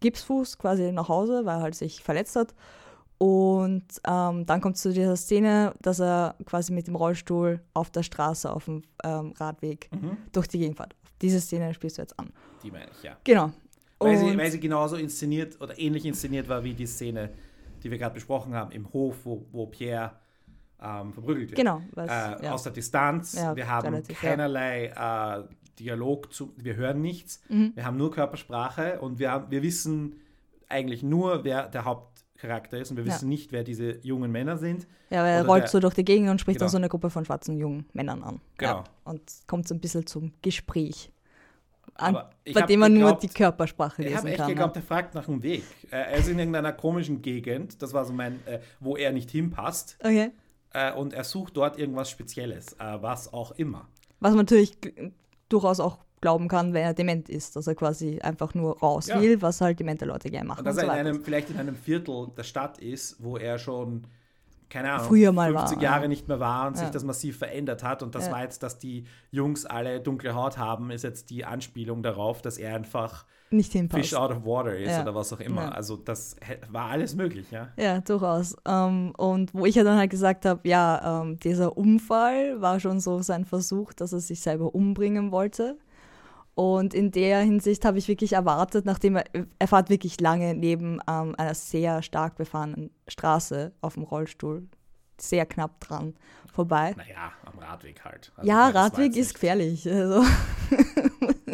Gipsfuß 0.00 0.56
quasi 0.56 0.90
nach 0.90 1.08
Hause, 1.08 1.44
weil 1.44 1.58
er 1.58 1.62
halt 1.62 1.74
sich 1.74 2.02
verletzt 2.02 2.34
hat. 2.34 2.54
Und 3.18 3.84
ähm, 4.06 4.44
dann 4.44 4.60
kommt 4.60 4.76
es 4.76 4.82
zu 4.82 4.92
dieser 4.92 5.16
Szene, 5.16 5.74
dass 5.80 6.00
er 6.00 6.34
quasi 6.44 6.72
mit 6.72 6.86
dem 6.86 6.96
Rollstuhl 6.96 7.60
auf 7.72 7.90
der 7.90 8.02
Straße, 8.02 8.52
auf 8.52 8.64
dem 8.64 8.82
ähm, 9.02 9.32
Radweg 9.38 9.88
mhm. 9.92 10.16
durch 10.32 10.48
die 10.48 10.58
Gegend 10.58 10.76
fährt. 10.76 10.94
Diese 11.22 11.40
Szene 11.40 11.72
spielst 11.74 11.98
du 11.98 12.02
jetzt 12.02 12.18
an. 12.18 12.30
Die 12.62 12.70
meine 12.70 12.86
ich, 12.90 13.02
ja. 13.02 13.16
Genau. 13.24 13.52
Weil 13.98 14.18
sie, 14.18 14.36
weil 14.36 14.50
sie, 14.50 14.60
genauso 14.60 14.96
inszeniert 14.96 15.60
oder 15.60 15.78
ähnlich 15.78 16.04
inszeniert 16.04 16.48
war 16.48 16.62
wie 16.64 16.74
die 16.74 16.86
Szene, 16.86 17.30
die 17.82 17.90
wir 17.90 17.96
gerade 17.96 18.14
besprochen 18.14 18.54
haben, 18.54 18.72
im 18.72 18.92
Hof, 18.92 19.16
wo, 19.24 19.46
wo 19.52 19.66
Pierre 19.66 20.12
ähm, 20.82 21.12
verprügelt 21.12 21.50
wird. 21.50 21.56
Genau. 21.56 21.80
Was, 21.92 22.10
äh, 22.10 22.44
ja. 22.44 22.52
Aus 22.52 22.64
der 22.64 22.72
Distanz. 22.72 23.34
Ja, 23.34 23.56
wir 23.56 23.68
haben 23.68 23.88
relativ, 23.88 24.20
keinerlei 24.20 24.88
ja. 24.88 25.38
äh, 25.38 25.44
Dialog, 25.78 26.32
zu, 26.32 26.52
wir 26.56 26.76
hören 26.76 27.00
nichts. 27.00 27.40
Mhm. 27.48 27.72
Wir 27.74 27.84
haben 27.84 27.96
nur 27.96 28.10
Körpersprache 28.10 29.00
und 29.00 29.18
wir, 29.18 29.30
haben, 29.30 29.50
wir 29.50 29.62
wissen 29.62 30.20
eigentlich 30.68 31.02
nur, 31.02 31.44
wer 31.44 31.68
der 31.68 31.84
Haupt 31.84 32.13
Charakter 32.44 32.78
ist 32.78 32.90
und 32.90 32.96
wir 32.96 33.06
wissen 33.06 33.28
nicht, 33.28 33.52
wer 33.52 33.64
diese 33.64 33.98
jungen 34.02 34.30
Männer 34.30 34.58
sind. 34.58 34.86
Ja, 35.10 35.22
weil 35.22 35.34
er 35.34 35.46
rollt 35.46 35.62
der, 35.62 35.68
so 35.70 35.80
durch 35.80 35.94
die 35.94 36.04
Gegend 36.04 36.28
und 36.30 36.40
spricht 36.40 36.58
genau. 36.58 36.66
dann 36.66 36.72
so 36.72 36.76
eine 36.76 36.88
Gruppe 36.88 37.10
von 37.10 37.24
schwarzen 37.24 37.56
jungen 37.56 37.86
Männern 37.92 38.22
an. 38.22 38.40
Genau. 38.58 38.72
Ja, 38.72 38.84
und 39.04 39.22
kommt 39.46 39.66
so 39.66 39.74
ein 39.74 39.80
bisschen 39.80 40.06
zum 40.06 40.32
Gespräch. 40.42 41.10
An, 41.96 42.18
bei 42.52 42.62
dem 42.62 42.80
man 42.80 42.92
geglaubt, 42.92 43.22
nur 43.22 43.30
die 43.30 43.34
Körpersprache 43.34 44.02
lesen 44.02 44.16
kann. 44.16 44.26
Ich 44.26 44.32
habe 44.32 44.42
echt 44.42 44.48
geglaubt, 44.48 44.76
er 44.76 44.82
fragt 44.82 45.14
nach 45.14 45.28
einem 45.28 45.42
Weg. 45.42 45.62
Er 45.90 46.14
ist 46.14 46.28
in 46.28 46.38
irgendeiner 46.38 46.72
komischen 46.72 47.22
Gegend, 47.22 47.80
das 47.80 47.92
war 47.92 48.04
so 48.04 48.12
mein, 48.12 48.44
äh, 48.46 48.58
wo 48.80 48.96
er 48.96 49.12
nicht 49.12 49.30
hinpasst. 49.30 49.96
Okay. 50.00 50.32
Äh, 50.72 50.92
und 50.92 51.12
er 51.14 51.22
sucht 51.22 51.56
dort 51.56 51.78
irgendwas 51.78 52.10
Spezielles, 52.10 52.72
äh, 52.74 53.00
was 53.00 53.32
auch 53.32 53.52
immer. 53.52 53.86
Was 54.18 54.30
man 54.30 54.38
natürlich 54.38 54.76
durchaus 55.48 55.78
auch 55.78 55.98
glauben 56.24 56.48
kann, 56.48 56.72
wenn 56.72 56.84
er 56.84 56.94
dement 56.94 57.28
ist, 57.28 57.54
dass 57.54 57.66
er 57.66 57.74
quasi 57.74 58.18
einfach 58.18 58.54
nur 58.54 58.78
raus 58.78 59.08
ja. 59.08 59.20
will, 59.20 59.42
was 59.42 59.60
halt 59.60 59.78
demente 59.78 60.06
Leute 60.06 60.30
gerne 60.30 60.48
machen. 60.48 60.60
Und 60.60 60.64
dass 60.64 60.76
und 60.76 60.86
so 60.86 60.86
er 60.86 61.00
in 61.00 61.06
einem, 61.06 61.22
vielleicht 61.22 61.50
in 61.50 61.58
einem 61.58 61.76
Viertel 61.76 62.28
der 62.34 62.44
Stadt 62.44 62.78
ist, 62.78 63.22
wo 63.22 63.36
er 63.36 63.58
schon 63.58 64.06
keine 64.70 64.90
Ahnung, 64.90 65.06
Früher 65.06 65.32
mal 65.32 65.52
50 65.52 65.76
war, 65.76 65.82
Jahre 65.82 66.02
ja. 66.02 66.08
nicht 66.08 66.26
mehr 66.26 66.40
war 66.40 66.66
und 66.66 66.76
ja. 66.76 66.80
sich 66.80 66.90
das 66.90 67.04
massiv 67.04 67.36
verändert 67.36 67.82
hat. 67.82 68.02
Und 68.02 68.14
das 68.14 68.26
ja. 68.26 68.32
war 68.32 68.42
jetzt, 68.42 68.62
dass 68.62 68.78
die 68.78 69.04
Jungs 69.32 69.66
alle 69.66 70.00
dunkle 70.00 70.34
Haut 70.34 70.56
haben, 70.56 70.90
ist 70.90 71.04
jetzt 71.04 71.28
die 71.28 71.44
Anspielung 71.44 72.02
darauf, 72.02 72.40
dass 72.40 72.56
er 72.56 72.74
einfach 72.74 73.26
nicht 73.50 73.72
hinpasst. 73.72 74.02
Fish 74.02 74.14
out 74.14 74.30
of 74.30 74.46
water 74.46 74.76
ist 74.76 74.98
oder 74.98 75.14
was 75.14 75.30
auch 75.32 75.40
immer. 75.40 75.74
Also 75.74 75.96
das 75.96 76.36
war 76.70 76.90
alles 76.90 77.14
möglich, 77.14 77.50
ja. 77.50 77.68
Ja, 77.76 78.00
durchaus. 78.00 78.56
Ähm, 78.66 79.12
und 79.16 79.52
wo 79.52 79.66
ich 79.66 79.74
ja 79.74 79.84
dann 79.84 79.98
halt 79.98 80.10
gesagt 80.10 80.46
habe, 80.46 80.66
ja, 80.66 81.22
ähm, 81.22 81.38
dieser 81.38 81.76
Unfall 81.76 82.60
war 82.62 82.80
schon 82.80 82.98
so 82.98 83.20
sein 83.20 83.44
Versuch, 83.44 83.92
dass 83.92 84.14
er 84.14 84.20
sich 84.20 84.40
selber 84.40 84.74
umbringen 84.74 85.30
wollte. 85.30 85.76
Und 86.54 86.94
in 86.94 87.10
der 87.10 87.40
Hinsicht 87.40 87.84
habe 87.84 87.98
ich 87.98 88.06
wirklich 88.06 88.34
erwartet, 88.34 88.84
nachdem 88.84 89.16
er, 89.16 89.24
er 89.58 89.68
fährt 89.68 89.90
wirklich 89.90 90.20
lange 90.20 90.54
neben 90.54 91.00
ähm, 91.08 91.34
einer 91.36 91.54
sehr 91.54 92.02
stark 92.02 92.36
befahrenen 92.36 92.90
Straße 93.08 93.72
auf 93.80 93.94
dem 93.94 94.04
Rollstuhl 94.04 94.68
sehr 95.20 95.46
knapp 95.46 95.80
dran 95.80 96.14
vorbei. 96.52 96.94
Naja, 96.96 97.32
am 97.44 97.58
Radweg 97.58 98.04
halt. 98.04 98.32
Also 98.36 98.48
ja, 98.48 98.68
Radweg 98.68 99.16
ist 99.16 99.34
gefährlich. 99.34 99.88
Also. 99.94 100.24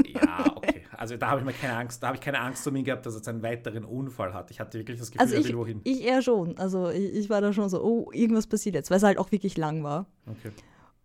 Ja, 0.06 0.56
okay. 0.56 0.82
Also 0.96 1.16
da 1.16 1.30
habe 1.30 1.40
ich 1.40 1.46
mir 1.46 1.52
keine 1.52 1.76
Angst, 1.76 2.02
da 2.02 2.08
habe 2.08 2.16
ich 2.16 2.22
keine 2.22 2.40
Angst 2.40 2.66
um 2.66 2.76
ihn 2.76 2.84
gehabt, 2.84 3.06
dass 3.06 3.14
er 3.14 3.28
einen 3.28 3.42
weiteren 3.42 3.84
Unfall 3.84 4.34
hat. 4.34 4.50
Ich 4.50 4.60
hatte 4.60 4.78
wirklich 4.78 4.98
das 4.98 5.10
Gefühl, 5.10 5.22
also 5.22 5.36
ich, 5.36 5.46
er 5.46 5.48
will 5.48 5.58
wohin. 5.58 5.80
Ich 5.84 6.04
eher 6.04 6.20
schon. 6.20 6.58
Also 6.58 6.90
ich, 6.90 7.14
ich, 7.14 7.30
war 7.30 7.40
da 7.40 7.52
schon 7.52 7.68
so, 7.68 7.82
oh, 7.82 8.10
irgendwas 8.12 8.46
passiert 8.46 8.74
jetzt, 8.74 8.90
weil 8.90 8.98
es 8.98 9.02
halt 9.02 9.18
auch 9.18 9.32
wirklich 9.32 9.56
lang 9.56 9.82
war. 9.82 10.06
Okay. 10.26 10.52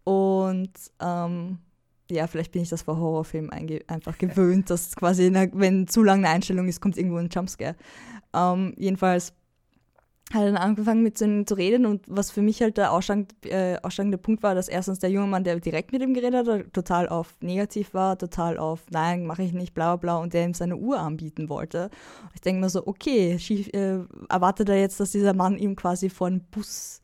Und 0.03 0.73
ähm, 0.99 1.59
ja, 2.09 2.27
vielleicht 2.27 2.51
bin 2.51 2.61
ich 2.61 2.69
das 2.69 2.83
vor 2.83 2.97
Horrorfilmen 2.97 3.51
einfach 3.87 4.17
gewöhnt, 4.17 4.69
dass 4.69 4.95
quasi, 4.95 5.25
eine, 5.25 5.49
wenn 5.53 5.87
zu 5.87 6.03
lange 6.03 6.27
eine 6.27 6.35
Einstellung 6.35 6.67
ist, 6.67 6.81
kommt 6.81 6.97
irgendwo 6.97 7.17
ein 7.17 7.29
Jumpscare. 7.29 7.75
Ähm, 8.33 8.73
jedenfalls 8.77 9.33
hat 10.33 10.41
er 10.41 10.51
dann 10.51 10.57
angefangen 10.57 11.03
mit 11.03 11.17
zu, 11.17 11.45
zu 11.45 11.53
reden 11.53 11.85
und 11.85 12.03
was 12.07 12.31
für 12.31 12.41
mich 12.41 12.61
halt 12.61 12.77
der 12.77 12.91
ausschlag, 12.91 13.25
äh, 13.43 13.77
ausschlagende 13.83 14.17
Punkt 14.17 14.41
war, 14.41 14.55
dass 14.55 14.67
erstens 14.67 14.99
der 14.99 15.11
junge 15.11 15.27
Mann, 15.27 15.43
der 15.43 15.59
direkt 15.59 15.91
mit 15.91 16.01
ihm 16.01 16.13
geredet 16.13 16.47
hat, 16.47 16.73
total 16.73 17.09
auf 17.09 17.35
negativ 17.41 17.93
war, 17.93 18.17
total 18.17 18.57
auf 18.57 18.81
nein, 18.89 19.25
mache 19.25 19.43
ich 19.43 19.53
nicht, 19.53 19.73
bla 19.73 19.95
bla 19.95 20.13
bla 20.13 20.23
und 20.23 20.33
der 20.33 20.45
ihm 20.45 20.55
seine 20.55 20.77
Uhr 20.77 20.99
anbieten 20.99 21.47
wollte. 21.47 21.89
Ich 22.33 22.41
denke 22.41 22.61
mir 22.61 22.69
so, 22.69 22.87
okay, 22.87 23.37
schief, 23.37 23.69
äh, 23.73 23.99
erwartet 24.29 24.69
er 24.69 24.79
jetzt, 24.79 24.99
dass 24.99 25.11
dieser 25.11 25.33
Mann 25.33 25.57
ihm 25.57 25.75
quasi 25.75 26.09
vor 26.09 26.29
den 26.29 26.41
Bus 26.45 27.01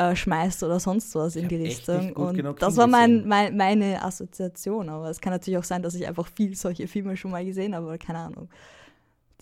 äh, 0.00 0.16
schmeißt 0.16 0.62
oder 0.62 0.80
sonst 0.80 1.14
was 1.14 1.36
in 1.36 1.46
die 1.48 1.56
Richtung. 1.56 2.12
Und 2.14 2.62
das 2.62 2.76
war 2.76 2.86
mein, 2.86 3.28
mein, 3.28 3.54
meine 3.54 4.02
Assoziation. 4.02 4.88
Aber 4.88 5.10
es 5.10 5.20
kann 5.20 5.32
natürlich 5.32 5.58
auch 5.58 5.64
sein, 5.64 5.82
dass 5.82 5.94
ich 5.94 6.06
einfach 6.08 6.26
viel 6.26 6.56
solche 6.56 6.88
Filme 6.88 7.16
schon 7.18 7.30
mal 7.30 7.44
gesehen 7.44 7.74
habe, 7.74 7.98
keine 7.98 8.20
Ahnung. 8.20 8.48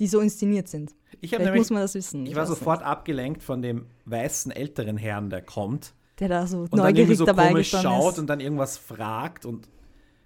Die 0.00 0.08
so 0.08 0.20
inszeniert 0.20 0.68
sind. 0.68 0.94
Ich 1.20 1.30
nämlich, 1.30 1.54
muss 1.54 1.70
man 1.70 1.82
das 1.82 1.94
wissen. 1.94 2.24
Ich, 2.24 2.30
ich 2.30 2.36
war 2.36 2.46
sofort 2.46 2.80
nicht. 2.80 2.88
abgelenkt 2.88 3.42
von 3.42 3.62
dem 3.62 3.86
weißen 4.04 4.50
älteren 4.50 4.96
Herrn, 4.96 5.30
der 5.30 5.42
kommt. 5.42 5.94
Der 6.18 6.28
da 6.28 6.46
so 6.46 6.58
und 6.58 6.74
neugierig 6.74 6.82
dann 6.82 6.96
irgendwie 6.96 7.14
so 7.14 7.24
dabei 7.24 7.48
komisch 7.48 7.70
schaut 7.70 8.14
ist. 8.14 8.18
und 8.18 8.26
dann 8.26 8.40
irgendwas 8.40 8.78
fragt. 8.78 9.46
Und 9.46 9.68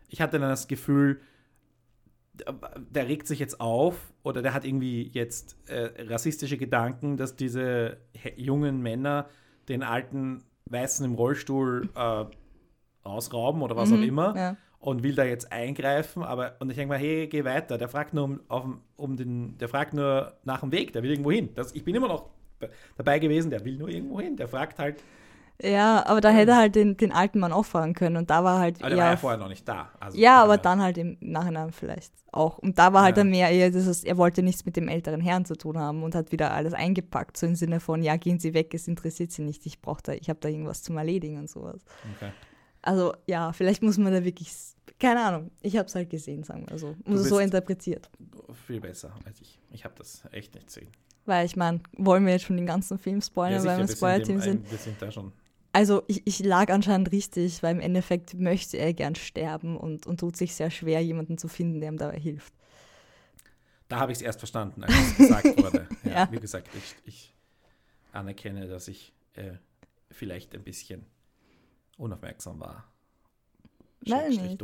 ich 0.08 0.22
hatte 0.22 0.38
dann 0.38 0.48
das 0.48 0.66
Gefühl, 0.66 1.20
der 2.90 3.08
regt 3.08 3.26
sich 3.26 3.38
jetzt 3.38 3.60
auf 3.60 3.96
oder 4.22 4.40
der 4.40 4.54
hat 4.54 4.64
irgendwie 4.64 5.10
jetzt 5.12 5.56
äh, 5.66 5.90
rassistische 6.04 6.56
Gedanken, 6.56 7.18
dass 7.18 7.36
diese 7.36 7.98
jungen 8.36 8.80
Männer 8.80 9.28
den 9.68 9.82
alten 9.82 10.42
Weißen 10.66 11.04
im 11.04 11.14
Rollstuhl 11.14 11.88
äh, 11.94 12.24
ausrauben 13.04 13.62
oder 13.62 13.76
was 13.76 13.90
mhm, 13.90 13.96
auch 13.98 14.02
immer 14.02 14.36
ja. 14.36 14.56
und 14.78 15.02
will 15.02 15.14
da 15.14 15.24
jetzt 15.24 15.52
eingreifen, 15.52 16.22
aber 16.22 16.56
und 16.60 16.70
ich 16.70 16.76
denke 16.76 16.94
mal, 16.94 16.98
hey, 16.98 17.26
geh 17.26 17.44
weiter. 17.44 17.78
Der 17.78 17.88
fragt 17.88 18.14
nur 18.14 18.24
um, 18.24 18.40
auf, 18.48 18.64
um 18.96 19.16
den, 19.16 19.58
der 19.58 19.68
fragt 19.68 19.94
nur 19.94 20.34
nach 20.44 20.60
dem 20.60 20.72
Weg, 20.72 20.92
der 20.92 21.02
will 21.02 21.10
irgendwo 21.10 21.32
hin. 21.32 21.50
Das, 21.54 21.72
ich 21.72 21.84
bin 21.84 21.94
immer 21.94 22.08
noch 22.08 22.30
dabei 22.96 23.18
gewesen, 23.18 23.50
der 23.50 23.64
will 23.64 23.76
nur 23.76 23.88
irgendwo 23.88 24.20
hin. 24.20 24.36
Der 24.36 24.48
fragt 24.48 24.78
halt, 24.78 25.02
ja, 25.60 26.04
aber 26.06 26.20
da 26.20 26.30
hätte 26.30 26.52
er 26.52 26.56
halt 26.56 26.74
den, 26.74 26.96
den 26.96 27.12
alten 27.12 27.38
Mann 27.38 27.52
auch 27.52 27.64
fragen 27.64 27.94
können 27.94 28.16
und 28.16 28.30
da 28.30 28.42
war 28.42 28.58
halt 28.58 28.80
aber 28.80 28.90
der 28.90 28.98
war 28.98 29.10
ja 29.10 29.16
vorher 29.16 29.38
noch 29.38 29.48
nicht 29.48 29.66
da. 29.68 29.90
Also 30.00 30.18
ja, 30.18 30.42
aber 30.42 30.58
dann 30.58 30.82
halt 30.82 30.98
im 30.98 31.16
Nachhinein 31.20 31.72
vielleicht 31.72 32.12
auch. 32.32 32.58
Und 32.58 32.78
da 32.78 32.92
war 32.92 33.02
halt 33.02 33.16
ja. 33.16 33.22
dann 33.22 33.30
mehr 33.30 33.50
eher, 33.50 33.72
heißt, 33.72 34.04
er 34.04 34.16
wollte 34.16 34.42
nichts 34.42 34.64
mit 34.64 34.76
dem 34.76 34.88
älteren 34.88 35.20
Herrn 35.20 35.44
zu 35.44 35.56
tun 35.56 35.78
haben 35.78 36.02
und 36.02 36.14
hat 36.14 36.32
wieder 36.32 36.52
alles 36.52 36.72
eingepackt, 36.72 37.36
so 37.36 37.46
im 37.46 37.54
Sinne 37.54 37.78
von, 37.78 38.02
ja, 38.02 38.16
gehen 38.16 38.38
Sie 38.38 38.54
weg, 38.54 38.74
es 38.74 38.88
interessiert 38.88 39.30
Sie 39.30 39.42
nicht, 39.42 39.64
ich 39.66 39.80
brauche 39.80 40.02
da, 40.02 40.12
ich 40.12 40.28
habe 40.28 40.40
da 40.40 40.48
irgendwas 40.48 40.82
zum 40.82 40.96
Erledigen 40.96 41.38
und 41.38 41.48
sowas. 41.48 41.84
Okay. 42.16 42.32
Also 42.80 43.14
ja, 43.26 43.52
vielleicht 43.52 43.82
muss 43.82 43.98
man 43.98 44.12
da 44.12 44.24
wirklich, 44.24 44.52
keine 44.98 45.24
Ahnung, 45.24 45.50
ich 45.60 45.76
habe 45.76 45.86
es 45.86 45.94
halt 45.94 46.10
gesehen, 46.10 46.42
sagen 46.42 46.66
wir 46.68 46.78
so, 46.78 46.96
also 47.06 47.22
so 47.22 47.38
interpretiert. 47.38 48.10
Viel 48.66 48.80
besser 48.80 49.14
als 49.24 49.40
ich. 49.40 49.60
Ich 49.70 49.84
habe 49.84 49.94
das 49.96 50.24
echt 50.32 50.54
nicht 50.54 50.66
gesehen. 50.66 50.88
Weil 51.24 51.46
ich 51.46 51.54
meine, 51.54 51.80
wollen 51.96 52.26
wir 52.26 52.32
jetzt 52.32 52.46
schon 52.46 52.56
den 52.56 52.66
ganzen 52.66 52.98
Film 52.98 53.20
spoilern, 53.20 53.52
ja, 53.52 53.60
sicher, 53.60 53.70
weil 53.70 53.78
wir 53.78 53.82
im 53.82 53.96
Spoiler-Team 53.96 54.40
sind? 54.40 54.70
Wir 54.70 54.78
sind 54.78 55.00
da 55.00 55.10
schon 55.12 55.32
also 55.72 56.02
ich, 56.06 56.26
ich, 56.26 56.40
lag 56.40 56.70
anscheinend 56.70 57.12
richtig, 57.12 57.62
weil 57.62 57.74
im 57.74 57.80
Endeffekt 57.80 58.34
möchte 58.34 58.76
er 58.76 58.92
gern 58.92 59.14
sterben 59.14 59.76
und, 59.76 60.06
und 60.06 60.20
tut 60.20 60.36
sich 60.36 60.54
sehr 60.54 60.70
schwer, 60.70 61.02
jemanden 61.02 61.38
zu 61.38 61.48
finden, 61.48 61.80
der 61.80 61.90
ihm 61.90 61.98
dabei 61.98 62.18
hilft. 62.18 62.52
Da 63.88 63.98
habe 63.98 64.12
ich 64.12 64.18
es 64.18 64.22
erst 64.22 64.38
verstanden, 64.38 64.84
als 64.84 64.94
es 64.94 65.16
gesagt 65.16 65.44
wurde. 65.62 65.88
Ja, 66.04 66.10
ja. 66.10 66.32
Wie 66.32 66.40
gesagt, 66.40 66.68
ich, 66.74 66.96
ich 67.04 67.34
anerkenne, 68.12 68.68
dass 68.68 68.88
ich 68.88 69.12
äh, 69.34 69.52
vielleicht 70.10 70.54
ein 70.54 70.62
bisschen 70.62 71.06
unaufmerksam 71.96 72.60
war. 72.60 72.84
Nein, 74.04 74.30
nicht. 74.30 74.62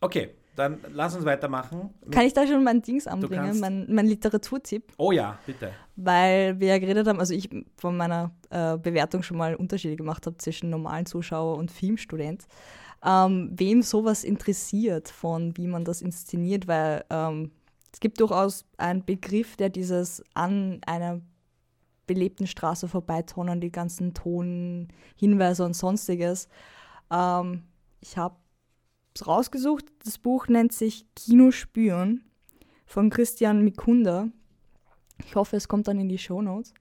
Okay, 0.00 0.34
dann 0.58 0.78
lass 0.92 1.14
uns 1.14 1.24
weitermachen. 1.24 1.90
Kann 2.10 2.26
ich 2.26 2.32
da 2.32 2.46
schon 2.46 2.64
mein 2.64 2.82
Dings 2.82 3.06
anbringen, 3.06 3.60
mein, 3.60 3.86
mein 3.88 4.06
Literaturtipp? 4.06 4.92
Oh 4.96 5.12
ja, 5.12 5.38
bitte. 5.46 5.72
Weil 5.96 6.58
wir 6.58 6.68
ja 6.68 6.78
geredet 6.78 7.06
haben, 7.06 7.20
also 7.20 7.34
ich 7.34 7.48
von 7.76 7.96
meiner 7.96 8.32
äh, 8.50 8.76
Bewertung 8.76 9.22
schon 9.22 9.36
mal 9.36 9.54
Unterschiede 9.54 9.96
gemacht 9.96 10.26
habe 10.26 10.36
zwischen 10.38 10.70
normalen 10.70 11.06
Zuschauer 11.06 11.56
und 11.56 11.70
Filmstudent. 11.70 12.46
Ähm, 13.04 13.52
wem 13.54 13.82
sowas 13.82 14.24
interessiert, 14.24 15.08
von 15.08 15.56
wie 15.56 15.68
man 15.68 15.84
das 15.84 16.02
inszeniert, 16.02 16.66
weil 16.66 17.04
ähm, 17.10 17.52
es 17.92 18.00
gibt 18.00 18.20
durchaus 18.20 18.64
einen 18.76 19.04
Begriff, 19.04 19.56
der 19.56 19.68
dieses 19.68 20.24
an 20.34 20.80
einer 20.84 21.20
belebten 22.08 22.48
Straße 22.48 22.88
vorbeitonen, 22.88 23.60
die 23.60 23.70
ganzen 23.70 24.14
Tonhinweise 24.14 25.64
und 25.64 25.74
sonstiges. 25.74 26.48
Ähm, 27.12 27.62
ich 28.00 28.16
habe 28.16 28.34
rausgesucht. 29.26 29.84
Das 30.04 30.18
Buch 30.18 30.48
nennt 30.48 30.72
sich 30.72 31.06
Kino 31.14 31.50
spüren 31.50 32.24
von 32.86 33.10
Christian 33.10 33.62
Mikunda. 33.62 34.28
Ich 35.24 35.34
hoffe, 35.34 35.56
es 35.56 35.68
kommt 35.68 35.88
dann 35.88 35.98
in 35.98 36.08
die 36.08 36.18
Show 36.18 36.42
Notes. 36.42 36.72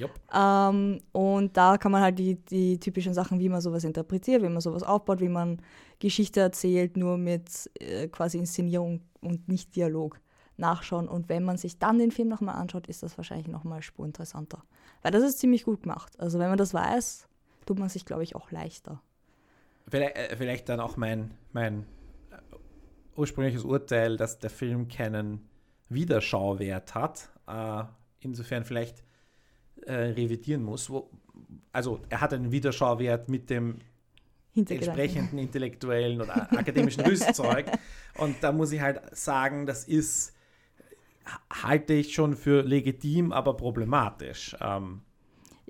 Yep. 0.00 0.10
Ähm, 0.34 1.00
und 1.12 1.56
da 1.56 1.78
kann 1.78 1.92
man 1.92 2.02
halt 2.02 2.18
die, 2.18 2.36
die 2.36 2.78
typischen 2.80 3.14
Sachen, 3.14 3.38
wie 3.38 3.48
man 3.48 3.60
sowas 3.60 3.84
interpretiert, 3.84 4.42
wie 4.42 4.48
man 4.48 4.60
sowas 4.60 4.82
aufbaut, 4.82 5.20
wie 5.20 5.28
man 5.28 5.60
Geschichte 6.00 6.40
erzählt, 6.40 6.96
nur 6.96 7.16
mit 7.16 7.70
äh, 7.78 8.08
quasi 8.08 8.38
Inszenierung 8.38 9.02
und 9.20 9.48
nicht 9.48 9.76
Dialog 9.76 10.20
nachschauen. 10.56 11.08
Und 11.08 11.28
wenn 11.28 11.44
man 11.44 11.56
sich 11.56 11.78
dann 11.78 11.98
den 11.98 12.10
Film 12.10 12.28
nochmal 12.28 12.56
anschaut, 12.56 12.86
ist 12.88 13.02
das 13.02 13.16
wahrscheinlich 13.16 13.48
nochmal 13.48 13.82
spurinteressanter. 13.82 14.64
Weil 15.02 15.12
das 15.12 15.22
ist 15.22 15.38
ziemlich 15.38 15.64
gut 15.64 15.82
gemacht. 15.82 16.18
Also 16.18 16.38
wenn 16.38 16.48
man 16.48 16.58
das 16.58 16.74
weiß, 16.74 17.28
tut 17.66 17.78
man 17.78 17.88
sich, 17.88 18.04
glaube 18.04 18.22
ich, 18.22 18.34
auch 18.36 18.50
leichter. 18.50 19.00
Vielleicht, 19.88 20.16
äh, 20.16 20.36
vielleicht 20.36 20.68
dann 20.68 20.80
auch 20.80 20.96
mein, 20.96 21.32
mein 21.52 21.86
ursprüngliches 23.16 23.64
Urteil, 23.64 24.16
dass 24.16 24.38
der 24.38 24.50
Film 24.50 24.88
keinen 24.88 25.48
Wiederschauwert 25.88 26.94
hat. 26.94 27.30
Äh, 27.46 27.84
insofern 28.20 28.64
vielleicht 28.64 29.04
äh, 29.86 29.92
revidieren 29.92 30.62
muss. 30.62 30.90
Wo, 30.90 31.10
also 31.72 32.00
er 32.08 32.20
hat 32.20 32.32
einen 32.32 32.50
Wiederschauwert 32.50 33.28
mit 33.28 33.50
dem 33.50 33.78
entsprechenden 34.54 35.38
intellektuellen 35.38 36.20
oder 36.20 36.52
akademischen 36.52 37.00
Rüstzeug. 37.06 37.66
Und 38.18 38.36
da 38.42 38.52
muss 38.52 38.72
ich 38.72 38.80
halt 38.80 39.16
sagen, 39.16 39.66
das 39.66 39.84
ist, 39.84 40.32
halte 41.50 41.94
ich 41.94 42.14
schon 42.14 42.36
für 42.36 42.62
legitim, 42.62 43.32
aber 43.32 43.56
problematisch. 43.56 44.56
Ähm, 44.60 45.02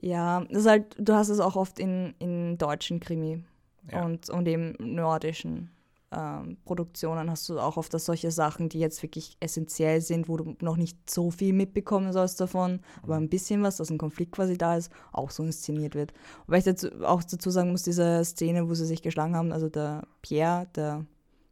ja, 0.00 0.44
das 0.44 0.58
ist 0.62 0.68
halt, 0.68 0.96
du 0.98 1.14
hast 1.14 1.30
es 1.30 1.40
auch 1.40 1.56
oft 1.56 1.78
in, 1.78 2.14
in 2.18 2.58
deutschen 2.58 3.00
Krimi 3.00 3.42
ja. 3.90 4.04
und, 4.04 4.30
und 4.30 4.46
im 4.46 4.74
nordischen 4.78 5.70
ähm, 6.14 6.56
Produktionen 6.64 7.30
hast 7.30 7.48
du 7.48 7.58
auch 7.58 7.76
oft 7.76 7.92
dass 7.92 8.04
solche 8.04 8.30
Sachen, 8.30 8.68
die 8.68 8.78
jetzt 8.78 9.02
wirklich 9.02 9.36
essentiell 9.40 10.00
sind, 10.00 10.28
wo 10.28 10.36
du 10.36 10.56
noch 10.60 10.76
nicht 10.76 11.10
so 11.10 11.30
viel 11.30 11.52
mitbekommen 11.52 12.12
sollst 12.12 12.40
davon, 12.40 12.80
aber 13.02 13.16
ein 13.16 13.28
bisschen 13.28 13.62
was, 13.62 13.78
dass 13.78 13.90
ein 13.90 13.98
Konflikt 13.98 14.32
quasi 14.32 14.56
da 14.56 14.76
ist, 14.76 14.92
auch 15.12 15.30
so 15.30 15.42
inszeniert 15.42 15.94
wird. 15.94 16.12
Weil 16.46 16.58
ich 16.58 16.64
dazu, 16.64 16.88
auch 17.04 17.22
dazu 17.22 17.50
sagen 17.50 17.70
muss, 17.70 17.82
diese 17.82 18.24
Szene, 18.24 18.68
wo 18.68 18.74
sie 18.74 18.86
sich 18.86 19.02
geschlagen 19.02 19.34
haben, 19.34 19.52
also 19.52 19.68
der 19.68 20.06
Pierre, 20.22 20.68
der 20.76 21.04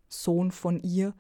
Sohn 0.09 0.51
von 0.51 0.81
ihr, 0.83 1.14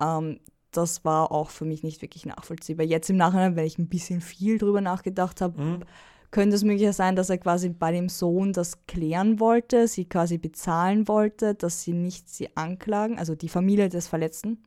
ähm, 0.00 0.38
das 0.70 1.04
war 1.04 1.32
auch 1.32 1.50
für 1.50 1.64
mich 1.64 1.82
nicht 1.82 2.02
wirklich 2.02 2.26
nachvollziehbar. 2.26 2.84
Jetzt 2.84 3.08
im 3.08 3.16
Nachhinein, 3.16 3.56
wenn 3.56 3.64
ich 3.64 3.78
ein 3.78 3.88
bisschen 3.88 4.20
viel 4.20 4.58
drüber 4.58 4.82
nachgedacht 4.82 5.40
habe, 5.40 5.60
mhm 5.60 5.84
könnte 6.30 6.56
es 6.56 6.64
möglicher 6.64 6.92
sein, 6.92 7.16
dass 7.16 7.30
er 7.30 7.38
quasi 7.38 7.70
bei 7.70 7.92
dem 7.92 8.08
Sohn 8.08 8.52
das 8.52 8.86
klären 8.86 9.40
wollte, 9.40 9.88
sie 9.88 10.04
quasi 10.04 10.38
bezahlen 10.38 11.08
wollte, 11.08 11.54
dass 11.54 11.82
sie 11.82 11.92
nicht 11.92 12.28
sie 12.28 12.54
anklagen, 12.56 13.18
also 13.18 13.34
die 13.34 13.48
Familie 13.48 13.88
des 13.88 14.08
Verletzten, 14.08 14.62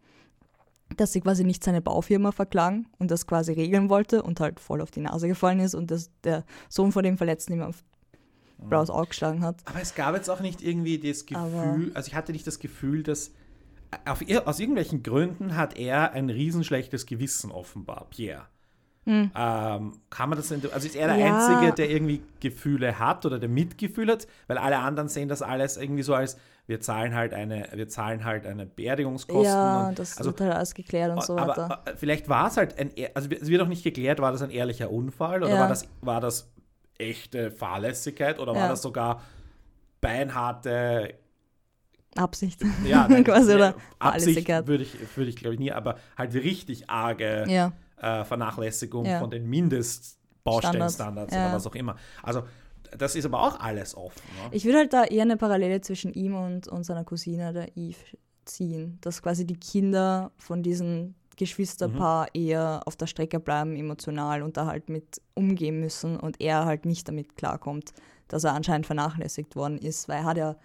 dass 0.98 1.14
sie 1.14 1.22
quasi 1.22 1.44
nicht 1.44 1.64
seine 1.64 1.82
Baufirma 1.82 2.32
verklagen 2.32 2.88
und 2.98 3.12
das 3.12 3.28
quasi 3.28 3.54
regeln 3.54 3.90
wollte 3.90 4.24
und 4.24 4.40
halt 4.40 4.60
voll 4.60 4.82
auf 4.82 4.92
die 4.92 5.02
Nase 5.02 5.28
gefallen 5.28 5.60
ist 5.60 5.76
und 5.76 5.92
dass 5.92 6.10
der 6.24 6.46
Sohn 6.70 6.92
von 6.92 7.04
dem 7.04 7.18
Verletzten 7.18 7.54
ihm 7.54 7.62
auf 7.62 7.84
blaues 8.58 8.90
Auge 8.90 9.08
geschlagen 9.08 9.44
hat. 9.44 9.62
Aber 9.66 9.82
es 9.82 9.96
gab 9.96 10.16
jetzt 10.16 10.30
auch 10.30 10.40
nicht 10.40 10.62
irgendwie 10.62 11.00
das 11.00 11.26
Gefühl, 11.26 11.44
Aber 11.44 11.96
also 11.96 12.08
ich 12.08 12.16
hatte 12.16 12.32
nicht 12.32 12.46
das 12.46 12.60
Gefühl, 12.60 13.04
dass 13.04 13.32
auf, 14.06 14.24
aus 14.46 14.60
irgendwelchen 14.60 15.04
Gründen 15.04 15.56
hat 15.56 15.78
er 15.78 16.12
ein 16.14 16.30
riesenschlechtes 16.30 17.06
Gewissen 17.06 17.52
offenbar, 17.52 18.08
Pierre. 18.10 18.48
Mhm. 19.06 19.32
Ähm, 19.36 19.94
kann 20.12 20.30
man 20.30 20.38
das, 20.38 20.52
also 20.52 20.68
ist 20.70 20.96
er 20.96 21.08
der 21.08 21.18
ja. 21.18 21.36
Einzige, 21.36 21.74
der 21.74 21.90
irgendwie 21.90 22.22
Gefühle 22.40 23.00
hat 23.00 23.26
oder 23.26 23.40
der 23.40 23.50
Mitgefühl 23.50 24.12
hat, 24.12 24.28
weil 24.48 24.58
alle 24.58 24.78
anderen 24.78 25.10
sehen 25.10 25.28
das 25.28 25.42
alles 25.42 25.78
irgendwie 25.78 26.04
so 26.04 26.14
als, 26.14 26.38
wir 26.68 26.80
zahlen 26.80 27.16
halt 27.16 27.34
eine, 27.34 27.68
wir 27.74 27.88
zahlen 27.90 28.24
halt 28.24 28.46
eine 28.46 28.68
Beerdigungskosten. 28.68 29.46
Ja, 29.46 29.90
und, 29.90 29.98
das 29.98 30.18
also, 30.18 30.30
wird 30.30 30.42
halt 30.42 30.54
alles 30.54 30.76
geklärt 30.76 31.12
und 31.12 31.24
so 31.24 31.36
aber, 31.36 31.50
weiter. 31.50 31.84
vielleicht 31.98 32.30
war 32.30 32.48
es 32.48 32.58
halt 32.58 32.78
ein, 32.78 32.92
also 33.16 33.30
es 33.30 33.48
wird 33.48 33.62
auch 33.62 33.68
nicht 33.68 33.84
geklärt, 33.84 34.20
war 34.20 34.32
das 34.32 34.44
ein 34.44 34.52
ehrlicher 34.52 34.92
Unfall 34.92 35.42
oder 35.42 35.54
ja. 35.54 35.60
war 35.62 35.68
das, 35.68 35.88
war 36.02 36.22
das 36.22 36.52
echte 37.00 37.52
Fahrlässigkeit 37.52 38.40
oder 38.40 38.54
war 38.54 38.62
ja. 38.62 38.70
das 38.70 38.84
sogar 38.84 39.24
beinharte 40.00 41.16
Absicht. 42.16 42.62
Ja, 42.86 43.08
nein, 43.10 43.24
quasi, 43.24 43.56
oder? 43.56 43.74
Absicht 43.98 44.48
würde 44.48 44.84
ich, 44.84 44.96
würd 45.16 45.28
ich 45.28 45.38
glaube 45.38 45.56
ich 45.56 45.60
nie, 45.60 45.72
aber 45.72 45.98
halt 46.18 46.34
richtig 46.36 46.90
arge 46.90 47.46
ja. 47.48 47.72
Äh, 48.02 48.24
Vernachlässigung 48.26 49.06
ja. 49.06 49.20
von 49.20 49.30
den 49.30 49.48
Mindestbaustellenstandards 49.48 51.34
ja. 51.34 51.46
oder 51.46 51.56
was 51.56 51.68
auch 51.68 51.76
immer. 51.76 51.96
Also 52.24 52.44
das 52.98 53.16
ist 53.16 53.26
aber 53.26 53.42
auch 53.42 53.60
alles 53.60 53.96
offen. 53.96 54.22
Ne? 54.36 54.50
Ich 54.52 54.66
würde 54.66 54.80
halt 54.80 54.94
da 54.94 55.04
eher 55.06 55.22
eine 55.22 55.38
Parallele 55.38 55.82
zwischen 55.82 56.14
ihm 56.14 56.36
und, 56.36 56.68
und 56.68 56.84
seiner 56.84 57.04
Cousine, 57.04 57.54
der 57.54 57.78
Eve, 57.78 58.18
ziehen. 58.46 58.98
Dass 59.02 59.22
quasi 59.22 59.46
die 59.46 59.60
Kinder 59.60 60.32
von 60.38 60.64
diesem 60.64 61.16
Geschwisterpaar 61.38 62.28
mhm. 62.34 62.42
eher 62.42 62.82
auf 62.86 62.96
der 62.96 63.08
Strecke 63.08 63.40
bleiben, 63.40 63.76
emotional 63.76 64.42
und 64.42 64.58
da 64.58 64.66
halt 64.66 64.90
mit 64.90 65.22
umgehen 65.36 65.80
müssen 65.80 66.20
und 66.20 66.42
er 66.42 66.66
halt 66.66 66.86
nicht 66.86 67.08
damit 67.08 67.38
klarkommt, 67.38 67.94
dass 68.28 68.44
er 68.44 68.54
anscheinend 68.54 68.86
vernachlässigt 68.86 69.56
worden 69.56 69.78
ist, 69.78 70.10
weil 70.10 70.18
er 70.18 70.26
hat 70.26 70.38
ja 70.38 70.56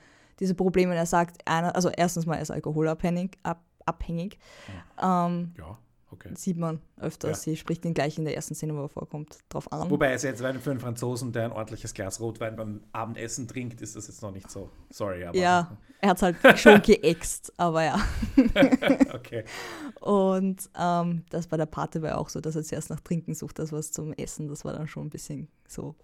diese 0.41 0.55
Probleme. 0.55 0.95
Er 0.95 1.07
sagt, 1.07 1.41
einer, 1.47 1.75
also 1.77 1.91
erstens 1.91 2.27
mal, 2.27 2.37
er 2.37 2.43
ist 2.43 2.51
alkoholabhängig. 2.51 3.39
Ab, 3.43 3.63
abhängig. 3.85 4.39
Ja. 4.99 5.27
Ähm, 5.27 5.55
ja. 5.57 5.79
Okay. 6.17 6.31
Sieht 6.35 6.57
man 6.57 6.81
öfters. 6.99 7.45
Ja. 7.45 7.53
Sie 7.53 7.57
spricht 7.57 7.85
ihn 7.85 7.93
gleich 7.93 8.17
in 8.17 8.25
der 8.25 8.35
ersten 8.35 8.55
Szene, 8.55 8.75
wo 8.75 8.83
er 8.83 8.89
vorkommt, 8.89 9.39
drauf 9.49 9.71
an. 9.71 9.91
Wobei 9.91 10.13
es 10.13 10.23
jetzt 10.23 10.41
für 10.41 10.49
einen 10.49 10.81
Franzosen, 10.81 11.33
der 11.33 11.45
ein 11.45 11.53
ordentliches 11.53 11.93
Glas 11.93 12.21
Rotwein 12.21 12.57
beim 12.57 12.81
Abendessen 12.93 13.47
trinkt, 13.47 13.81
ist 13.83 13.97
das 13.97 14.09
jetzt 14.09 14.23
noch 14.23 14.33
nicht 14.33 14.51
so. 14.51 14.71
Sorry, 14.91 15.25
aber. 15.25 15.37
Ja, 15.37 15.77
er 16.01 16.11
hat 16.11 16.17
es 16.17 16.23
halt 16.23 16.59
schon 16.59 16.81
geäxt, 16.83 17.53
aber 17.59 17.85
ja. 17.85 18.01
okay. 19.15 19.45
Und 20.01 20.71
ähm, 20.79 21.25
das 21.29 21.47
bei 21.47 21.57
der 21.57 21.67
Party 21.67 22.01
war 22.01 22.19
auch 22.19 22.29
so, 22.29 22.41
dass 22.41 22.57
er 22.57 22.63
zuerst 22.63 22.91
nach 22.91 23.01
Trinken 23.01 23.35
sucht, 23.35 23.59
das 23.59 23.73
was 23.73 23.93
zum 23.93 24.13
Essen. 24.15 24.49
Das 24.49 24.65
war 24.65 24.73
dann 24.73 24.89
schon 24.89 25.07
ein 25.07 25.11
bisschen 25.11 25.49
so 25.69 25.97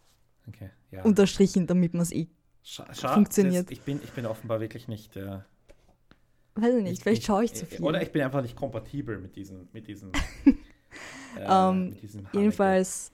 okay, 0.47 0.71
ja. 0.91 1.03
unterstrichen, 1.03 1.67
damit 1.67 1.95
man 1.95 2.03
es 2.03 2.13
eh 2.13 2.29
Scha 2.65 2.85
funktioniert. 2.93 3.67
Das, 3.67 3.73
ich, 3.73 3.83
bin, 3.83 4.01
ich 4.05 4.13
bin 4.13 4.27
offenbar 4.27 4.61
wirklich 4.61 4.87
nicht. 4.87 5.17
Äh, 5.17 5.41
Weiß 6.55 6.75
ich 6.75 6.83
nicht, 6.83 6.93
ich, 6.93 7.01
vielleicht 7.01 7.25
schaue 7.25 7.45
ich 7.45 7.55
zu 7.55 7.67
viel. 7.67 7.83
Oder 7.83 8.03
ich 8.03 8.13
bin 8.13 8.23
einfach 8.23 8.43
nicht 8.43 8.57
kompatibel 8.57 9.19
mit 9.19 9.37
diesen. 9.37 9.69
Mit 9.73 9.87
diesen, 9.87 10.13
äh, 11.39 11.51
um, 11.51 11.91
mit 11.91 12.03
diesen 12.03 12.29
jedenfalls 12.33 13.13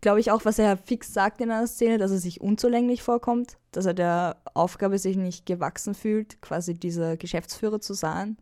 glaube 0.00 0.20
ich 0.20 0.30
auch, 0.30 0.44
was 0.44 0.58
er 0.58 0.76
fix 0.76 1.12
sagt 1.12 1.40
in 1.40 1.50
einer 1.50 1.66
Szene, 1.66 1.98
dass 1.98 2.10
er 2.10 2.18
sich 2.18 2.40
unzulänglich 2.40 3.02
vorkommt, 3.02 3.58
dass 3.72 3.86
er 3.86 3.94
der 3.94 4.36
Aufgabe 4.54 4.98
sich 4.98 5.16
nicht 5.16 5.46
gewachsen 5.46 5.94
fühlt, 5.94 6.40
quasi 6.40 6.74
dieser 6.74 7.16
Geschäftsführer 7.16 7.80
zu 7.80 7.94
sein. 7.94 8.36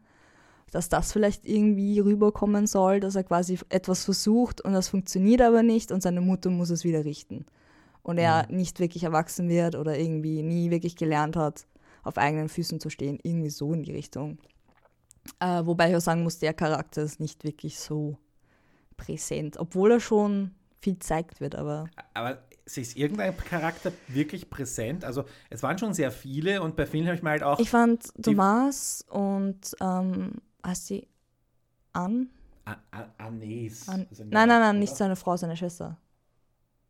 Dass 0.72 0.88
das 0.88 1.12
vielleicht 1.12 1.46
irgendwie 1.46 2.00
rüberkommen 2.00 2.66
soll, 2.66 3.00
dass 3.00 3.14
er 3.14 3.22
quasi 3.22 3.58
etwas 3.68 4.04
versucht 4.04 4.60
und 4.60 4.72
das 4.72 4.88
funktioniert 4.88 5.40
aber 5.40 5.62
nicht 5.62 5.92
und 5.92 6.02
seine 6.02 6.20
Mutter 6.20 6.50
muss 6.50 6.70
es 6.70 6.84
wieder 6.84 7.04
richten 7.04 7.46
und 8.02 8.18
er 8.18 8.46
mhm. 8.48 8.56
nicht 8.56 8.78
wirklich 8.78 9.02
erwachsen 9.04 9.48
wird 9.48 9.74
oder 9.74 9.98
irgendwie 9.98 10.42
nie 10.42 10.70
wirklich 10.70 10.94
gelernt 10.96 11.36
hat, 11.36 11.66
auf 12.04 12.18
eigenen 12.18 12.48
Füßen 12.48 12.80
zu 12.80 12.90
stehen. 12.90 13.18
Irgendwie 13.22 13.50
so 13.50 13.72
in 13.72 13.82
die 13.82 13.92
Richtung. 13.92 14.38
Äh, 15.40 15.64
wobei 15.64 15.90
ich 15.90 15.96
auch 15.96 16.00
sagen 16.00 16.22
muss, 16.22 16.38
der 16.38 16.54
Charakter 16.54 17.02
ist 17.02 17.18
nicht 17.18 17.44
wirklich 17.44 17.78
so 17.78 18.18
präsent, 18.96 19.56
obwohl 19.58 19.92
er 19.92 20.00
schon 20.00 20.54
viel 20.80 20.98
zeigt 20.98 21.40
wird, 21.40 21.54
aber. 21.54 21.86
Aber 22.12 22.38
ist 22.66 22.96
irgendein 22.96 23.36
Charakter 23.36 23.92
wirklich 24.08 24.48
präsent? 24.48 25.04
Also 25.04 25.24
es 25.50 25.62
waren 25.62 25.78
schon 25.78 25.94
sehr 25.94 26.10
viele 26.10 26.62
und 26.62 26.76
bei 26.76 26.86
vielen 26.86 27.06
habe 27.06 27.16
ich 27.16 27.22
mal 27.22 27.30
halt 27.30 27.42
auch. 27.42 27.58
Ich 27.58 27.70
fand 27.70 28.10
Thomas 28.22 29.04
und 29.10 29.76
ähm, 29.80 30.32
heißt 30.64 30.86
sie 30.86 31.08
Anne? 31.92 32.28
Annes. 33.18 33.88
An 33.88 34.06
also 34.08 34.24
nein, 34.24 34.48
nein, 34.48 34.60
nein, 34.60 34.78
nicht 34.78 34.96
seine 34.96 35.16
Frau, 35.16 35.36
seine 35.36 35.56
Schwester. 35.56 35.98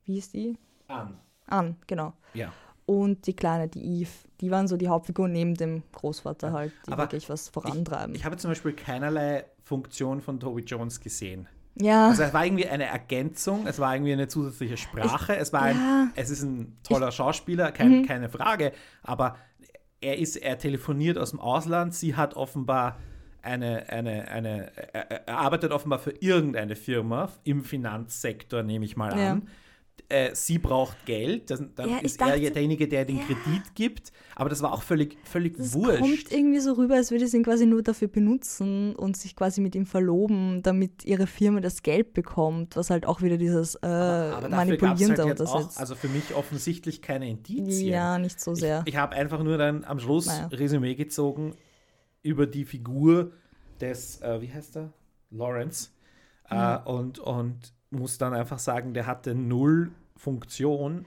Wie 0.05 0.19
ist 0.19 0.33
die? 0.33 0.57
An. 0.87 1.19
An, 1.47 1.77
genau. 1.87 2.13
Ja. 2.35 2.53
Und 2.87 3.27
die 3.27 3.35
Kleine, 3.35 3.69
die 3.69 4.03
Eve, 4.03 4.11
die 4.41 4.51
waren 4.51 4.69
so 4.69 4.77
die 4.77 4.89
Hauptfiguren 4.89 5.33
neben 5.33 5.55
dem 5.55 5.83
Großvater 5.93 6.53
halt, 6.53 6.73
die 6.87 6.93
Aber 6.93 7.05
wirklich 7.05 7.29
was 7.31 7.49
vorantreiben. 7.49 8.15
Ich, 8.15 8.21
ich 8.21 8.25
habe 8.27 8.37
zum 8.37 8.51
Beispiel 8.51 8.73
keinerlei 8.73 9.47
Funktion 9.63 10.21
von 10.21 10.39
Toby 10.39 10.63
Jones 10.63 11.01
gesehen. 11.01 11.49
Ja. 11.77 12.09
Also 12.09 12.23
es 12.23 12.35
war 12.35 12.45
irgendwie 12.45 12.69
eine 12.69 12.85
Ergänzung, 12.85 13.67
es 13.67 13.79
war 13.79 13.95
irgendwie 13.95 14.13
eine 14.13 14.29
zusätzliche 14.29 14.77
Sprache, 14.77 15.35
ich, 15.35 15.41
es 15.41 15.53
war 15.53 15.63
ein, 15.63 15.77
ja. 15.77 16.09
es 16.15 16.31
ist 16.31 16.43
ein 16.43 16.77
toller 16.85 17.09
ich, 17.09 17.15
Schauspieler, 17.15 17.73
kein, 17.73 18.03
mhm. 18.03 18.07
keine 18.07 18.29
Frage, 18.29 18.73
aber 19.03 19.37
er 20.01 20.19
ist, 20.19 20.37
er 20.37 20.59
telefoniert 20.59 21.19
aus 21.19 21.31
dem 21.31 21.41
Ausland, 21.41 21.95
sie 21.95 22.15
hat 22.15 22.35
offenbar 22.35 22.99
eine, 23.43 23.89
eine, 23.89 24.29
eine, 24.29 24.73
er, 24.93 25.29
arbeitet 25.29 25.73
offenbar 25.73 25.99
für 25.99 26.13
irgendeine 26.13 26.77
Firma 26.77 27.31
im 27.43 27.65
Finanzsektor, 27.65 28.63
nehme 28.63 28.85
ich 28.85 28.97
mal 28.97 29.19
ja. 29.19 29.41
Äh, 30.09 30.35
sie 30.35 30.59
braucht 30.59 31.07
Geld, 31.07 31.51
das, 31.51 31.63
dann 31.75 31.89
ja, 31.89 31.99
ist 31.99 32.21
dachte, 32.21 32.33
er 32.33 32.39
ja 32.39 32.51
derjenige, 32.51 32.89
der 32.89 33.05
den 33.05 33.19
ja. 33.19 33.23
Kredit 33.25 33.75
gibt, 33.75 34.13
aber 34.35 34.49
das 34.49 34.63
war 34.63 34.73
auch 34.73 34.83
völlig, 34.83 35.17
völlig 35.25 35.57
das 35.57 35.75
wurscht. 35.75 36.01
kommt 36.01 36.33
irgendwie 36.33 36.61
so 36.61 36.73
rüber, 36.73 36.95
als 36.95 37.11
würde 37.11 37.27
sie 37.27 37.37
ihn 37.37 37.45
quasi 37.45 37.67
nur 37.67 37.83
dafür 37.83 38.09
benutzen 38.09 38.95
und 38.95 39.17
sich 39.17 39.35
quasi 39.35 39.61
mit 39.61 39.75
ihm 39.75 39.87
verloben, 39.87 40.63
damit 40.63 41.05
ihre 41.05 41.27
Firma 41.27 41.61
das 41.61 41.83
Geld 41.83 42.13
bekommt, 42.13 42.77
was 42.77 42.91
halt 42.91 43.07
auch 43.07 43.23
wieder 43.23 43.37
dieses 43.37 43.77
äh, 43.77 43.87
aber, 43.87 44.37
aber 44.37 44.49
Manipulieren 44.49 45.17
halt 45.17 45.41
auch, 45.41 45.79
Also 45.79 45.95
für 45.95 46.09
mich 46.09 46.35
offensichtlich 46.35 47.03
keine 47.03 47.29
Indizien. 47.29 47.93
Ja, 47.93 48.19
nicht 48.19 48.41
so 48.41 48.55
sehr. 48.55 48.83
Ich, 48.87 48.95
ich 48.95 48.97
habe 48.97 49.15
einfach 49.17 49.43
nur 49.43 49.59
dann 49.59 49.85
am 49.85 49.99
Schluss 49.99 50.27
naja. 50.27 50.47
Resümee 50.49 50.95
gezogen 50.95 51.55
über 52.23 52.47
die 52.47 52.65
Figur 52.65 53.33
des, 53.81 54.21
äh, 54.23 54.41
wie 54.41 54.53
heißt 54.53 54.77
er? 54.77 54.93
Lawrence. 55.31 55.91
Mhm. 56.51 56.79
Und, 56.85 57.19
und 57.19 57.73
muss 57.95 58.19
dann 58.19 58.35
einfach 58.35 58.59
sagen, 58.59 58.95
der 58.95 59.07
hatte 59.07 59.35
null 59.35 59.93
Funktion. 60.17 61.07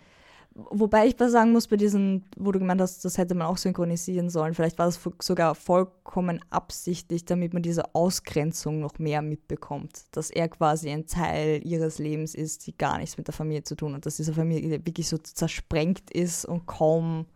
Wobei 0.53 1.05
ich 1.05 1.19
was 1.19 1.31
sagen 1.33 1.51
muss 1.51 1.67
bei 1.67 1.75
diesen, 1.75 2.25
wo 2.35 2.51
du 2.51 2.57
gemeint 2.57 2.81
hast, 2.81 3.05
das 3.05 3.19
hätte 3.19 3.35
man 3.35 3.45
auch 3.45 3.57
synchronisieren 3.57 4.31
sollen. 4.31 4.55
Vielleicht 4.55 4.79
war 4.79 4.87
das 4.87 4.99
sogar 5.21 5.53
vollkommen 5.53 6.43
absichtlich, 6.49 7.25
damit 7.25 7.53
man 7.53 7.61
diese 7.61 7.93
Ausgrenzung 7.93 8.79
noch 8.79 8.97
mehr 8.97 9.21
mitbekommt. 9.21 10.05
Dass 10.13 10.31
er 10.31 10.49
quasi 10.49 10.89
ein 10.89 11.05
Teil 11.05 11.61
ihres 11.63 11.99
Lebens 11.99 12.33
ist, 12.33 12.65
die 12.65 12.75
gar 12.75 12.97
nichts 12.97 13.17
mit 13.17 13.27
der 13.27 13.35
Familie 13.35 13.63
zu 13.63 13.75
tun 13.75 13.93
hat. 13.93 14.07
Dass 14.07 14.17
diese 14.17 14.33
Familie 14.33 14.83
wirklich 14.83 15.07
so 15.07 15.19
zersprengt 15.19 16.09
ist 16.09 16.43
und 16.43 16.65
kaum 16.65 17.27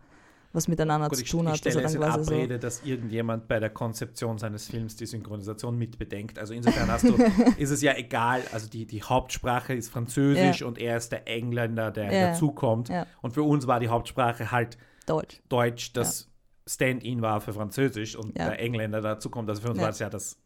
was 0.53 0.67
miteinander 0.67 1.07
Gut, 1.07 1.19
zu 1.19 1.25
tun 1.25 1.47
hat. 1.47 1.55
Ich 1.55 1.59
stelle 1.61 1.83
es 1.83 1.95
in 1.95 2.03
Abrede, 2.03 2.55
so 2.55 2.59
dass 2.59 2.83
irgendjemand 2.83 3.47
bei 3.47 3.59
der 3.59 3.69
Konzeption 3.69 4.37
seines 4.37 4.67
Films 4.67 4.95
die 4.95 5.05
Synchronisation 5.05 5.77
mitbedenkt. 5.77 6.39
Also 6.39 6.53
insofern 6.53 6.91
hast 6.91 7.07
du, 7.07 7.15
ist 7.57 7.69
es 7.69 7.81
ja 7.81 7.95
egal, 7.95 8.43
also 8.51 8.67
die, 8.67 8.85
die 8.85 9.01
Hauptsprache 9.01 9.73
ist 9.73 9.89
Französisch 9.89 10.61
ja. 10.61 10.67
und 10.67 10.77
er 10.77 10.97
ist 10.97 11.11
der 11.11 11.27
Engländer, 11.27 11.91
der 11.91 12.11
ja. 12.11 12.27
dazukommt. 12.29 12.89
Ja. 12.89 13.07
Und 13.21 13.33
für 13.33 13.43
uns 13.43 13.67
war 13.67 13.79
die 13.79 13.89
Hauptsprache 13.89 14.51
halt 14.51 14.77
Deutsch. 15.05 15.41
Deutsch, 15.49 15.93
das 15.93 16.29
Stand-in 16.67 17.21
war 17.21 17.41
für 17.41 17.53
Französisch 17.53 18.15
und 18.15 18.37
der 18.37 18.59
Engländer 18.59 19.01
dazukommt. 19.01 19.49
Also 19.49 19.61
für 19.61 19.69
uns 19.71 19.79
war 19.79 19.89
es 19.89 19.99
ja 19.99 20.09
das 20.09 20.37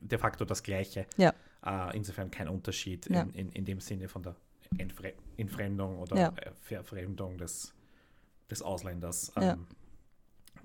de 0.00 0.18
facto 0.18 0.44
das 0.44 0.62
Gleiche. 0.62 1.06
Ja. 1.16 1.32
Uh, 1.64 1.90
insofern 1.94 2.30
kein 2.30 2.48
Unterschied 2.48 3.06
in, 3.06 3.30
in, 3.34 3.52
in 3.52 3.64
dem 3.64 3.78
Sinne 3.78 4.08
von 4.08 4.22
der 4.24 4.34
Entfre 4.78 5.12
Entfremdung 5.36 5.98
oder 5.98 6.34
Verfremdung 6.60 7.38
des 7.38 7.72
des 8.52 8.62
Ausländers. 8.62 9.32
Ja. 9.36 9.54
Ähm, 9.54 9.66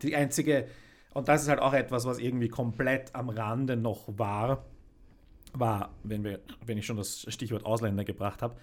die 0.02 0.16
einzige, 0.16 0.68
und 1.14 1.28
das 1.28 1.44
ist 1.44 1.50
halt 1.50 1.60
auch 1.60 1.74
etwas, 1.74 2.06
was 2.06 2.20
irgendwie 2.20 2.50
komplett 2.50 3.16
am 3.16 3.30
Rande 3.30 3.76
noch 3.76 4.06
war, 4.08 4.66
war, 5.54 5.96
wenn, 6.04 6.24
wir, 6.24 6.42
wenn 6.66 6.78
ich 6.78 6.86
schon 6.86 6.98
das 6.98 7.26
Stichwort 7.30 7.66
Ausländer 7.66 8.04
gebracht 8.04 8.42
habe. 8.42 8.58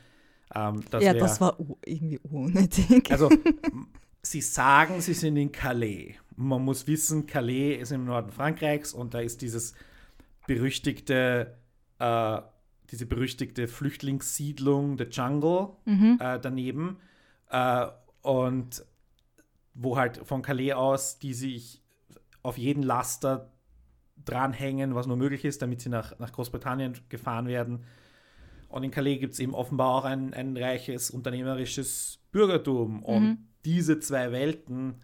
Ähm, 0.54 0.82
ja, 0.92 1.00
wir, 1.00 1.14
das 1.14 1.40
war 1.40 1.56
irgendwie 1.84 2.18
unnötig. 2.18 3.10
Also, 3.10 3.30
sie 4.22 4.40
sagen, 4.40 5.00
sie 5.00 5.14
sind 5.14 5.36
in 5.36 5.50
Calais. 5.50 6.14
Man 6.36 6.62
muss 6.62 6.86
wissen, 6.86 7.26
Calais 7.26 7.76
ist 7.76 7.92
im 7.92 8.04
Norden 8.04 8.30
Frankreichs 8.30 8.92
und 8.92 9.14
da 9.14 9.20
ist 9.20 9.42
dieses 9.42 9.74
berüchtigte, 10.46 11.56
äh, 11.98 12.40
diese 12.90 13.06
berüchtigte 13.06 13.66
Flüchtlingssiedlung, 13.66 14.96
der 14.96 15.08
Jungle, 15.08 15.70
mhm. 15.86 16.18
äh, 16.20 16.38
daneben. 16.38 16.98
Äh, 17.50 17.86
und 18.22 18.84
wo 19.74 19.96
halt 19.96 20.18
von 20.18 20.42
Calais 20.42 20.72
aus 20.72 21.18
die 21.18 21.34
sich 21.34 21.82
auf 22.42 22.58
jeden 22.58 22.82
Laster 22.82 23.52
dranhängen, 24.24 24.94
was 24.94 25.06
nur 25.06 25.16
möglich 25.16 25.44
ist, 25.44 25.62
damit 25.62 25.80
sie 25.80 25.88
nach, 25.88 26.18
nach 26.18 26.32
Großbritannien 26.32 26.94
gefahren 27.08 27.46
werden. 27.46 27.84
Und 28.68 28.84
in 28.84 28.90
Calais 28.90 29.18
gibt 29.18 29.34
es 29.34 29.40
eben 29.40 29.54
offenbar 29.54 29.94
auch 29.94 30.04
ein, 30.04 30.34
ein 30.34 30.56
reiches 30.56 31.10
unternehmerisches 31.10 32.20
Bürgertum. 32.32 33.02
Und 33.02 33.22
mhm. 33.22 33.38
diese 33.64 34.00
zwei 34.00 34.32
Welten 34.32 35.00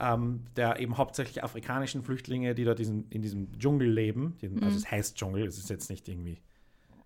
ähm, 0.00 0.46
der 0.56 0.80
eben 0.80 0.96
hauptsächlich 0.96 1.44
afrikanischen 1.44 2.02
Flüchtlinge, 2.02 2.54
die 2.54 2.64
dort 2.64 2.78
diesen, 2.78 3.08
in 3.10 3.20
diesem 3.20 3.58
Dschungel 3.58 3.92
leben, 3.92 4.36
die, 4.40 4.48
mhm. 4.48 4.62
also 4.62 4.76
es 4.76 4.90
heißt 4.90 5.16
Dschungel, 5.16 5.46
es 5.46 5.58
ist 5.58 5.68
jetzt 5.68 5.90
nicht 5.90 6.08
irgendwie, 6.08 6.40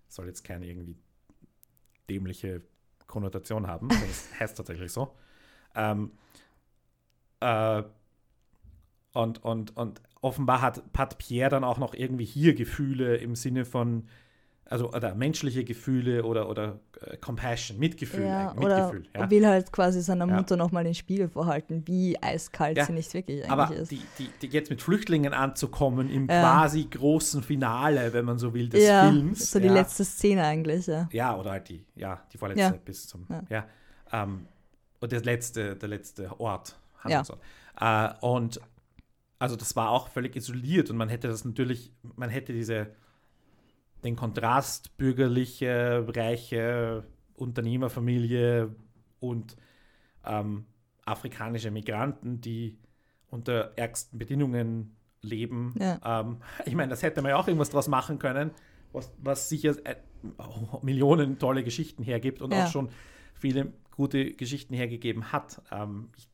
soll 0.07 0.27
jetzt 0.27 0.43
keine 0.43 0.65
irgendwie 0.65 0.95
dämliche 2.09 2.61
Konnotation 3.05 3.67
haben, 3.67 3.89
es 4.09 4.29
heißt 4.39 4.57
tatsächlich 4.57 4.91
so. 4.91 5.13
Ähm, 5.75 6.11
äh, 7.39 7.83
und, 9.13 9.43
und, 9.43 9.77
und 9.77 10.01
offenbar 10.21 10.61
hat, 10.61 10.83
hat 10.97 11.17
Pierre 11.17 11.49
dann 11.49 11.63
auch 11.63 11.77
noch 11.77 11.93
irgendwie 11.93 12.25
hier 12.25 12.53
Gefühle 12.55 13.15
im 13.17 13.35
Sinne 13.35 13.63
von, 13.63 14.07
also 14.65 14.91
oder 14.91 15.13
menschliche 15.13 15.63
Gefühle 15.63 16.23
oder, 16.25 16.49
oder 16.49 16.79
äh, 17.01 17.15
Compassion, 17.17 17.77
Mitgefühl, 17.77 18.25
ja, 18.25 18.53
Mitgefühl. 18.55 19.05
Oder 19.13 19.23
ja. 19.23 19.29
will 19.29 19.45
halt 19.45 19.71
quasi 19.71 20.01
seiner 20.01 20.27
Ja. 20.27 20.35
Mutter 20.35 20.57
nochmal 20.57 20.83
den 20.83 20.95
Spiegel 20.95 21.29
vorhalten, 21.29 21.83
wie 21.85 22.21
eiskalt 22.21 22.75
Ja, 22.77 22.85
sie 22.85 22.93
nicht 22.93 23.13
wirklich 23.13 23.43
eigentlich 23.43 23.51
Aber 23.51 23.73
ist. 23.75 23.91
die, 23.91 24.01
die, 24.17 24.29
die 24.41 24.47
jetzt 24.47 24.71
mit 24.71 24.81
Flüchtlingen 24.81 25.33
anzukommen 25.33 26.09
im 26.09 26.27
quasi 26.27 26.83
großen 26.85 27.43
Finale, 27.43 28.11
wenn 28.13 28.25
man 28.25 28.39
so 28.39 28.53
will, 28.55 28.67
des 28.69 28.83
Films. 28.89 29.51
so 29.51 29.59
die 29.59 29.67
letzte 29.69 30.03
Szene 30.03 30.43
eigentlich, 30.43 30.87
ja. 30.87 31.07
Ja, 31.11 31.37
oder 31.37 31.51
halt 31.51 31.69
die, 31.69 31.85
ja, 31.95 32.21
die 32.33 32.37
vorletzte 32.37 32.79
bis 32.83 33.07
zum, 33.07 33.27
Ja. 33.29 33.43
ja. 33.49 33.65
ähm, 34.11 34.47
und 34.99 35.11
der 35.11 35.21
letzte, 35.21 35.75
der 35.75 35.89
letzte 35.89 36.39
Ort. 36.39 36.75
Ja. 37.07 37.17
Handlungsort. 37.17 37.41
Äh, 37.79 38.25
und 38.25 38.59
also 39.39 39.55
das 39.55 39.75
war 39.75 39.89
auch 39.89 40.07
völlig 40.07 40.35
isoliert 40.35 40.89
und 40.89 40.97
man 40.97 41.09
hätte 41.09 41.27
das 41.27 41.43
natürlich, 41.45 41.91
man 42.15 42.29
hätte 42.29 42.53
diese, 42.53 42.87
den 44.03 44.15
Kontrast 44.15 44.95
bürgerliche, 44.97 46.05
reiche 46.15 47.03
Unternehmerfamilie 47.33 48.73
und 49.19 49.57
ähm, 50.25 50.65
afrikanische 51.05 51.71
Migranten, 51.71 52.41
die 52.41 52.77
unter 53.27 53.73
ärgsten 53.75 54.17
Bedingungen 54.17 54.95
leben. 55.21 55.73
Ja. 55.79 55.99
Ähm, 56.21 56.37
ich 56.65 56.75
meine, 56.75 56.89
das 56.89 57.03
hätte 57.03 57.21
man 57.21 57.31
ja 57.31 57.37
auch 57.37 57.47
irgendwas 57.47 57.69
draus 57.69 57.87
machen 57.87 58.19
können, 58.19 58.51
was, 58.93 59.11
was 59.17 59.49
sicher 59.49 59.75
äh, 59.85 59.95
Millionen 60.81 61.37
tolle 61.39 61.63
Geschichten 61.63 62.03
hergibt 62.03 62.41
und 62.41 62.51
Ja. 62.53 62.63
auch 62.65 62.71
schon 62.71 62.89
viele 63.33 63.73
gute 63.91 64.31
Geschichten 64.31 64.73
hergegeben 64.73 65.31
hat. 65.31 65.61
Ähm, 65.71 66.09
ich, 66.17 66.29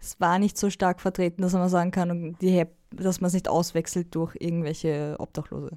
Es 0.00 0.18
war 0.20 0.38
nicht 0.38 0.56
so 0.56 0.70
stark 0.70 1.00
vertreten, 1.00 1.42
dass 1.42 1.52
man 1.52 1.68
sagen 1.68 1.90
kann, 1.90 2.36
die, 2.40 2.64
dass 2.90 3.20
man 3.20 3.28
es 3.28 3.34
nicht 3.34 3.48
auswechselt 3.48 4.14
durch 4.14 4.36
irgendwelche 4.38 5.16
Obdachlose. 5.18 5.76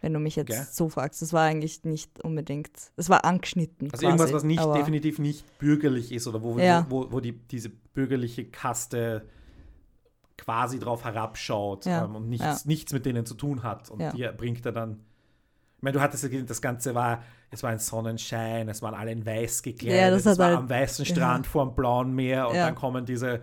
Wenn 0.00 0.12
du 0.12 0.18
mich 0.20 0.36
jetzt 0.36 0.48
Gell? 0.48 0.66
so 0.70 0.90
fragst. 0.90 1.22
Das 1.22 1.32
war 1.32 1.42
eigentlich 1.44 1.82
nicht 1.84 2.22
unbedingt. 2.22 2.70
Es 2.96 3.08
war 3.08 3.24
angeschnitten. 3.24 3.86
also 3.90 4.02
quasi, 4.02 4.06
irgendwas, 4.06 4.32
was 4.34 4.44
nicht 4.44 4.62
definitiv 4.62 5.18
nicht 5.18 5.58
bürgerlich 5.58 6.12
ist 6.12 6.26
oder 6.26 6.42
wo, 6.42 6.58
Ja. 6.58 6.86
wo, 6.90 7.10
wo, 7.10 7.20
die, 7.20 7.32
diese 7.32 7.70
bürgerliche 7.70 8.44
Kaste 8.44 9.26
quasi 10.36 10.78
drauf 10.78 11.04
herabschaut 11.04 11.86
Ja. 11.86 12.04
ähm, 12.04 12.16
und 12.16 12.28
nichts, 12.28 12.44
Ja. 12.44 12.58
nichts 12.64 12.92
mit 12.92 13.06
denen 13.06 13.24
zu 13.24 13.34
tun 13.34 13.62
hat. 13.62 13.90
Und 13.90 14.00
die 14.14 14.28
bringt 14.36 14.64
er 14.66 14.72
dann. 14.72 15.00
Ich 15.78 15.82
meine, 15.82 15.94
du 15.94 16.00
hattest 16.00 16.22
ja 16.22 16.28
gesehen, 16.28 16.46
das 16.46 16.60
Ganze 16.62 16.94
war, 16.94 17.22
es 17.54 17.62
war 17.62 17.70
ein 17.70 17.78
Sonnenschein, 17.78 18.68
es 18.68 18.82
waren 18.82 18.94
alle 18.94 19.12
in 19.12 19.24
weiß 19.24 19.62
gekleidet, 19.62 19.98
Ja, 20.00 20.10
das 20.10 20.26
es 20.26 20.38
war 20.38 20.48
halt- 20.48 20.58
am 20.58 20.68
weißen 20.68 21.04
Strand 21.06 21.46
vor 21.46 21.64
dem 21.64 21.74
blauen 21.74 22.12
Meer 22.14 22.48
und 22.48 22.56
Ja. 22.56 22.66
dann 22.66 22.74
kommen 22.74 23.06
diese 23.06 23.40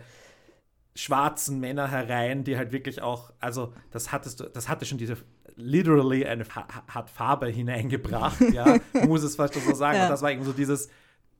schwarzen 0.95 1.59
Männer 1.59 1.89
herein, 1.89 2.43
die 2.43 2.57
halt 2.57 2.71
wirklich 2.71 3.01
auch, 3.01 3.31
also 3.39 3.73
das 3.91 4.11
hattest 4.11 4.39
du, 4.41 4.43
das 4.49 4.67
hatte 4.67 4.85
schon 4.85 4.97
diese 4.97 5.17
literally 5.55 6.25
eine 6.25 6.45
hat 6.45 7.09
Farbe 7.09 7.47
hineingebracht, 7.47 8.41
ja, 8.53 8.77
man 8.93 9.07
muss 9.07 9.23
es 9.23 9.35
fast 9.37 9.53
so 9.53 9.73
sagen. 9.73 9.97
Ja. 9.97 10.03
Und 10.05 10.09
das 10.11 10.21
war 10.21 10.31
irgendwie 10.31 10.47
so 10.49 10.53
dieses 10.53 10.89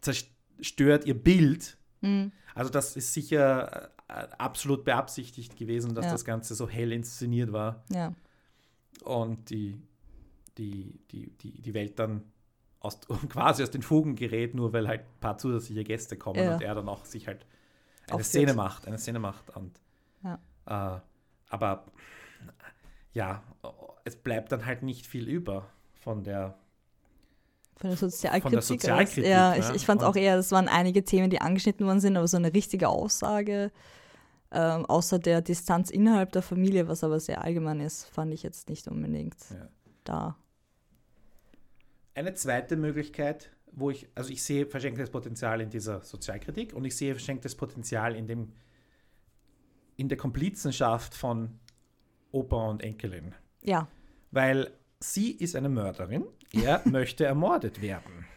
zerstört 0.02 1.06
ihr 1.06 1.16
Bild. 1.22 1.78
Mhm. 2.02 2.32
Also 2.56 2.70
das 2.72 2.96
ist 2.96 3.14
sicher 3.14 3.92
äh, 4.08 4.28
absolut 4.38 4.84
beabsichtigt 4.86 5.58
gewesen, 5.58 5.96
dass 5.96 6.06
Ja. 6.06 6.12
das 6.12 6.26
Ganze 6.26 6.56
so 6.56 6.68
hell 6.70 6.92
inszeniert 6.92 7.52
war 7.52 7.84
Ja. 7.90 8.14
und 9.04 9.50
die, 9.50 9.82
die, 10.58 11.00
die, 11.12 11.30
die, 11.38 11.62
die 11.62 11.74
Welt 11.74 11.98
dann 12.00 12.24
aus, 12.82 13.00
quasi 13.30 13.64
aus 13.64 13.72
den 13.72 13.82
Fugen 13.82 14.16
gerät, 14.16 14.54
nur 14.54 14.74
weil 14.74 14.88
halt 14.88 15.02
ein 15.02 15.20
paar 15.22 15.38
zusätzliche 15.38 15.84
Gäste 15.84 16.18
kommen 16.18 16.44
Ja. 16.44 16.56
und 16.56 16.62
er 16.62 16.76
dann 16.76 16.90
auch 16.90 17.06
sich 17.06 17.28
halt 17.28 17.46
eine 18.08 18.16
Aufführt. 18.16 18.26
Szene 18.26 18.54
macht, 18.54 18.88
eine 18.88 18.98
Szene 18.98 19.20
macht. 19.20 19.56
Und, 19.56 19.80
Ja. 20.24 20.40
äh, 20.98 21.02
aber 21.50 21.86
ja, 23.14 23.44
es 24.06 24.16
bleibt 24.16 24.52
dann 24.52 24.66
halt 24.66 24.84
nicht 24.84 25.06
viel 25.08 25.28
über 25.28 25.68
von 25.94 26.24
der 26.24 26.58
Von 27.78 27.90
der 27.90 27.98
Sozialkritik. 27.98 28.44
Von 28.44 28.52
der 28.54 28.62
Sozialkritik, 28.62 29.26
ja, 29.26 29.52
ne? 29.52 29.60
ich, 29.60 29.70
ich 29.76 29.86
fand 29.86 30.04
auch 30.04 30.16
eher, 30.16 30.36
das 30.36 30.52
waren 30.52 30.68
einige 30.68 31.04
Themen, 31.04 31.30
die 31.30 31.42
angeschnitten 31.42 31.86
worden 31.86 32.00
sind, 32.00 32.16
aber 32.18 32.28
so 32.28 32.38
eine 32.38 32.54
richtige 32.54 32.90
Aussage, 32.90 33.72
ähm, 34.52 34.86
außer 34.86 35.18
der 35.20 35.42
Distanz 35.42 35.90
innerhalb 35.90 36.32
der 36.32 36.42
Familie, 36.42 36.88
was 36.88 37.04
aber 37.04 37.20
sehr 37.20 37.44
allgemein 37.44 37.80
ist, 37.80 38.06
fand 38.10 38.34
ich 38.34 38.44
jetzt 38.44 38.70
nicht 38.70 38.88
unbedingt 38.88 39.36
Ja. 39.52 39.68
da. 40.04 40.36
Eine 42.22 42.36
zweite 42.36 42.78
Möglichkeit, 42.78 43.50
wo 43.72 43.90
ich, 43.90 44.08
also 44.14 44.30
ich 44.30 44.44
sehe 44.44 44.68
verschenktes 44.68 45.10
Potenzial 45.10 45.60
in 45.60 45.72
dieser 45.72 46.02
Sozialkritik 46.02 46.72
und 46.72 46.86
ich 46.86 46.96
sehe 46.96 47.16
verschenktes 47.16 47.56
Potenzial 47.56 48.16
in 48.16 48.28
dem, 48.28 48.52
in 49.96 50.08
der 50.08 50.20
Komplizenschaft 50.20 51.16
von 51.16 51.58
Opa 52.32 52.70
und 52.70 52.84
Enkelin. 52.84 53.34
Ja, 53.64 53.88
Weil 54.30 54.70
sie 55.00 55.32
ist 55.32 55.56
eine 55.56 55.68
Mörderin, 55.68 56.26
er 56.54 56.84
möchte 56.88 57.26
ermordet 57.26 57.82
werden. 57.82 58.28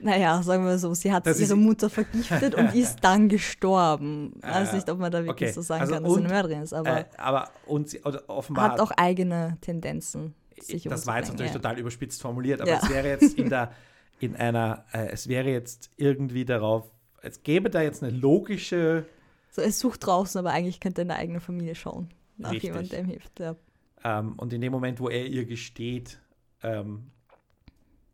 naja, 0.00 0.42
sagen 0.42 0.64
wir 0.64 0.76
so, 0.76 0.92
sie 0.94 1.12
hat 1.12 1.24
Das 1.24 1.38
ihre 1.38 1.54
Mutter 1.54 1.88
vergiftet 1.88 2.56
und 2.56 2.74
ist 2.74 2.98
dann 3.04 3.28
gestorben. 3.28 4.32
Ich 4.38 4.42
weiß 4.42 4.72
Äh, 4.72 4.74
nicht, 4.74 4.90
ob 4.90 4.98
man 4.98 5.12
da 5.12 5.24
wirklich 5.24 5.50
okay, 5.50 5.52
so 5.52 5.62
sagen 5.62 5.82
also 5.82 5.94
kann, 5.94 6.02
dass 6.02 6.12
sie 6.14 6.18
und, 6.18 6.24
eine 6.24 6.34
Mörderin 6.34 6.62
ist, 6.62 6.72
aber 6.72 6.98
äh, 6.98 7.04
aber 7.16 7.48
und 7.66 7.90
sie, 7.90 8.04
offenbar 8.04 8.72
hat 8.72 8.80
auch 8.80 8.90
eigene 8.90 9.56
Tendenzen. 9.60 10.34
Sich 10.62 10.84
das 10.84 11.06
war 11.06 11.18
jetzt 11.18 11.28
natürlich 11.30 11.52
ja. 11.52 11.58
total 11.58 11.78
überspitzt 11.78 12.20
formuliert, 12.22 12.60
aber 12.60 12.70
Ja. 12.70 12.80
es 12.82 12.88
wäre 12.90 13.08
jetzt 13.08 13.38
in 13.38 13.48
der, 13.48 13.72
in 14.20 14.36
einer, 14.36 14.84
äh, 14.92 15.08
es 15.08 15.28
wäre 15.28 15.48
jetzt 15.50 15.90
irgendwie 15.96 16.44
darauf, 16.44 16.90
es 17.22 17.42
gäbe 17.42 17.70
da 17.70 17.82
jetzt 17.82 18.02
eine 18.02 18.16
logische, 18.16 19.06
So, 19.50 19.62
es 19.62 19.78
sucht 19.78 20.06
draußen, 20.06 20.38
aber 20.38 20.50
eigentlich 20.52 20.80
könnte 20.80 21.02
in 21.02 21.08
der 21.08 21.16
eigenen 21.18 21.40
Familie 21.40 21.74
schauen. 21.74 22.08
Nach 22.36 22.50
Richtig. 22.52 22.68
jemandem, 22.68 22.90
der 22.90 23.00
ihm 23.00 23.06
hilft. 23.06 23.40
Ja. 23.40 23.56
ähm, 24.04 24.34
und 24.36 24.52
in 24.52 24.60
dem 24.60 24.72
Moment, 24.72 25.00
wo 25.00 25.08
er 25.08 25.26
ihr 25.26 25.44
gesteht, 25.44 26.18
ähm, 26.62 27.10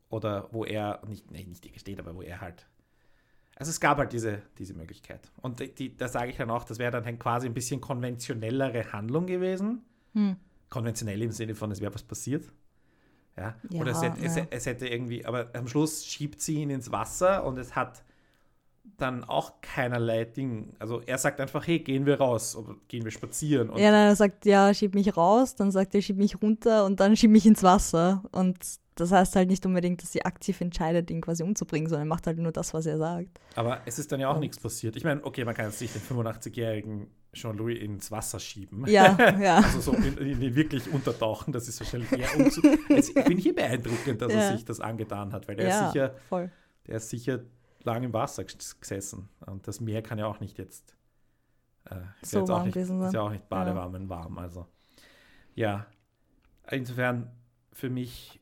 oder 0.09 0.49
wo 0.53 0.65
er, 0.65 1.01
nicht, 1.07 1.31
nee, 1.31 1.45
nicht 1.45 1.65
ihr 1.67 1.73
gesteht, 1.73 1.99
aber 1.99 2.15
wo 2.15 2.23
er 2.23 2.41
halt, 2.41 2.67
also 3.57 3.71
es 3.71 3.81
gab 3.81 3.99
halt 3.99 4.13
diese, 4.13 4.43
diese 4.59 4.75
Möglichkeit. 4.75 5.31
Und 5.43 5.61
die, 5.61 5.75
die, 5.75 5.97
da 5.97 6.09
sage 6.09 6.31
ich 6.31 6.37
dann 6.37 6.51
auch, 6.51 6.65
das 6.65 6.79
wäre 6.79 7.01
dann 7.01 7.19
quasi 7.19 7.47
ein 7.47 7.55
bisschen 7.55 7.81
konventionellere 7.81 8.93
Handlung 8.93 9.27
gewesen. 9.27 9.83
Hm. 10.13 10.37
Konventionell 10.71 11.23
im 11.23 11.31
Sinne 11.33 11.55
von, 11.55 11.71
es 11.71 11.81
wäre 11.81 11.95
was 11.95 12.03
passiert. 12.03 12.45
Ja. 13.37 13.55
Ja, 13.71 13.81
Oder 13.81 13.93
es 13.93 14.03
hätte, 14.03 14.25
es, 14.25 14.37
ja. 14.37 14.47
es 14.51 14.67
hätte 14.67 14.89
irgendwie, 14.89 15.25
aber 15.27 15.51
am 15.55 15.69
Schluss 15.69 16.07
schiebt 16.07 16.41
sie 16.41 16.57
ihn 16.63 16.71
ins 16.71 16.91
Wasser 16.91 17.45
und 17.45 17.59
es 17.59 17.77
hat 17.77 18.03
dann 18.99 19.25
auch 19.25 19.61
keinerlei 19.61 20.25
Ding. 20.25 20.73
Also 20.79 21.01
er 21.05 21.19
sagt 21.19 21.41
einfach, 21.41 21.67
hey, 21.67 21.81
gehen 21.81 22.07
wir 22.07 22.19
raus, 22.19 22.57
oder 22.57 22.77
gehen 22.89 23.05
wir 23.05 23.11
spazieren. 23.11 23.69
Und 23.69 23.79
Ja, 23.79 23.91
nein, 23.91 24.07
er 24.09 24.17
sagt, 24.17 24.47
ja, 24.47 24.73
schieb 24.73 24.95
mich 24.95 25.17
raus, 25.17 25.55
dann 25.55 25.71
sagt 25.71 25.95
er, 25.95 26.01
schieb 26.03 26.17
mich 26.17 26.41
runter 26.41 26.85
und 26.87 27.01
dann 27.01 27.17
schieb 27.17 27.31
mich 27.31 27.45
ins 27.47 27.63
Wasser. 27.63 28.23
Und 28.33 28.57
das 28.95 29.13
heißt 29.13 29.37
halt 29.37 29.51
nicht 29.51 29.67
unbedingt, 29.67 30.03
dass 30.03 30.13
sie 30.13 30.25
aktiv 30.25 30.61
entscheidet, 30.63 31.11
ihn 31.11 31.21
quasi 31.21 31.43
umzubringen, 31.43 31.89
sondern 31.91 32.07
er 32.07 32.09
macht 32.09 32.27
halt 32.27 32.39
nur 32.39 32.53
das, 32.53 32.73
was 32.73 32.87
er 32.87 32.97
sagt. 32.97 33.39
aber 33.57 33.81
es 33.85 33.99
ist 33.99 34.13
dann 34.13 34.21
ja 34.21 34.31
auch 34.31 34.35
Und- 34.37 34.41
nichts 34.41 34.59
passiert. 34.59 34.97
Ich 34.97 35.05
meine, 35.05 35.23
okay, 35.25 35.45
man 35.45 35.55
kann 35.55 35.67
jetzt 35.67 35.81
nicht 35.81 35.95
den 35.95 36.01
85-jährigen 36.01 37.09
Jean-Louis 37.37 37.79
ins 37.81 38.11
Wasser 38.11 38.41
schieben. 38.41 38.87
Ja, 38.87 39.17
ja. 39.41 39.57
Also 39.59 39.81
so 39.81 39.93
in, 39.93 40.17
in 40.19 40.41
den 40.41 40.55
wirklich 40.55 40.91
untertauchen, 40.93 41.53
das 41.53 41.69
ist 41.69 41.79
wahrscheinlich 41.81 42.11
eher 42.13 42.29
Jetzt 42.89 43.13
finde 43.13 43.33
ich 43.35 43.43
hier 43.43 43.55
beeindruckend, 43.55 44.21
dass 44.23 44.33
Ja. 44.33 44.39
er 44.41 44.53
sich 44.57 44.65
das 44.65 44.81
angetan 44.81 45.33
hat, 45.33 45.47
weil 45.49 45.57
der 45.57 45.69
ist 45.69 45.75
ja, 45.75 45.93
sicher 45.93 46.15
voll. 46.29 46.51
der 46.87 46.97
ist 46.97 47.09
sicher 47.11 47.41
lang 47.85 48.03
im 48.03 48.13
Wasser 48.13 48.43
ges- 48.43 48.81
gesessen. 48.81 49.29
Und 49.47 49.69
das 49.69 49.81
Meer 49.81 50.03
kann 50.03 50.19
ja 50.19 50.27
auch 50.27 50.41
nicht 50.41 50.59
jetzt. 50.59 50.97
Äh, 51.89 51.97
ist 52.21 52.31
So 52.33 52.39
ja 52.39 52.43
jetzt 52.43 52.51
auch 52.51 52.65
nicht, 52.65 52.77
ist 52.77 53.13
ja 53.15 53.21
auch 53.21 53.31
nicht 53.31 53.49
badewarm 53.49 54.09
warm. 54.09 54.39
Also 54.39 54.67
ja. 55.55 55.87
Insofern 56.71 57.31
für 57.73 57.89
mich, 57.91 58.41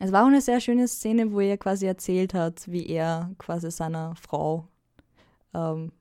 Es 0.00 0.10
war 0.10 0.24
auch 0.24 0.28
eine 0.28 0.40
sehr 0.40 0.60
schöne 0.60 0.88
Szene, 0.88 1.30
wo 1.30 1.38
er 1.40 1.56
quasi 1.58 1.86
erzählt 1.86 2.34
hat, 2.34 2.66
wie 2.70 2.86
er 2.88 3.30
quasi 3.38 3.70
seiner 3.70 4.16
Frau, 4.16 4.66
ähm, 5.54 5.92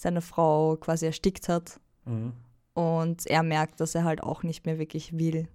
seine 0.00 0.20
Frau 0.20 0.76
quasi 0.76 1.06
erstickt 1.06 1.48
hat. 1.48 1.80
mh, 2.04 2.32
Und 2.74 3.26
er 3.26 3.42
merkt, 3.42 3.80
dass 3.80 3.94
er 3.94 4.04
halt 4.04 4.22
auch 4.22 4.42
nicht 4.42 4.64
mehr 4.66 4.78
wirklich 4.78 5.18
will. 5.18 5.48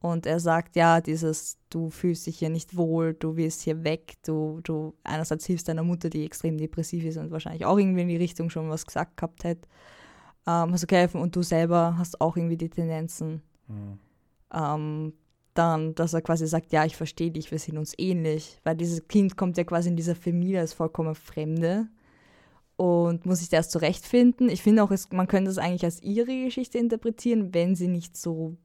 Und 0.00 0.26
er 0.26 0.40
sagt, 0.40 0.74
ja, 0.74 1.00
dieses, 1.00 1.58
du 1.70 1.88
fühlst 1.88 2.26
dich 2.26 2.38
hier 2.38 2.50
nicht 2.50 2.76
wohl, 2.76 3.14
du 3.14 3.36
willst 3.36 3.62
hier 3.62 3.84
weg, 3.84 4.14
du, 4.26 4.60
du 4.64 4.94
einerseits 5.04 5.46
hilfst 5.46 5.68
deiner 5.68 5.84
Mutter, 5.84 6.10
die 6.10 6.24
extrem 6.26 6.58
depressiv 6.58 7.04
ist 7.04 7.16
und 7.18 7.30
wahrscheinlich 7.30 7.64
auch 7.64 7.78
irgendwie 7.78 8.02
in 8.02 8.08
die 8.08 8.16
Richtung 8.16 8.50
schon 8.50 8.68
was 8.68 8.84
gesagt 8.84 9.16
gehabt 9.16 9.44
hätte, 9.44 9.68
ähm, 10.46 10.72
hast 10.72 10.82
du 10.82 10.88
geholfen 10.88 11.20
und 11.20 11.36
du 11.36 11.42
selber 11.42 11.94
hast 11.98 12.20
auch 12.20 12.36
irgendwie 12.36 12.56
die 12.56 12.68
Tendenzen, 12.68 13.42
mh, 13.68 13.96
ähm, 14.54 15.12
dann, 15.54 15.94
dass 15.94 16.14
er 16.14 16.22
quasi 16.22 16.46
sagt, 16.48 16.72
ja, 16.72 16.84
ich 16.84 16.96
verstehe 16.96 17.30
dich, 17.30 17.50
wir 17.52 17.58
sind 17.60 17.78
uns 17.78 17.94
ähnlich, 17.96 18.58
weil 18.64 18.74
dieses 18.74 19.06
Kind 19.06 19.36
kommt 19.36 19.56
ja 19.56 19.64
quasi 19.64 19.88
in 19.88 19.96
dieser 19.96 20.16
Familie 20.16 20.60
als 20.60 20.72
vollkommen 20.72 21.14
Fremde 21.14 21.86
und 22.82 23.26
muss 23.26 23.38
sich 23.38 23.48
da 23.48 23.58
erst 23.58 23.70
zurechtfinden. 23.70 24.48
Ich 24.48 24.60
finde 24.60 24.82
auch, 24.82 24.90
es, 24.90 25.08
man 25.12 25.28
könnte 25.28 25.52
es 25.52 25.58
eigentlich 25.58 25.84
als 25.84 26.02
ihre 26.02 26.44
Geschichte 26.44 26.78
interpretieren, 26.78 27.54
wenn 27.54 27.76
sie 27.76 27.86
nicht 27.86 28.16
so 28.16 28.56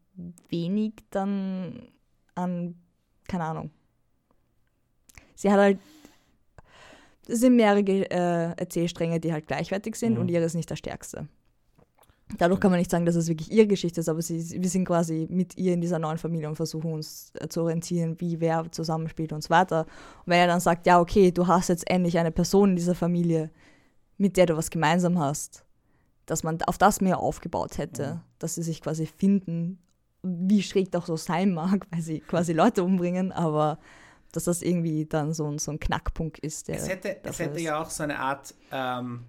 wenig 0.49 0.93
dann 1.11 1.88
an, 2.34 2.74
keine 3.28 3.43
Ahnung. 3.43 3.70
Sie 5.36 5.51
hat 5.51 5.59
halt, 5.59 5.80
es 7.28 7.41
sind 7.41 7.57
mehrere 7.57 7.82
äh, 7.82 8.53
Erzählstränge, 8.57 9.20
die 9.20 9.32
halt 9.32 9.45
gleichwertig 9.45 9.95
sind 9.95 10.13
Mhm. 10.15 10.22
und 10.22 10.32
ihre 10.32 10.45
ist 10.45 10.55
nicht 10.55 10.72
der 10.72 10.78
stärkste. 10.78 11.28
Dadurch 12.39 12.59
kann 12.59 12.72
man 12.72 12.80
nicht 12.80 12.89
sagen, 12.89 13.05
dass 13.05 13.15
es 13.15 13.28
wirklich 13.28 13.51
ihre 13.51 13.68
Geschichte 13.68 13.99
ist, 14.01 14.09
aber 14.09 14.22
sie, 14.24 14.61
wir 14.61 14.70
sind 14.70 14.86
quasi 14.86 15.28
mit 15.30 15.57
ihr 15.57 15.74
in 15.74 15.80
dieser 15.80 15.99
neuen 15.99 16.18
Familie 16.18 16.49
und 16.49 16.55
versuchen 16.55 16.91
uns 16.91 17.32
äh, 17.36 17.47
zu 17.49 17.61
orientieren, 17.61 18.20
wie 18.20 18.39
wer 18.39 18.70
zusammenspielt 18.72 19.32
und 19.32 19.43
so 19.43 19.51
weiter. 19.51 19.82
Und 20.26 20.32
wenn 20.32 20.39
er 20.39 20.47
dann 20.47 20.59
sagt, 20.59 20.88
ja, 20.88 20.99
okay, 20.99 21.32
du 21.32 21.45
hast 21.45 21.70
jetzt 21.70 21.88
endlich 21.88 22.18
eine 22.18 22.32
Person 22.32 22.72
in 22.72 22.76
dieser 22.78 22.95
Familie, 22.95 23.51
mit 24.18 24.38
der 24.38 24.45
du 24.45 24.57
was 24.57 24.70
gemeinsam 24.70 25.20
hast, 25.20 25.65
dass 26.26 26.43
man 26.43 26.61
auf 26.63 26.78
das 26.78 27.01
mehr 27.01 27.20
aufgebaut 27.20 27.78
hätte, 27.78 28.15
mhm. 28.15 28.20
dass 28.39 28.55
sie 28.55 28.63
sich 28.63 28.82
quasi 28.82 29.05
finden, 29.05 29.80
wie 30.24 30.63
schräg 30.63 30.91
das 30.91 31.03
auch 31.03 31.07
so 31.07 31.18
sein 31.18 31.53
mag, 31.53 31.88
weil 31.91 32.01
sie 32.01 32.20
quasi 32.20 32.53
Leute 32.53 32.84
umbringen, 32.84 33.32
aber 33.32 33.80
dass 34.32 34.43
das 34.43 34.61
irgendwie 34.61 35.05
dann 35.05 35.34
so 35.34 35.49
ein, 35.49 35.57
so 35.57 35.72
ein 35.72 35.80
Knackpunkt 35.80 36.39
ist. 36.39 36.70
es 36.70 36.89
hätte, 36.89 37.24
es 37.24 37.39
hätte 37.39 37.59
ja 37.61 37.82
auch 37.82 37.89
so 37.89 38.03
eine 38.03 38.20
Art 38.20 38.53
ähm 38.72 39.26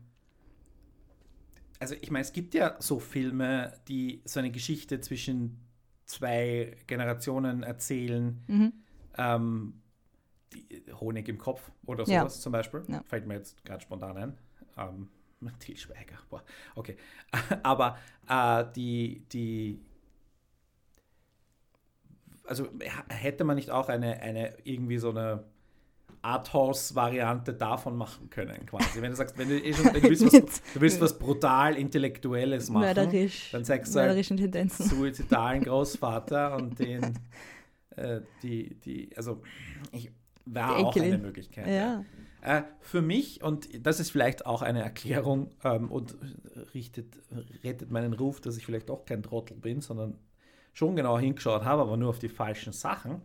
also 1.81 1.95
ich 2.01 2.11
meine, 2.11 2.23
es 2.23 2.33
gibt 2.33 2.55
ja 2.55 2.77
so 2.81 2.99
Filme, 2.99 3.73
die 3.89 4.23
so 4.25 4.41
eine 4.41 4.51
Geschichte 4.51 5.01
zwischen 5.01 5.61
zwei 6.07 6.77
Generationen 6.87 7.63
erzählen. 7.63 8.43
Mhm. 8.47 8.73
Ähm, 9.17 9.81
Honig 11.01 11.29
im 11.29 11.39
Kopf 11.39 11.71
oder 11.87 12.07
sowas 12.07 12.37
ja. 12.37 12.41
zum 12.41 12.53
Beispiel. 12.53 12.83
Ja. 12.89 13.03
Fällt 13.07 13.27
mir 13.27 13.35
jetzt 13.35 13.63
gerade 13.65 13.83
spontan 13.83 14.17
ein. 14.17 14.39
Ähm, 14.79 15.09
Til 15.61 15.77
Schweiger. 15.77 16.19
Boah, 16.31 16.43
okay. 16.75 16.97
Aber 17.63 17.99
äh, 18.29 18.65
die, 18.75 19.25
die 19.33 19.81
also 22.45 22.69
hätte 23.09 23.45
man 23.45 23.57
nicht 23.57 23.71
auch 23.71 23.89
eine, 23.89 24.21
eine 24.21 24.55
irgendwie 24.65 24.99
so 24.99 25.11
eine 25.11 25.45
Arthouse-Variante 26.23 27.53
davon 27.53 27.97
machen 27.97 28.31
können, 28.31 28.67
quasi. 28.67 29.01
Wenn 29.01 29.11
du 29.11 29.17
sagst, 29.17 29.39
wenn 29.39 29.49
du, 29.49 29.63
eh 29.63 29.73
schon, 29.73 29.93
du, 29.93 30.03
willst, 30.03 30.25
was, 30.33 30.63
du 30.75 30.81
willst 30.81 31.01
was 31.01 31.19
brutal 31.19 31.77
Intellektuelles 31.77 32.71
machen, 32.71 32.83
Mörderisch, 32.83 33.51
dann 33.53 33.65
sagst 33.65 33.95
du 33.95 34.01
halt 34.01 34.27
Tendenzen. 34.27 34.87
suizidalen 34.87 35.63
Großvater 35.63 36.57
und 36.57 36.79
den, 36.79 37.19
äh, 37.97 38.21
die, 38.43 38.75
die, 38.77 39.11
also 39.17 39.43
ich 39.93 40.11
war 40.47 40.77
auch 40.77 40.97
eine 40.97 41.19
Möglichkeit. 41.19 41.69
Ja. 41.69 42.05
Äh, 42.43 42.63
für 42.81 43.03
mich, 43.03 43.43
und 43.43 43.69
das 43.85 44.01
ist 44.01 44.11
vielleicht 44.11 44.47
auch 44.47 44.63
eine 44.63 44.83
Erklärung 44.83 45.51
ähm, 45.65 45.91
und 45.91 46.17
richtet, 46.75 47.17
rettet 47.65 47.91
meinen 47.91 48.13
Ruf, 48.13 48.41
dass 48.41 48.57
ich 48.57 48.65
vielleicht 48.65 48.89
doch 48.89 49.05
kein 49.05 49.23
Trottel 49.23 49.57
bin, 49.57 49.81
sondern 49.81 50.19
schon 50.73 50.95
genau 50.95 51.19
hingeschaut 51.19 51.65
habe, 51.65 51.83
aber 51.83 51.97
nur 51.97 52.11
auf 52.11 52.19
die 52.19 52.29
falschen 52.29 52.73
Sachen. 52.73 53.23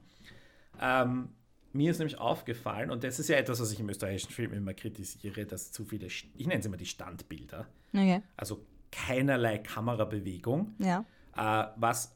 Ähm, 0.81 1.29
mir 1.71 1.91
ist 1.91 1.99
nämlich 1.99 2.17
aufgefallen, 2.19 2.91
und 2.91 3.03
das 3.03 3.19
ist 3.19 3.29
ja 3.29 3.37
etwas, 3.37 3.59
was 3.59 3.71
ich 3.71 3.79
im 3.79 3.89
österreichischen 3.89 4.31
Film 4.31 4.53
immer 4.53 4.73
kritisiere, 4.73 5.45
dass 5.45 5.71
zu 5.71 5.85
viele, 5.85 6.07
ich 6.07 6.47
nenne 6.47 6.59
es 6.59 6.65
immer 6.65 6.77
die 6.77 6.85
Standbilder, 6.85 7.67
okay. 7.93 8.21
also 8.37 8.65
keinerlei 8.91 9.57
Kamerabewegung, 9.57 10.75
ja. 10.79 11.05
äh, 11.35 11.67
was 11.77 12.15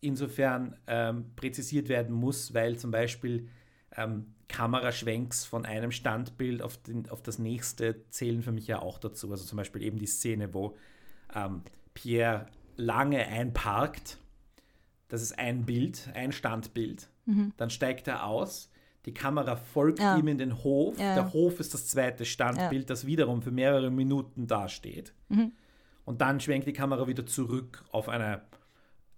insofern 0.00 0.76
ähm, 0.86 1.26
präzisiert 1.36 1.88
werden 1.88 2.14
muss, 2.14 2.54
weil 2.54 2.78
zum 2.78 2.90
Beispiel 2.90 3.48
ähm, 3.96 4.34
Kameraschwenks 4.48 5.44
von 5.44 5.64
einem 5.64 5.92
Standbild 5.92 6.62
auf, 6.62 6.76
den, 6.82 7.08
auf 7.10 7.22
das 7.22 7.38
nächste 7.38 8.08
zählen 8.10 8.42
für 8.42 8.52
mich 8.52 8.66
ja 8.66 8.80
auch 8.80 8.98
dazu. 8.98 9.30
Also 9.30 9.44
zum 9.44 9.56
Beispiel 9.56 9.82
eben 9.82 9.98
die 9.98 10.06
Szene, 10.06 10.54
wo 10.54 10.76
ähm, 11.34 11.62
Pierre 11.94 12.46
lange 12.76 13.26
einparkt. 13.26 14.18
Das 15.08 15.22
ist 15.22 15.38
ein 15.38 15.66
Bild, 15.66 16.08
ein 16.14 16.32
Standbild. 16.32 17.08
Mhm. 17.26 17.52
Dann 17.56 17.70
steigt 17.70 18.08
er 18.08 18.26
aus 18.26 18.70
die 19.06 19.14
Kamera 19.14 19.56
folgt 19.56 19.98
ja. 19.98 20.16
ihm 20.16 20.28
in 20.28 20.38
den 20.38 20.62
Hof. 20.62 20.98
Ja. 20.98 21.14
Der 21.14 21.32
Hof 21.32 21.58
ist 21.60 21.72
das 21.72 21.86
zweite 21.86 22.24
Standbild, 22.24 22.82
ja. 22.82 22.86
das 22.86 23.06
wiederum 23.06 23.42
für 23.42 23.50
mehrere 23.50 23.90
Minuten 23.90 24.46
dasteht. 24.46 25.14
Mhm. 25.28 25.52
Und 26.04 26.20
dann 26.20 26.40
schwenkt 26.40 26.66
die 26.66 26.72
Kamera 26.72 27.06
wieder 27.06 27.24
zurück 27.24 27.84
auf 27.92 28.08
eine, 28.08 28.42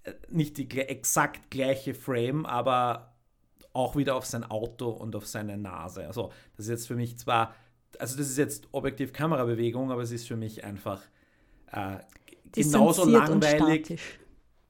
äh, 0.04 0.12
nicht 0.30 0.56
die 0.58 0.70
exakt 0.78 1.50
gleiche 1.50 1.94
Frame, 1.94 2.46
aber 2.46 3.11
auch 3.72 3.96
wieder 3.96 4.16
auf 4.16 4.26
sein 4.26 4.44
Auto 4.44 4.90
und 4.90 5.16
auf 5.16 5.26
seine 5.26 5.56
Nase. 5.56 6.06
Also, 6.06 6.30
das 6.56 6.66
ist 6.66 6.70
jetzt 6.70 6.86
für 6.86 6.96
mich 6.96 7.18
zwar, 7.18 7.54
also 7.98 8.16
das 8.16 8.28
ist 8.28 8.38
jetzt 8.38 8.68
objektiv 8.72 9.12
Kamerabewegung, 9.12 9.90
aber 9.90 10.02
es 10.02 10.10
ist 10.10 10.28
für 10.28 10.36
mich 10.36 10.64
einfach 10.64 11.02
äh, 11.72 11.98
genauso 12.52 13.04
langweilig. 13.08 13.98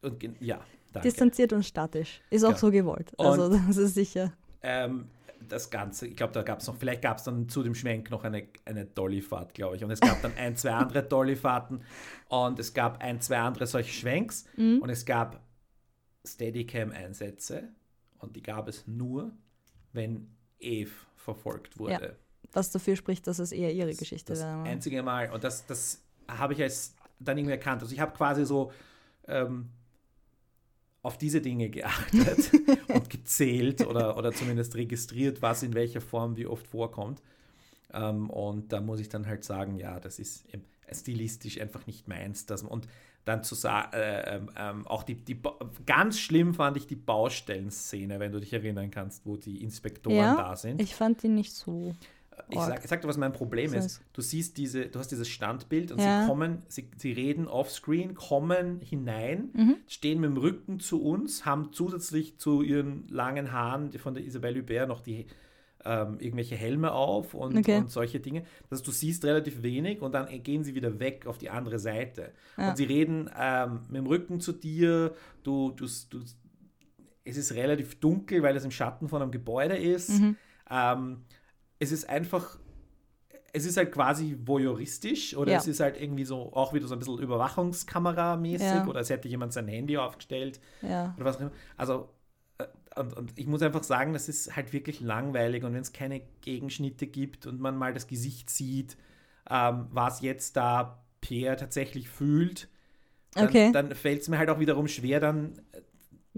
Und, 0.03 0.23
und 0.23 0.41
ja, 0.41 0.61
danke. 0.93 1.09
Distanziert 1.09 1.53
und 1.53 1.65
statisch. 1.65 2.21
Ist 2.31 2.45
auch 2.45 2.57
so 2.57 2.71
gewollt. 2.71 3.13
Also, 3.19 3.45
und, 3.45 3.53
das 3.69 3.77
ist 3.77 3.95
sicher 3.95 4.33
ähm, 4.63 5.09
das 5.49 5.71
Ganze, 5.71 6.07
ich 6.07 6.17
glaube, 6.17 6.33
da 6.33 6.43
gab 6.43 6.61
es 6.61 6.67
noch, 6.67 6.77
vielleicht 6.77 7.03
gab 7.03 7.19
es 7.19 7.25
dann 7.25 7.49
zu 7.49 7.63
dem 7.63 7.75
Schwenk 7.75 8.11
noch 8.11 8.25
eine, 8.25 8.47
eine 8.65 8.87
Dollyfahrt, 8.87 9.55
glaube 9.55 9.77
ich. 9.77 9.85
Und 9.85 9.91
es 9.91 10.01
gab 10.01 10.23
dann 10.23 10.33
ein, 10.37 10.57
zwei 10.57 10.73
andere 10.73 11.03
Dollyfahrten 11.03 11.83
und 12.29 12.59
es 12.59 12.73
gab 12.73 13.03
ein, 13.03 13.21
zwei 13.21 13.39
andere 13.39 13.67
solche 13.67 13.93
Schwenks 13.93 14.45
mhm. 14.57 14.79
und 14.81 14.89
es 14.89 15.05
gab 15.05 15.43
Steadicam-Einsätze 16.25 17.69
und 18.23 18.37
die 18.37 18.43
gab 18.43 18.69
es 18.69 18.87
nur, 18.87 19.33
wenn 19.93 20.29
Eve 20.59 20.93
verfolgt 21.17 21.79
wurde. 21.79 21.93
Ja, 21.93 22.01
was 22.53 22.71
dafür 22.71 22.97
spricht, 22.97 23.27
dass 23.27 23.39
es 23.39 23.53
eher 23.53 23.73
ihre 23.73 23.95
Geschichte 23.95 24.33
das 24.33 24.43
war. 24.43 24.65
einzige 24.65 25.03
Mal. 25.03 25.31
Und 25.33 25.45
das, 25.45 25.67
das 25.67 26.03
habe 26.29 26.53
ich 26.53 26.63
als 26.63 26.95
dann 27.19 27.39
irgendwie 27.39 27.53
erkannt. 27.53 27.83
Also 27.83 27.95
ich 27.95 28.01
habe 28.01 28.13
quasi 28.17 28.45
so 28.45 28.73
ähm, 29.27 29.71
auf 31.03 31.19
diese 31.19 31.41
Dinge 31.41 31.69
geachtet 31.71 32.53
und 32.89 33.11
gezählt 33.11 33.87
oder, 33.87 34.17
oder 34.17 34.33
zumindest 34.33 34.75
registriert, 34.75 35.43
was 35.43 35.63
in 35.63 35.75
welcher 35.75 36.01
Form 36.01 36.37
wie 36.37 36.47
oft 36.47 36.67
vorkommt. 36.67 37.23
Ähm, 37.93 38.31
und 38.31 38.73
da 38.73 38.81
muss 38.81 39.01
ich 39.01 39.09
dann 39.09 39.27
halt 39.27 39.45
sagen, 39.45 39.77
ja, 39.77 40.01
das 40.01 40.19
ist 40.19 40.47
stilistisch 40.93 41.61
einfach 41.61 41.87
nicht 41.87 42.09
meins. 42.09 42.47
Dass, 42.47 42.63
und 42.63 42.87
dann 43.25 43.45
zu 43.45 43.55
sagen, 43.55 43.93
äh, 43.93 44.37
ähm, 44.37 44.51
ähm, 44.57 44.87
auch 44.87 45.05
die, 45.05 45.15
die, 45.15 45.41
ganz 45.87 46.19
schlimm 46.19 46.55
fand 46.55 46.77
ich 46.77 46.87
die 46.87 46.97
Baustellenszene, 46.97 48.19
wenn 48.19 48.33
du 48.33 48.41
dich 48.41 48.53
erinnern 48.53 48.91
kannst, 48.91 49.27
wo 49.27 49.37
die 49.37 49.63
Inspektoren 49.63 50.17
ja, 50.17 50.37
da 50.37 50.57
sind. 50.57 50.81
Ich 50.81 50.95
fand 50.95 51.23
die 51.23 51.29
nicht 51.29 51.53
so 51.53 51.95
ich 52.49 52.59
sag, 52.59 52.85
ich 52.85 52.91
sag 52.91 53.01
dir, 53.01 53.09
was 53.09 53.17
mein 53.17 53.33
Problem 53.33 53.75
ist. 53.75 54.03
Du 54.13 54.23
siehst 54.23 54.57
diese, 54.57 54.87
du 54.87 54.99
hast 54.99 55.09
dieses 55.09 55.29
Standbild 55.29 55.93
und 55.93 56.01
ja. 56.01 56.23
sie 56.23 56.29
kommen, 56.29 56.63
sie, 56.69 56.89
sie 56.97 57.13
reden 57.13 57.47
offscreen, 57.47 58.15
kommen 58.15 58.81
hinein, 58.81 59.51
mhm. 59.53 59.77
stehen 59.87 60.21
mit 60.21 60.31
dem 60.31 60.37
Rücken 60.37 60.81
zu 60.81 61.03
uns, 61.03 61.45
haben 61.45 61.73
zusätzlich 61.73 62.39
zu 62.39 62.63
ihren 62.63 63.07
langen 63.09 63.53
Haaren 63.53 63.93
von 63.99 64.15
der 64.15 64.25
Isabelle 64.25 64.61
Hubert 64.61 64.89
noch 64.89 65.01
die 65.01 65.27
ähm, 65.85 66.19
irgendwelche 66.21 66.57
Helme 66.57 66.93
auf 66.93 67.35
und, 67.35 67.57
okay. 67.57 67.79
und 67.79 67.91
solche 67.91 68.21
Dinge. 68.21 68.45
Das 68.71 68.83
du 68.83 68.91
siehst 68.91 69.25
relativ 69.25 69.63
wenig 69.63 70.01
und 70.01 70.13
dann 70.13 70.29
gehen 70.43 70.65
sie 70.65 70.75
wieder 70.75 71.01
weg 71.01 71.27
auf 71.27 71.39
die 71.39 71.51
andere 71.51 71.79
Seite. 71.79 72.33
Ja. 72.57 72.71
Und 72.71 72.77
sie 72.77 72.85
reden 72.85 73.31
ähm, 73.39 73.81
mit 73.89 73.97
dem 73.97 74.07
Rücken 74.07 74.41
zu 74.41 74.53
dir, 74.53 75.15
du, 75.43 75.71
du, 75.73 75.87
du, 76.11 76.21
es 77.25 77.37
ist 77.37 77.55
relativ 77.55 78.01
dunkel, 78.01 78.43
weil 78.43 78.57
es 78.57 78.65
im 78.65 78.71
Schatten 78.71 79.09
von 79.09 79.23
einem 79.23 79.31
Gebäude 79.31 79.77
ist. 79.77 80.21
Mhm. 80.21 80.37
Ähm, 80.71 81.25
es 81.79 81.93
ist 81.93 82.09
einfach, 82.09 82.59
es 83.53 83.67
ist 83.67 83.77
halt 83.77 83.93
quasi 83.93 84.37
voyeuristisch 84.45 85.37
oder 85.37 85.53
ja. 85.53 85.59
es 85.59 85.67
ist 85.67 85.81
halt 85.81 86.01
irgendwie 86.01 86.25
so 86.25 86.53
auch 86.53 86.73
wieder 86.73 86.87
so 86.87 86.95
ein 86.95 87.01
bisschen 87.01 87.19
Überwachungskamera-mäßig 87.19 88.61
ja. 88.61 88.87
oder 88.87 89.01
es 89.01 89.11
hätte 89.11 89.29
jemand 89.29 89.53
sein 89.53 89.69
Handy 89.69 89.97
aufgestellt 89.97 90.61
oder 91.17 91.25
was 91.25 91.37
auch 91.37 91.41
immer. 91.41 91.53
Also 91.77 92.09
und, 92.97 93.17
und, 93.17 93.33
ich 93.39 93.47
muss 93.47 93.63
einfach 93.63 93.83
sagen, 93.83 94.13
das 94.13 94.29
ist 94.29 94.57
halt 94.57 94.73
wirklich 94.73 95.01
langweilig 95.01 95.65
und 95.65 95.75
wenn 95.75 95.83
es 95.83 95.93
keine 95.93 96.23
Gegenschnitte 96.41 97.07
gibt 97.07 97.47
und 97.47 97.61
man 97.61 97.77
mal 97.77 97.93
das 97.93 98.07
Gesicht 98.07 98.51
sieht, 98.51 98.97
ähm, 99.51 99.87
was 99.91 100.21
jetzt 100.21 100.57
da 100.57 101.05
Pierre 101.21 101.57
tatsächlich 101.57 102.09
fühlt, 102.09 102.69
dann, 103.35 103.49
okay. 103.49 103.73
dann 103.73 103.95
fällt 103.95 104.23
es 104.23 104.29
mir 104.29 104.39
halt 104.39 104.51
auch 104.51 104.61
wiederum 104.61 104.89
schwer, 104.89 105.21
dann 105.21 105.61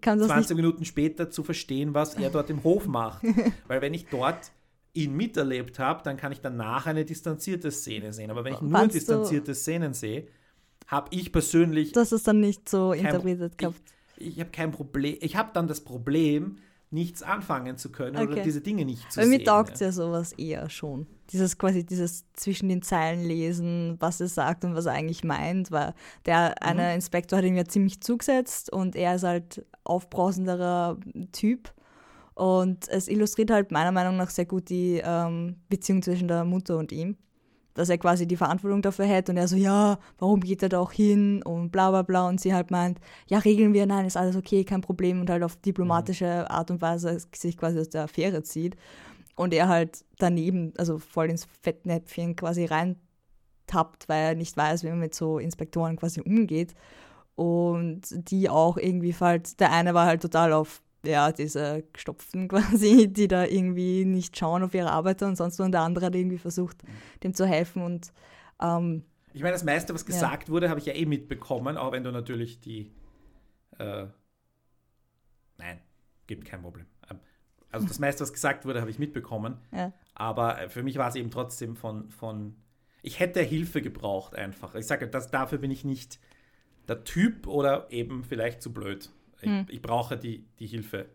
20 0.01 0.57
Minuten 0.57 0.85
später 0.85 1.31
zu 1.31 1.43
verstehen, 1.43 1.95
was 1.95 2.15
er 2.15 2.31
dort 2.31 2.51
im 2.51 2.63
Hof 2.65 2.87
macht. 2.87 3.23
Weil 3.69 3.81
wenn 3.81 3.95
ich 3.95 4.07
dort 4.07 4.53
ihn 4.93 5.15
miterlebt 5.15 5.79
habe, 5.79 6.03
dann 6.05 6.17
kann 6.17 6.33
ich 6.33 6.41
danach 6.41 6.87
eine 6.87 7.05
distanzierte 7.05 7.71
Szene 7.71 8.13
sehen. 8.13 8.31
Aber 8.31 8.45
wenn 8.45 8.55
ich 8.55 8.61
nur 8.61 8.71
Fandst 8.71 8.97
distanzierte 8.97 9.55
Szenen 9.55 9.93
sehe, 9.93 10.29
habe 10.87 11.09
ich 11.11 11.33
persönlich. 11.33 11.93
Das 11.93 12.13
ist 12.13 12.29
dann 12.29 12.41
nicht 12.41 12.69
so 12.69 12.93
interpretiert 12.93 13.59
gehabt. 13.59 13.94
Ich, 14.17 14.41
habe 14.41 14.51
kein 14.51 14.71
Problem. 14.71 15.17
Ich 15.21 15.37
habe 15.37 15.51
dann 15.53 15.67
das 15.67 15.81
Problem, 15.81 16.57
nichts 16.91 17.23
anfangen 17.23 17.77
zu 17.77 17.91
können 17.91 18.17
okay. 18.17 18.33
oder 18.33 18.43
diese 18.43 18.61
Dinge 18.61 18.85
nicht 18.85 19.11
zu 19.11 19.19
Weil 19.19 19.27
sehen. 19.27 19.39
Mir 19.39 19.45
taugt 19.45 19.75
es 19.75 19.81
ja 19.81 19.91
sowas 19.91 20.33
eher 20.33 20.71
schon. 20.71 21.07
Dieses 21.31 21.59
quasi 21.59 21.85
dieses 21.85 22.25
zwischen 22.35 22.69
den 22.69 22.83
Zeilen 22.83 23.25
lesen, 23.25 23.97
was 23.99 24.21
er 24.21 24.29
sagt 24.29 24.65
und 24.65 24.77
was 24.77 24.87
er 24.87 24.93
eigentlich 24.93 25.25
meint, 25.25 25.73
weil 25.73 25.93
der 26.25 26.51
mhm. 26.51 26.55
eine 26.61 26.95
Inspektor 26.95 27.39
hat 27.39 27.45
ihm 27.45 27.57
ja 27.57 27.65
ziemlich 27.65 28.01
zugesetzt 28.01 28.73
und 28.73 28.95
er 28.95 29.17
ist 29.17 29.25
halt 29.25 29.67
aufbrausenderer 29.83 30.99
Typ 31.33 31.73
und 32.35 32.89
es 32.89 33.09
illustriert 33.09 33.51
halt 33.51 33.73
meiner 33.73 33.93
Meinung 33.93 34.17
nach 34.17 34.31
sehr 34.31 34.47
gut 34.47 34.69
die 34.69 35.01
ähm, 35.05 35.57
Beziehung 35.69 36.03
zwischen 36.03 36.29
der 36.29 36.45
Mutter 36.45 36.79
und 36.79 36.93
ihm. 36.93 37.17
Dass 37.75 37.89
er 37.89 37.99
quasi 37.99 38.27
die 38.27 38.37
Verantwortung 38.37 38.83
dafür 38.83 39.05
hätte 39.05 39.33
und 39.33 39.39
er 39.39 39.49
so, 39.49 39.57
ja, 39.57 39.99
warum 40.19 40.41
geht 40.41 40.63
er 40.63 40.69
da 40.69 40.79
auch 40.79 40.93
hin 40.93 41.43
und 41.43 41.71
bla 41.71 41.91
bla 41.91 42.03
bla. 42.03 42.29
Und 42.29 42.41
sie 42.41 42.55
halt 42.55 42.71
meint, 42.71 43.01
ja, 43.27 43.39
regeln 43.39 43.73
wir, 43.75 43.87
nein, 43.87 44.07
ist 44.07 44.17
alles 44.17 44.37
okay, 44.37 44.65
kein 44.65 44.81
Problem. 44.81 45.21
Und 45.21 45.29
halt 45.29 45.43
auf 45.43 45.57
diplomatische 45.57 46.49
Art 46.51 46.71
und 46.71 46.81
Weise 46.81 47.19
sich 47.35 47.57
quasi 47.57 47.81
aus 47.81 47.89
der 47.89 48.05
Affäre 48.05 48.43
zieht. 48.43 48.77
Und 49.37 49.53
er 49.53 49.69
halt 49.69 50.05
daneben, 50.19 50.73
also 50.79 50.99
voll 50.99 51.31
ins 51.31 51.47
Fettnäpfchen 51.63 52.37
quasi 52.37 52.65
rein 52.67 52.97
tappt, 53.67 54.09
weil 54.09 54.23
er 54.23 54.35
nicht 54.35 54.57
weiß, 54.57 54.85
wie 54.85 54.91
man 54.91 55.01
mit 55.01 55.15
so 55.15 55.39
Inspektoren 55.39 55.97
quasi 55.97 56.21
umgeht. 56.21 56.75
Und 57.35 58.03
die 58.31 58.49
auch 58.49 58.77
irgendwie 58.77 59.15
halt, 59.19 59.59
der 59.59 59.73
eine 59.73 59.95
war 59.95 60.07
halt 60.07 60.23
total 60.23 60.53
auf, 60.53 60.83
ja, 61.05 61.33
diese 61.33 61.85
Gestopften 61.93 62.49
quasi, 62.49 63.09
die 63.09 63.29
da 63.29 63.45
irgendwie 63.45 64.05
nicht 64.05 64.37
schauen 64.37 64.63
auf 64.63 64.75
ihre 64.75 64.91
Arbeiter 64.91 65.27
und 65.27 65.37
sonst, 65.37 65.61
und 65.61 65.73
der 65.73 65.83
andere 65.83 66.07
hat 66.07 66.15
irgendwie 66.15 66.39
versucht, 66.39 66.83
dem 67.23 67.35
zu 67.35 67.47
helfen 67.47 67.83
und 67.83 68.13
ähm, 68.61 69.05
ich 69.35 69.43
meine, 69.43 69.53
das 69.53 69.65
meiste, 69.65 69.93
was 69.93 70.07
gesagt 70.07 70.45
ja. 70.45 70.55
wurde, 70.55 70.71
habe 70.71 70.79
ich 70.79 70.87
ja 70.87 70.95
eh 70.95 71.07
mitbekommen, 71.07 71.77
auch 71.77 71.91
wenn 71.91 72.05
du 72.05 72.13
natürlich 72.13 72.61
die. 72.61 72.93
Äh, 73.79 74.07
nein, 75.59 75.81
gibt 76.29 76.45
kein 76.45 76.63
Problem. 76.63 76.87
Ähm, 77.11 77.19
also 77.73 77.85
das 77.85 77.99
meiste, 77.99 78.23
was 78.23 78.33
gesagt 78.33 78.65
wurde, 78.65 78.81
habe 78.81 78.93
ich 78.93 79.01
mitbekommen. 79.01 79.59
Ja. 79.73 79.93
Aber 80.15 80.61
äh, 80.61 80.69
für 80.69 80.85
mich 80.85 80.97
war 80.99 81.09
es 81.09 81.17
eben 81.17 81.33
trotzdem 81.33 81.75
von, 81.75 82.11
von. 82.11 82.55
Ich 83.03 83.19
hätte 83.19 83.43
Hilfe 83.43 83.83
gebraucht 83.83 84.37
einfach. 84.37 84.77
Ich 84.77 84.87
sage, 84.87 85.09
das, 85.09 85.33
dafür 85.33 85.59
bin 85.59 85.73
ich 85.73 85.85
nicht 85.85 86.21
der 86.87 87.03
Typ 87.03 87.49
oder 87.49 87.91
eben 87.91 88.23
vielleicht 88.23 88.63
zu 88.63 88.73
blöd. 88.73 89.11
Ich, 89.45 89.51
hm. 89.51 89.67
ich 89.69 89.83
brauche 89.83 90.17
die, 90.17 90.45
die 90.59 90.67
Hilfe, 90.67 91.07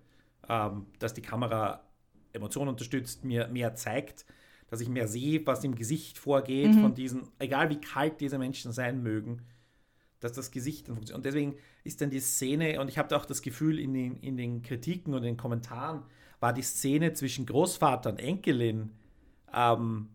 ähm, 0.47 0.85
dass 0.99 1.13
die 1.13 1.21
Kamera 1.21 1.83
Emotionen 2.31 2.69
unterstützt, 2.69 3.25
mir 3.25 3.47
mehr 3.47 3.75
zeigt 3.75 4.25
dass 4.69 4.81
ich 4.81 4.89
mehr 4.89 5.07
sehe, 5.07 5.45
was 5.45 5.63
im 5.63 5.75
Gesicht 5.75 6.17
vorgeht 6.17 6.75
mhm. 6.75 6.81
von 6.81 6.93
diesen, 6.93 7.23
egal 7.39 7.69
wie 7.69 7.81
kalt 7.81 8.21
diese 8.21 8.37
Menschen 8.37 8.71
sein 8.71 9.01
mögen, 9.01 9.41
dass 10.19 10.33
das 10.33 10.51
Gesicht 10.51 10.87
dann 10.87 10.95
funktioniert. 10.95 11.17
Und 11.17 11.25
deswegen 11.25 11.55
ist 11.83 12.01
dann 12.01 12.09
die 12.09 12.19
Szene, 12.19 12.79
und 12.79 12.87
ich 12.87 12.97
habe 12.97 13.15
auch 13.15 13.25
das 13.25 13.41
Gefühl, 13.41 13.79
in 13.79 13.93
den, 13.93 14.17
in 14.17 14.37
den 14.37 14.61
Kritiken 14.61 15.13
und 15.13 15.23
den 15.23 15.37
Kommentaren 15.37 16.03
war 16.39 16.53
die 16.53 16.61
Szene 16.61 17.13
zwischen 17.13 17.45
Großvater 17.45 18.11
und 18.11 18.19
Enkelin, 18.19 18.91
ähm, 19.53 20.09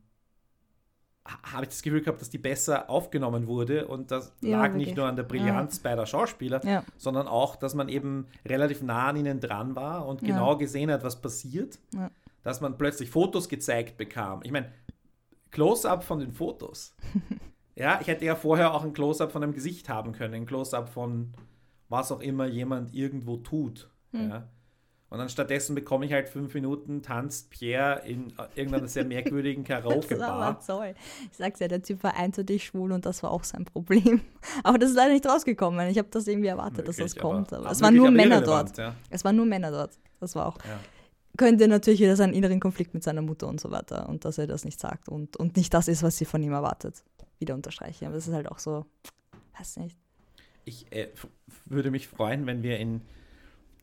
habe 1.25 1.64
ich 1.64 1.70
das 1.70 1.83
Gefühl 1.83 2.03
gehabt, 2.03 2.20
dass 2.20 2.29
die 2.29 2.39
besser 2.39 2.91
aufgenommen 2.91 3.47
wurde 3.47 3.87
und 3.87 4.11
das 4.11 4.33
ja, 4.43 4.59
lag 4.59 4.68
wirklich. 4.68 4.89
nicht 4.89 4.97
nur 4.97 5.07
an 5.07 5.16
der 5.16 5.22
Brillanz 5.22 5.77
ja. 5.77 5.83
beider 5.83 6.05
Schauspieler, 6.05 6.64
ja. 6.64 6.85
sondern 6.99 7.29
auch, 7.29 7.57
dass 7.57 7.75
man 7.75 7.89
eben 7.89 8.27
relativ 8.47 8.83
nah 8.83 9.09
an 9.09 9.16
ihnen 9.16 9.41
dran 9.41 9.75
war 9.75 10.07
und 10.07 10.20
genau 10.20 10.57
gesehen 10.59 10.91
hat, 10.91 11.03
was 11.03 11.20
passiert 11.20 11.79
dass 12.45 12.61
man 12.61 12.79
plötzlich 12.79 13.11
Fotos 13.11 13.49
gezeigt 13.49 13.97
bekam. 13.97 14.41
Ich 14.45 14.53
meine, 14.53 14.70
Close-up 15.51 16.05
von 16.05 16.20
den 16.20 16.33
Fotos. 16.33 16.95
ja, 17.75 18.01
ich 18.01 18.07
hätte 18.07 18.25
ja 18.25 18.37
vorher 18.37 18.75
auch 18.75 18.85
ein 18.85 18.93
Close-up 18.93 19.33
von 19.33 19.43
einem 19.43 19.55
Gesicht 19.55 19.89
haben 19.89 20.12
können, 20.12 20.35
ein 20.35 20.47
Close-up 20.47 20.89
von 20.91 21.33
was 21.89 22.12
auch 22.12 22.20
immer 22.20 22.47
jemand 22.47 22.95
irgendwo 22.95 23.37
tut. 23.39 23.91
Hm. 24.12 24.31
Ja. 24.31 24.49
Und 25.11 25.18
dann 25.18 25.28
stattdessen 25.28 25.74
bekomme 25.74 26.07
ich 26.07 26.12
halt 26.12 26.28
fünf 26.28 26.55
Minuten, 26.55 27.02
tanzt 27.02 27.50
Pierre 27.50 28.02
in 28.05 28.32
irgendeiner 28.57 28.88
sehr 28.88 29.05
merkwürdigen 29.05 29.62
Karaoke-Bar. 29.64 30.61
Toll. 30.66 30.94
Ich 31.30 31.36
sag's 31.36 31.61
ja, 31.61 31.68
der 31.68 31.82
Typ 31.82 32.02
war 32.02 32.16
eindeutig 32.16 32.64
schwul 32.64 32.90
und 32.90 33.07
das 33.07 33.22
war 33.22 33.30
auch 33.30 33.44
sein 33.44 33.64
Problem. 33.64 34.22
Aber 34.64 34.78
das 34.78 34.90
ist 34.90 34.96
leider 34.96 35.12
nicht 35.12 35.26
rausgekommen. 35.26 35.88
Ich 35.88 35.98
habe 35.98 36.09
das 36.11 36.26
irgendwie 36.26 36.48
erwartet, 36.48 36.78
Möglich, 36.78 36.96
dass 36.96 37.14
das 37.14 37.16
kommt. 37.16 37.52
Aber, 37.52 37.62
aber 37.62 37.70
es 37.70 37.80
waren 37.80 37.94
nur 37.94 38.11
Männer 38.11 38.40
dort. 38.40 38.76
Ja. 38.76 38.94
Es 39.11 39.24
waren 39.24 39.36
nur 39.36 39.46
Männer 39.46 39.70
dort. 39.70 39.98
Das 40.20 40.34
war 40.34 40.46
auch. 40.46 40.59
Ja 40.64 40.80
könnte 41.36 41.66
natürlich 41.68 42.00
wieder 42.00 42.16
seinen 42.16 42.32
inneren 42.32 42.61
Konflikt 42.61 42.94
mit 42.94 43.02
seiner 43.02 43.22
Mutter 43.22 43.48
und 43.48 43.61
so 43.61 43.70
weiter 43.70 44.09
und 44.09 44.24
dass 44.24 44.38
er 44.38 44.46
das 44.46 44.64
nicht 44.64 44.78
sagt 44.78 45.09
und, 45.09 45.36
und 45.36 45.57
nicht 45.57 45.74
das 45.74 45.88
ist, 45.88 46.02
was 46.02 46.16
sie 46.16 46.24
von 46.24 46.42
ihm 46.42 46.52
erwartet, 46.52 47.02
wieder 47.38 47.55
unterstreichen. 47.55 48.07
Aber 48.07 48.14
das 48.14 48.28
ist 48.28 48.34
halt 48.34 48.48
auch 48.48 48.59
so, 48.59 48.86
weiß 49.59 49.78
nicht. 49.78 49.98
Ich 50.64 50.90
äh, 50.92 51.09
würde 51.66 51.90
mich 51.90 52.09
freuen, 52.09 52.46
wenn 52.46 52.62
wir 52.62 52.78
in 52.78 53.02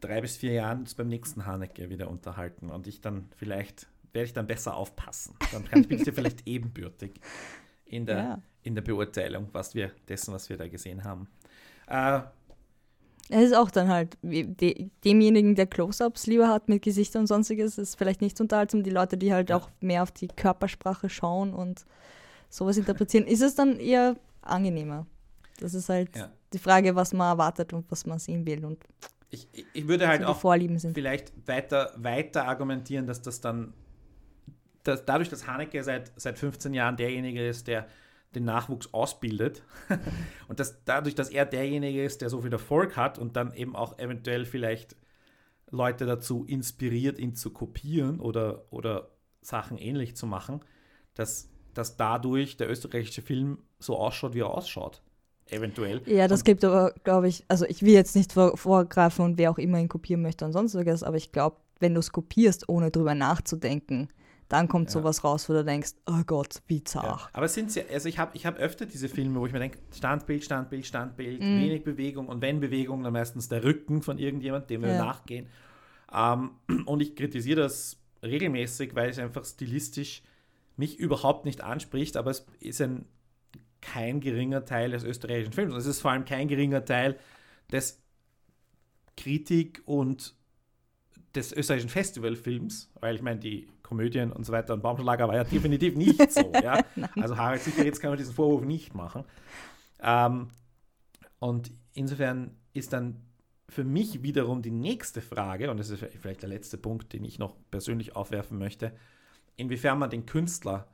drei 0.02 0.22
bis 0.22 0.38
vier 0.38 0.54
Jahren 0.54 0.80
uns 0.80 0.96
beim 0.96 1.08
nächsten 1.08 1.46
Haneke 1.46 1.90
wieder 1.90 2.10
unterhalten 2.10 2.70
und 2.70 2.88
ich 2.88 3.02
dann 3.02 3.30
vielleicht, 3.38 3.88
werde 4.14 4.26
ich 4.26 4.34
dann 4.34 4.48
besser 4.48 4.76
aufpassen. 4.76 5.36
Dann 5.52 5.88
bin 5.88 5.98
ich 5.98 6.04
dir 6.04 6.14
vielleicht 6.14 6.46
ebenbürtig 6.48 7.12
in 7.86 8.06
der, 8.06 8.18
ja. 8.18 8.42
in 8.64 8.76
der 8.76 8.82
Beurteilung 8.82 9.50
was 9.54 9.76
wir, 9.76 9.92
dessen, 10.08 10.34
was 10.34 10.50
wir 10.50 10.58
da 10.58 10.68
gesehen 10.68 11.04
haben. 11.04 11.28
Äh, 11.88 12.22
es 13.30 13.46
ist 13.46 13.56
auch 13.56 13.72
dann 13.72 13.88
halt, 13.88 14.18
de, 14.22 14.90
demjenigen, 15.06 15.56
der 15.56 15.66
Close-Ups 15.66 16.28
lieber 16.28 16.50
hat 16.50 16.68
mit 16.68 16.82
Gesichtern 16.82 17.22
und 17.22 17.28
sonstiges, 17.28 17.78
ist 17.78 17.96
vielleicht 17.96 18.20
nicht 18.20 18.38
so 18.38 18.44
unterhaltsam. 18.44 18.84
Die 18.84 18.90
Leute, 18.90 19.18
die 19.18 19.32
halt 19.32 19.54
auch 19.54 19.70
mehr 19.80 20.04
auf 20.04 20.12
die 20.12 20.28
Körpersprache 20.28 21.10
schauen 21.10 21.54
und 21.54 21.86
sowas 22.50 22.76
interpretieren, 22.76 23.26
ist 23.26 23.42
es 23.42 23.56
dann 23.56 23.80
eher 23.80 24.18
angenehmer. 24.42 25.06
Das 25.62 25.74
ist 25.74 25.88
halt 25.88 26.14
ja. 26.16 26.30
die 26.52 26.60
Frage, 26.60 26.96
was 26.96 27.14
man 27.14 27.32
erwartet 27.32 27.72
und 27.72 27.90
was 27.90 28.06
man 28.06 28.20
sehen 28.20 28.46
will. 28.46 28.66
Und 28.66 28.84
ich, 29.32 29.48
ich 29.74 29.88
würde 29.88 30.08
halt 30.08 30.24
auch 30.24 30.42
vielleicht 30.42 31.48
weiter, 31.48 31.94
weiter 31.96 32.48
argumentieren, 32.48 33.08
dass 33.08 33.22
das 33.22 33.40
dann, 33.40 33.74
dass 34.84 35.06
dadurch, 35.06 35.30
dass 35.30 35.48
Haneke 35.48 35.84
seit, 35.84 36.12
seit 36.18 36.38
15 36.38 36.74
Jahren 36.74 36.98
derjenige 36.98 37.48
ist, 37.48 37.68
der 37.68 37.88
den 38.36 38.44
Nachwuchs 38.46 38.94
ausbildet. 38.94 39.64
und 40.48 40.60
dass 40.60 40.84
dadurch, 40.84 41.16
dass 41.16 41.30
er 41.30 41.46
derjenige 41.46 42.04
ist, 42.04 42.22
der 42.22 42.30
so 42.30 42.42
viel 42.42 42.52
Erfolg 42.52 42.98
hat 42.98 43.18
und 43.18 43.36
dann 43.36 43.54
eben 43.54 43.76
auch 43.76 43.98
eventuell 44.00 44.46
vielleicht 44.46 44.96
Leute 45.70 46.06
dazu 46.06 46.44
inspiriert, 46.46 47.18
ihn 47.18 47.34
zu 47.34 47.52
kopieren 47.52 48.20
oder, 48.20 48.66
oder 48.70 49.12
Sachen 49.42 49.78
ähnlich 49.78 50.16
zu 50.18 50.28
machen, 50.28 50.60
dass, 51.14 51.50
dass 51.74 51.96
dadurch 51.96 52.58
der 52.58 52.70
österreichische 52.70 53.22
Film 53.22 53.60
so 53.80 53.98
ausschaut, 53.98 54.34
wie 54.34 54.42
er 54.42 54.50
ausschaut. 54.50 55.02
Eventuell. 55.52 56.02
Ja, 56.06 56.28
das 56.28 56.42
und 56.42 56.46
gibt 56.46 56.64
aber, 56.64 56.94
glaube 57.04 57.28
ich, 57.28 57.44
also 57.48 57.66
ich 57.66 57.84
will 57.84 57.94
jetzt 57.94 58.16
nicht 58.16 58.34
vor, 58.34 58.58
vorgreifen 58.58 59.26
und 59.26 59.38
wer 59.38 59.52
auch 59.52 59.58
immer 59.58 59.80
ihn 59.80 59.90
kopieren 59.90 60.22
möchte 60.22 60.46
und 60.46 60.54
sonstiges, 60.54 61.04
aber 61.04 61.18
ich 61.18 61.32
glaube, 61.32 61.58
wenn 61.80 61.94
du 61.94 62.00
es 62.00 62.12
kopierst, 62.12 62.70
ohne 62.70 62.90
drüber 62.90 63.16
nachzudenken, 63.16 64.08
dann 64.48 64.68
kommt 64.68 64.88
ja. 64.88 64.92
sowas 64.92 65.24
raus, 65.24 65.48
wo 65.50 65.54
du 65.54 65.64
denkst, 65.64 65.92
oh 66.08 66.24
Gott, 66.26 66.62
bizarr. 66.68 67.04
Ja. 67.06 67.30
Aber 67.34 67.48
sind 67.48 67.72
sie, 67.72 67.84
also 67.90 68.10
ich 68.10 68.20
habe 68.20 68.32
ich 68.36 68.46
hab 68.46 68.60
öfter 68.60 68.86
diese 68.86 69.10
Filme, 69.10 69.40
wo 69.40 69.46
ich 69.46 69.54
mir 69.54 69.60
denke, 69.60 69.80
Standbild, 69.94 70.44
Standbild, 70.44 70.86
Standbild, 70.86 71.40
mm. 71.40 71.44
wenig 71.44 71.84
Bewegung 71.84 72.28
und 72.28 72.42
wenn 72.42 72.60
Bewegung, 72.60 73.04
dann 73.04 73.14
meistens 73.14 73.48
der 73.48 73.64
Rücken 73.64 74.02
von 74.02 74.18
irgendjemand, 74.18 74.70
dem 74.70 74.82
wir 74.82 74.90
ja. 74.90 75.06
nachgehen. 75.06 75.48
Ähm, 76.14 76.52
und 76.86 77.02
ich 77.02 77.16
kritisiere 77.16 77.62
das 77.62 77.98
regelmäßig, 78.24 78.94
weil 78.96 79.10
es 79.10 79.20
einfach 79.20 79.46
stilistisch 79.46 80.22
mich 80.78 81.00
überhaupt 81.00 81.46
nicht 81.46 81.62
anspricht, 81.62 82.18
aber 82.18 82.32
es 82.32 82.46
ist 82.60 82.82
ein 82.82 83.06
kein 83.82 84.20
geringer 84.20 84.66
Teil 84.66 84.92
des 84.92 85.04
österreichischen 85.04 85.54
Films. 85.54 85.74
Und 85.74 85.80
es 85.80 85.86
ist 85.86 86.02
vor 86.02 86.12
allem 86.12 86.26
kein 86.26 86.48
geringer 86.48 86.86
Teil 86.86 87.18
des 87.72 88.02
Kritik 89.18 89.82
und 89.86 90.36
des 91.36 91.54
österreichischen 91.54 91.90
Festivalfilms, 91.90 92.92
weil 93.00 93.16
ich 93.16 93.22
meine, 93.22 93.40
die 93.40 93.68
Komödien 93.84 94.32
und 94.32 94.46
so 94.46 94.54
weiter 94.54 94.74
und 94.74 94.82
Baumschlager 94.82 95.28
war 95.28 95.36
ja 95.36 95.44
definitiv 95.44 95.96
nicht 95.96 96.32
so. 96.32 96.52
ja? 96.62 96.84
Also 97.20 97.38
Harald 97.38 97.62
Sicher, 97.62 97.84
jetzt 97.84 98.00
kann 98.00 98.12
man 98.12 98.18
diesen 98.18 98.34
Vorwurf 98.34 98.64
nicht 98.64 98.94
machen. 98.94 99.26
Ähm, 100.02 100.50
und 101.40 101.72
insofern 101.94 102.52
ist 102.74 102.94
dann 102.94 103.22
für 103.68 103.84
mich 103.84 104.24
wiederum 104.24 104.62
die 104.62 104.72
nächste 104.72 105.22
Frage, 105.22 105.72
und 105.72 105.78
das 105.78 105.90
ist 105.90 106.04
vielleicht 106.20 106.42
der 106.42 106.50
letzte 106.50 106.78
Punkt, 106.78 107.14
den 107.14 107.24
ich 107.24 107.40
noch 107.40 107.56
persönlich 107.72 108.16
aufwerfen 108.16 108.58
möchte, 108.58 108.94
inwiefern 109.56 110.00
man 110.00 110.10
den 110.10 110.26
Künstler 110.26 110.88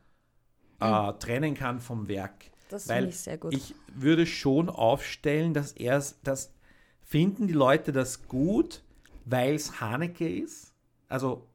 äh, 0.80 1.12
mhm. 1.12 1.20
trennen 1.20 1.54
kann 1.56 1.80
vom 1.80 2.08
Werk. 2.08 2.52
Das 2.70 2.88
finde 2.88 3.10
ich 3.10 3.20
sehr 3.20 3.38
gut. 3.38 3.54
Ich 3.54 3.74
würde 3.94 4.26
schon 4.26 4.70
aufstellen, 4.70 5.54
dass 5.54 5.72
er 5.72 6.04
das 6.24 6.54
finden 7.02 7.48
die 7.48 7.54
Leute 7.54 7.94
das 7.94 8.28
gut, 8.28 8.84
weil 9.26 9.56
es 9.56 9.80
Haneke 9.80 10.28
ist. 10.28 10.74
Also 11.08 11.48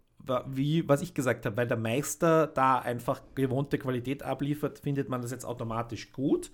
wie, 0.46 0.88
was 0.88 1.02
ich 1.02 1.14
gesagt 1.14 1.44
habe, 1.46 1.56
weil 1.56 1.66
der 1.66 1.76
Meister 1.76 2.46
da 2.46 2.78
einfach 2.78 3.20
gewohnte 3.34 3.78
Qualität 3.78 4.22
abliefert, 4.22 4.78
findet 4.78 5.08
man 5.08 5.20
das 5.20 5.30
jetzt 5.30 5.44
automatisch 5.44 6.12
gut. 6.12 6.52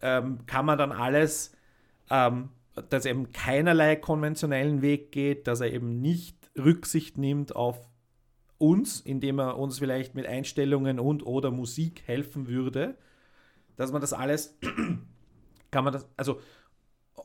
Ähm, 0.00 0.46
kann 0.46 0.64
man 0.64 0.78
dann 0.78 0.92
alles, 0.92 1.52
ähm, 2.10 2.48
dass 2.88 3.04
er 3.04 3.12
eben 3.12 3.32
keinerlei 3.32 3.96
konventionellen 3.96 4.80
Weg 4.80 5.12
geht, 5.12 5.46
dass 5.46 5.60
er 5.60 5.72
eben 5.72 6.00
nicht 6.00 6.50
Rücksicht 6.56 7.18
nimmt 7.18 7.54
auf 7.54 7.78
uns, 8.56 9.00
indem 9.00 9.38
er 9.38 9.58
uns 9.58 9.78
vielleicht 9.78 10.14
mit 10.14 10.26
Einstellungen 10.26 10.98
und 10.98 11.24
oder 11.24 11.50
Musik 11.50 12.02
helfen 12.06 12.48
würde, 12.48 12.96
dass 13.78 13.92
man 13.92 14.00
das 14.00 14.12
alles, 14.12 14.58
kann 15.70 15.84
man 15.84 15.92
das, 15.92 16.06
also, 16.16 16.40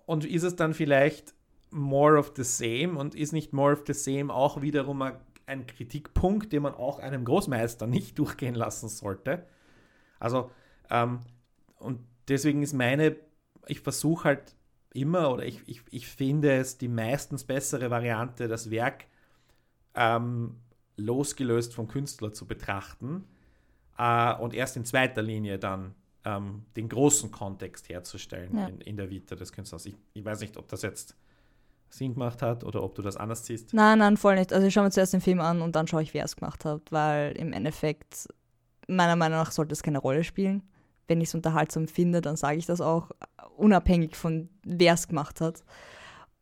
und 0.06 0.24
ist 0.24 0.44
es 0.44 0.56
dann 0.56 0.74
vielleicht 0.74 1.34
more 1.72 2.18
of 2.18 2.34
the 2.36 2.44
same 2.44 2.98
und 2.98 3.16
ist 3.16 3.34
nicht 3.34 3.54
more 3.54 3.74
of 3.74 3.84
the 3.88 3.94
same 3.94 4.32
auch 4.32 4.62
wiederum 4.62 5.02
ein 5.02 5.66
Kritikpunkt, 5.66 6.54
den 6.54 6.62
man 6.62 6.76
auch 6.76 7.00
einem 7.00 7.26
Großmeister 7.26 7.88
nicht 7.88 8.18
durchgehen 8.20 8.56
lassen 8.56 8.88
sollte. 8.88 9.48
Also, 10.20 10.52
ähm, 10.90 11.22
und 11.80 12.00
deswegen 12.28 12.62
ist 12.62 12.74
meine, 12.74 13.16
ich 13.68 13.82
versuche 13.82 14.26
halt 14.26 14.56
immer 14.94 15.32
oder 15.32 15.46
ich, 15.46 15.60
ich, 15.66 15.82
ich 15.90 16.08
finde 16.08 16.54
es 16.54 16.78
die 16.78 16.88
meistens 16.88 17.46
bessere 17.46 17.90
Variante, 17.90 18.48
das 18.48 18.70
Werk 18.70 19.06
ähm, 19.96 20.58
losgelöst 20.98 21.74
vom 21.74 21.88
Künstler 21.88 22.32
zu 22.32 22.46
betrachten 22.46 23.24
äh, 23.98 24.36
und 24.36 24.54
erst 24.54 24.78
in 24.78 24.86
zweiter 24.86 25.24
Linie 25.24 25.58
dann 25.58 25.96
ähm, 26.26 26.66
den 26.76 26.90
großen 26.90 27.32
Kontext 27.32 27.90
herzustellen 27.90 28.58
ja. 28.58 28.68
in, 28.68 28.82
in, 28.82 28.98
der 28.98 29.10
Vita 29.10 29.36
des 29.36 29.52
Künstlers. 29.52 29.86
Ich, 29.86 29.96
ich 30.14 30.24
weiß 30.24 30.40
nicht, 30.40 30.58
ob 30.58 30.68
das 30.70 30.82
jetzt 30.82 31.16
Sinn 31.90 32.14
gemacht 32.14 32.42
hat 32.42 32.64
oder 32.64 32.82
ob 32.84 32.96
du 32.96 33.02
das 33.02 33.18
anders 33.18 33.46
siehst? 33.46 33.74
Nein, 33.74 34.00
nein, 34.00 34.18
voll 34.18 34.36
nicht. 34.36 34.52
Also 34.52 34.66
ich 34.66 34.74
schaue 34.74 34.86
mir 34.86 34.92
zuerst 34.92 35.14
den 35.14 35.22
Film 35.22 35.40
an 35.40 35.62
und 35.62 35.76
dann 35.76 35.88
schaue 35.88 36.02
ich, 36.02 36.14
wer 36.14 36.26
es 36.26 36.36
gemacht 36.36 36.66
hat, 36.66 36.92
weil 36.92 37.34
im 37.34 37.54
Endeffekt, 37.54 38.28
meiner 38.88 39.16
Meinung 39.16 39.38
nach, 39.38 39.52
sollte 39.52 39.74
es 39.74 39.84
keine 39.84 40.00
Rolle 40.00 40.24
spielen, 40.24 40.64
wenn 41.08 41.22
ich 41.22 41.30
es 41.30 41.36
unterhaltsam 41.36 41.88
finde, 41.88 42.22
dann 42.22 42.36
sage 42.36 42.58
ich 42.58 42.66
das 42.66 42.82
auch, 42.82 43.12
unabhängig 43.58 44.16
von 44.16 44.50
wer 44.66 44.94
es 44.94 45.08
gemacht 45.08 45.42
hat. 45.42 45.64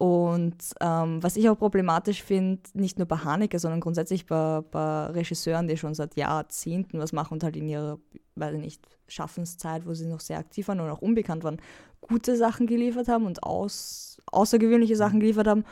Und 0.02 0.56
ähm, 0.80 1.22
was 1.22 1.36
ich 1.36 1.48
auch 1.48 1.60
problematisch 1.60 2.24
finde, 2.24 2.64
nicht 2.74 2.98
nur 2.98 3.08
bei 3.08 3.18
Haneke, 3.18 3.60
sondern 3.60 3.82
grundsätzlich 3.82 4.26
bei, 4.26 4.62
bei, 4.62 5.06
Regisseuren, 5.06 5.68
die 5.68 5.78
schon 5.78 5.94
seit 5.94 6.16
Jahrzehnten 6.16 6.98
was 6.98 7.14
machen 7.14 7.36
und 7.36 7.44
halt 7.44 7.56
in 7.56 7.68
ihrer, 7.68 8.00
weiß 8.34 8.56
ich 8.56 8.62
nicht, 8.62 8.98
Schaffenszeit, 9.08 9.86
wo 9.86 9.94
sie 9.94 10.08
noch 10.08 10.20
sehr 10.20 10.40
aktiv 10.40 10.70
waren 10.70 10.80
und 10.80 10.90
auch 10.90 11.04
unbekannt 11.04 11.44
waren, 11.44 11.62
gute 12.02 12.36
Sachen 12.36 12.66
geliefert 12.66 13.10
haben 13.10 13.28
und 13.28 13.44
aus, 13.44 14.20
außergewöhnliche 14.26 14.96
Sachen 14.96 15.20
geliefert 15.20 15.46
haben. 15.46 15.66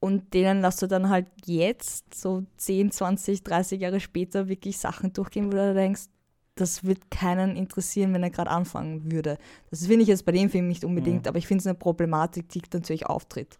Und 0.00 0.32
denen 0.32 0.62
lässt 0.62 0.80
du 0.80 0.86
dann 0.86 1.10
halt 1.10 1.26
jetzt, 1.44 2.14
so 2.14 2.44
10, 2.56 2.92
20, 2.92 3.42
30 3.44 3.78
Jahre 3.78 4.00
später, 4.00 4.48
wirklich 4.48 4.78
Sachen 4.78 5.12
durchgehen, 5.12 5.48
wo 5.48 5.56
du 5.56 5.74
denkst, 5.74 6.04
das 6.54 6.84
wird 6.84 7.10
keinen 7.10 7.56
interessieren, 7.56 8.14
wenn 8.14 8.22
er 8.22 8.30
gerade 8.30 8.50
anfangen 8.50 9.10
würde. 9.10 9.38
Das 9.70 9.86
finde 9.86 10.02
ich 10.02 10.08
jetzt 10.08 10.24
bei 10.24 10.32
dem 10.32 10.50
Film 10.50 10.68
nicht 10.68 10.84
unbedingt, 10.84 11.22
mhm. 11.24 11.28
aber 11.28 11.38
ich 11.38 11.46
finde 11.46 11.62
es 11.62 11.66
eine 11.66 11.74
Problematik, 11.74 12.48
die 12.48 12.62
natürlich 12.72 13.06
auftritt. 13.06 13.58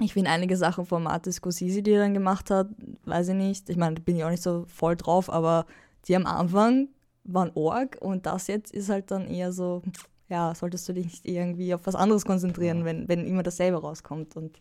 Ich 0.00 0.12
finde 0.12 0.30
einige 0.30 0.56
Sachen 0.56 0.86
von 0.86 1.04
Martin 1.04 1.32
Scorsese, 1.32 1.82
die 1.82 1.92
er 1.92 2.00
dann 2.00 2.14
gemacht 2.14 2.50
hat, 2.50 2.68
weiß 3.04 3.28
ich 3.28 3.34
nicht. 3.34 3.70
Ich 3.70 3.76
meine, 3.76 3.94
da 3.94 4.02
bin 4.02 4.16
ich 4.16 4.24
auch 4.24 4.30
nicht 4.30 4.42
so 4.42 4.64
voll 4.66 4.96
drauf, 4.96 5.30
aber 5.30 5.66
die 6.08 6.16
am 6.16 6.26
Anfang 6.26 6.88
waren 7.22 7.52
Org 7.54 7.96
und 8.00 8.26
das 8.26 8.48
jetzt 8.48 8.72
ist 8.74 8.88
halt 8.88 9.10
dann 9.10 9.28
eher 9.28 9.52
so, 9.52 9.82
ja, 10.28 10.54
solltest 10.54 10.88
du 10.88 10.92
dich 10.92 11.06
nicht 11.06 11.26
irgendwie 11.26 11.74
auf 11.74 11.82
was 11.84 11.94
anderes 11.94 12.24
konzentrieren, 12.24 12.84
wenn, 12.84 13.08
wenn 13.08 13.24
immer 13.24 13.42
dasselbe 13.42 13.80
rauskommt. 13.80 14.36
Und 14.36 14.58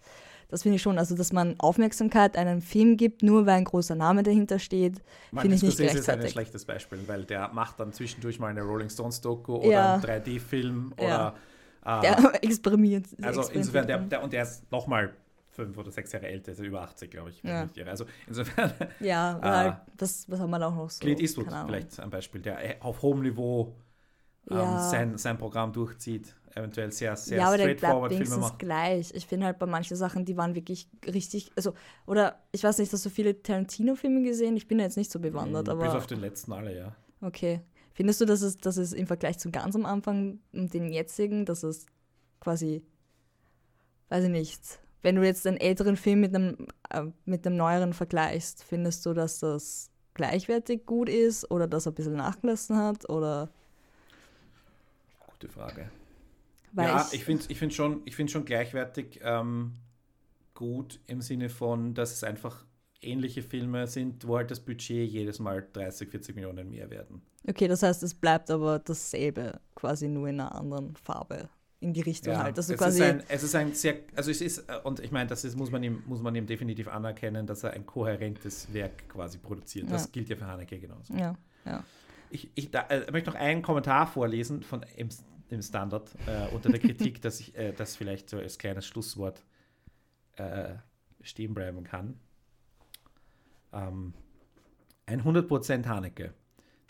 das 0.54 0.62
finde 0.62 0.76
ich 0.76 0.84
schon. 0.84 1.00
Also, 1.00 1.16
dass 1.16 1.34
man 1.34 1.60
Aufmerksamkeit 1.60 2.38
einem 2.38 2.62
Film 2.62 2.96
gibt, 2.96 3.24
nur 3.24 3.48
weil 3.48 3.56
ein 3.56 3.64
großer 3.64 3.96
Name 3.96 4.22
dahinter 4.22 4.60
steht, 4.60 5.02
finde 5.32 5.56
ich 5.56 5.64
nicht 5.64 5.78
gerechtfertigt. 5.78 6.08
ist 6.08 6.10
ein 6.10 6.30
schlechtes 6.30 6.66
Beispiel, 6.66 7.00
weil 7.08 7.24
der 7.24 7.48
macht 7.48 7.80
dann 7.80 7.92
zwischendurch 7.92 8.38
mal 8.40 8.50
eine 8.50 8.62
Rolling 8.62 8.90
Stones 8.90 9.20
Doku 9.20 9.56
oder 9.56 9.68
ja. 9.68 9.94
einen 9.96 10.04
3D-Film 10.04 10.94
ja. 11.00 11.34
oder. 11.84 12.00
Äh, 12.00 12.02
der 12.02 12.44
experimentiert. 12.44 13.08
Also, 13.24 13.50
insofern, 13.52 13.88
der, 13.88 13.98
der, 13.98 14.24
und 14.24 14.32
der 14.32 14.44
ist 14.44 14.72
nochmal 14.72 15.16
fünf 15.50 15.76
oder 15.76 15.92
sechs 15.92 16.12
Jahre 16.12 16.28
älter, 16.28 16.52
also 16.52 16.64
über 16.64 16.84
80, 16.84 17.10
glaube 17.10 17.32
ich. 17.32 17.42
Ja. 17.42 17.68
Also 17.88 18.06
insofern. 18.28 18.74
Ja, 19.00 19.40
äh, 19.68 19.74
das, 19.98 20.30
was 20.30 20.40
haben 20.40 20.52
wir 20.52 20.68
auch 20.68 20.76
noch 20.76 20.90
so? 20.92 21.00
Clint 21.00 21.20
Eastwood 21.20 21.48
vielleicht 21.66 22.00
ein 22.00 22.12
Beispiel, 22.12 22.42
der 22.42 22.76
auf 22.80 23.02
hohem 23.02 23.24
Niveau 23.24 23.74
ähm, 24.50 24.80
sein, 24.90 25.18
sein 25.18 25.38
Programm 25.38 25.74
durchzieht 25.74 26.36
eventuell 26.56 26.92
sehr, 26.92 27.16
sehr 27.16 27.40
ja, 27.40 27.48
aber 27.48 27.58
straightforward 27.58 28.12
der 28.12 28.26
Filme 28.26 28.38
macht. 28.38 28.60
gleich. 28.60 29.12
Ich 29.14 29.26
finde 29.26 29.48
halt 29.48 29.60
bei 29.60 29.66
manchen 29.66 29.98
Sachen, 29.98 30.26
die 30.26 30.38
waren 30.38 30.56
wirklich 30.56 30.88
richtig, 31.06 31.52
also, 31.56 31.74
oder 32.06 32.40
ich 32.52 32.64
weiß 32.64 32.78
nicht, 32.78 32.94
hast 32.94 33.06
du 33.06 33.10
viele 33.10 33.42
Tarantino-Filme 33.42 34.24
gesehen? 34.24 34.56
Ich 34.56 34.68
bin 34.68 34.78
da 34.78 34.84
jetzt 34.84 34.98
nicht 34.98 35.12
so 35.12 35.20
bewandert, 35.20 35.68
mm, 35.68 35.72
aber. 35.72 35.86
Bis 35.86 35.96
auf 35.96 36.08
den 36.08 36.20
letzten 36.20 36.54
alle, 36.54 36.76
ja. 36.76 36.96
Okay. 37.22 37.62
Findest 37.94 38.22
du, 38.22 38.26
dass 38.26 38.42
es, 38.42 38.58
dass 38.58 38.78
es 38.78 38.94
im 38.94 39.08
Vergleich 39.08 39.38
zu 39.38 39.52
ganz 39.52 39.76
am 39.76 39.86
Anfang 39.86 40.40
und 40.52 40.74
den 40.74 40.92
jetzigen, 40.92 41.46
dass 41.46 41.64
es 41.64 41.86
quasi, 42.40 42.84
weiß 44.10 44.26
ich 44.26 44.32
nicht, 44.32 44.80
wenn 45.04 45.16
du 45.16 45.24
jetzt 45.24 45.46
einen 45.46 45.58
älteren 45.58 45.96
Film 45.96 46.22
mit 46.22 46.34
einem, 46.34 46.68
äh, 46.90 47.04
mit 47.26 47.46
einem 47.46 47.58
neueren 47.58 47.94
vergleichst, 47.94 48.64
findest 48.64 49.06
du, 49.06 49.14
dass 49.14 49.40
das 49.40 49.92
gleichwertig 50.16 50.86
gut 50.86 51.10
ist 51.10 51.50
oder 51.52 51.68
dass 51.68 51.86
er 51.86 51.92
ein 51.92 51.96
bisschen 51.96 52.16
nachgelassen 52.16 52.78
hat 52.78 53.10
oder? 53.10 53.50
Gute 55.44 55.54
Frage. 55.54 55.90
Weil 56.72 56.88
ja, 56.88 57.10
ich, 57.12 57.26
finde 57.26 57.44
es 57.44 57.50
ich 57.50 57.58
find 57.58 57.74
schon, 57.74 58.02
schon 58.28 58.46
gleichwertig 58.46 59.20
ähm, 59.24 59.74
gut 60.54 61.02
im 61.08 61.22
Sinne 61.22 61.50
von, 61.50 61.94
dass 61.94 62.14
es 62.14 62.24
einfach 62.24 62.66
ähnliche 63.02 63.44
Filme 63.44 63.86
sind, 63.88 64.26
wo 64.26 64.38
halt 64.38 64.52
das 64.52 64.62
Budget 64.62 65.10
jedes 65.10 65.40
Mal 65.40 65.68
30, 65.74 66.10
40 66.10 66.36
Millionen 66.36 66.70
mehr 66.70 66.90
werden. 66.90 67.22
Okay, 67.46 67.68
das 67.68 67.84
heißt, 67.84 68.04
es 68.04 68.14
bleibt 68.14 68.50
aber 68.50 68.80
dasselbe, 68.80 69.60
quasi 69.76 70.08
nur 70.08 70.30
in 70.30 70.40
einer 70.40 70.56
anderen 70.56 70.96
Farbe 70.96 71.50
in 71.82 71.92
die 71.92 72.02
Richtung 72.02 72.34
ja, 72.34 72.44
halt. 72.44 72.58
Also 72.58 72.72
es, 72.72 72.80
quasi 72.80 73.04
ist 73.04 73.10
ein, 73.10 73.24
es 73.28 73.44
ist 73.44 73.56
ein 73.56 73.74
sehr, 73.74 73.96
also 74.16 74.32
es 74.32 74.40
ist, 74.40 74.60
äh, 74.70 74.80
und 74.86 75.02
ich 75.02 75.12
meine, 75.12 75.28
das 75.28 75.44
ist, 75.44 75.58
muss 75.58 75.72
man 75.72 75.84
ihm, 75.84 76.02
muss 76.06 76.22
man 76.22 76.34
ihm 76.34 76.46
definitiv 76.46 76.88
anerkennen, 76.88 77.46
dass 77.46 77.66
er 77.66 77.72
ein 77.72 77.86
kohärentes 77.86 78.74
Werk 78.74 79.10
quasi 79.10 79.40
produziert. 79.40 79.92
Das 79.92 80.06
ja. 80.06 80.10
gilt 80.14 80.30
ja 80.30 80.38
für 80.38 80.48
Haneke 80.48 80.80
genauso. 80.80 81.14
Ja, 81.14 81.36
ja. 81.66 81.84
Ich, 82.30 82.50
ich 82.56 82.72
da, 82.72 82.84
äh, 82.84 83.12
möchte 83.12 83.30
noch 83.30 83.38
einen 83.38 83.62
Kommentar 83.62 84.08
vorlesen 84.08 84.64
von 84.64 84.84
dem 85.52 85.62
Standard 85.62 86.10
äh, 86.28 86.54
unter 86.54 86.70
der 86.70 86.80
Kritik, 86.80 87.22
dass 87.22 87.40
ich 87.40 87.56
äh, 87.56 87.74
das 87.74 87.96
vielleicht 87.96 88.30
so 88.30 88.38
als 88.38 88.58
kleines 88.58 88.86
Schlusswort 88.86 89.44
äh, 90.38 90.76
stehen 91.22 91.54
bleiben 91.54 91.84
kann. 91.84 92.20
Ähm, 93.72 94.14
100% 95.08 95.86
Haneke. 95.86 96.34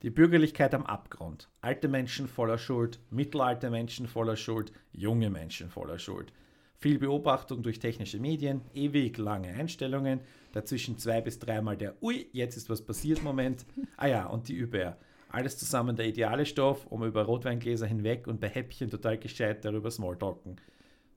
Die 0.01 0.10
Bürgerlichkeit 0.10 0.74
am 0.76 0.86
Abgrund. 0.86 1.49
Alte 1.62 1.88
Menschen 1.88 2.28
voller 2.28 2.58
Schuld, 2.58 2.99
mittelalte 3.10 3.70
Menschen 3.70 4.08
voller 4.08 4.36
Schuld, 4.36 4.74
junge 4.91 5.30
Menschen 5.30 5.70
voller 5.70 5.97
Schuld. 5.97 6.34
Viel 6.76 6.99
Beobachtung 6.99 7.64
durch 7.64 7.80
technische 7.80 8.20
Medien, 8.20 8.62
ewig 8.74 9.18
lange 9.18 9.54
Einstellungen, 9.54 10.20
dazwischen 10.51 10.97
zwei 10.97 11.22
bis 11.22 11.39
dreimal 11.39 11.78
der 11.78 11.95
Ui, 12.04 12.28
jetzt 12.34 12.58
ist 12.58 12.70
was 12.70 12.82
passiert 12.82 13.24
Moment. 13.24 13.66
Ah 13.95 14.08
ja, 14.08 14.26
und 14.26 14.49
die 14.49 14.56
Über. 14.56 14.97
Alles 15.34 15.58
zusammen 15.58 15.96
der 15.96 16.06
ideale 16.06 16.46
Stoff, 16.46 16.86
um 16.86 17.04
über 17.04 17.24
Rotweingläser 17.24 17.88
hinweg 17.88 18.28
und 18.28 18.40
bei 18.40 18.50
Häppchen 18.50 18.92
total 18.92 19.18
gescheit 19.18 19.66
darüber 19.66 19.90
Smalltalken 19.90 20.58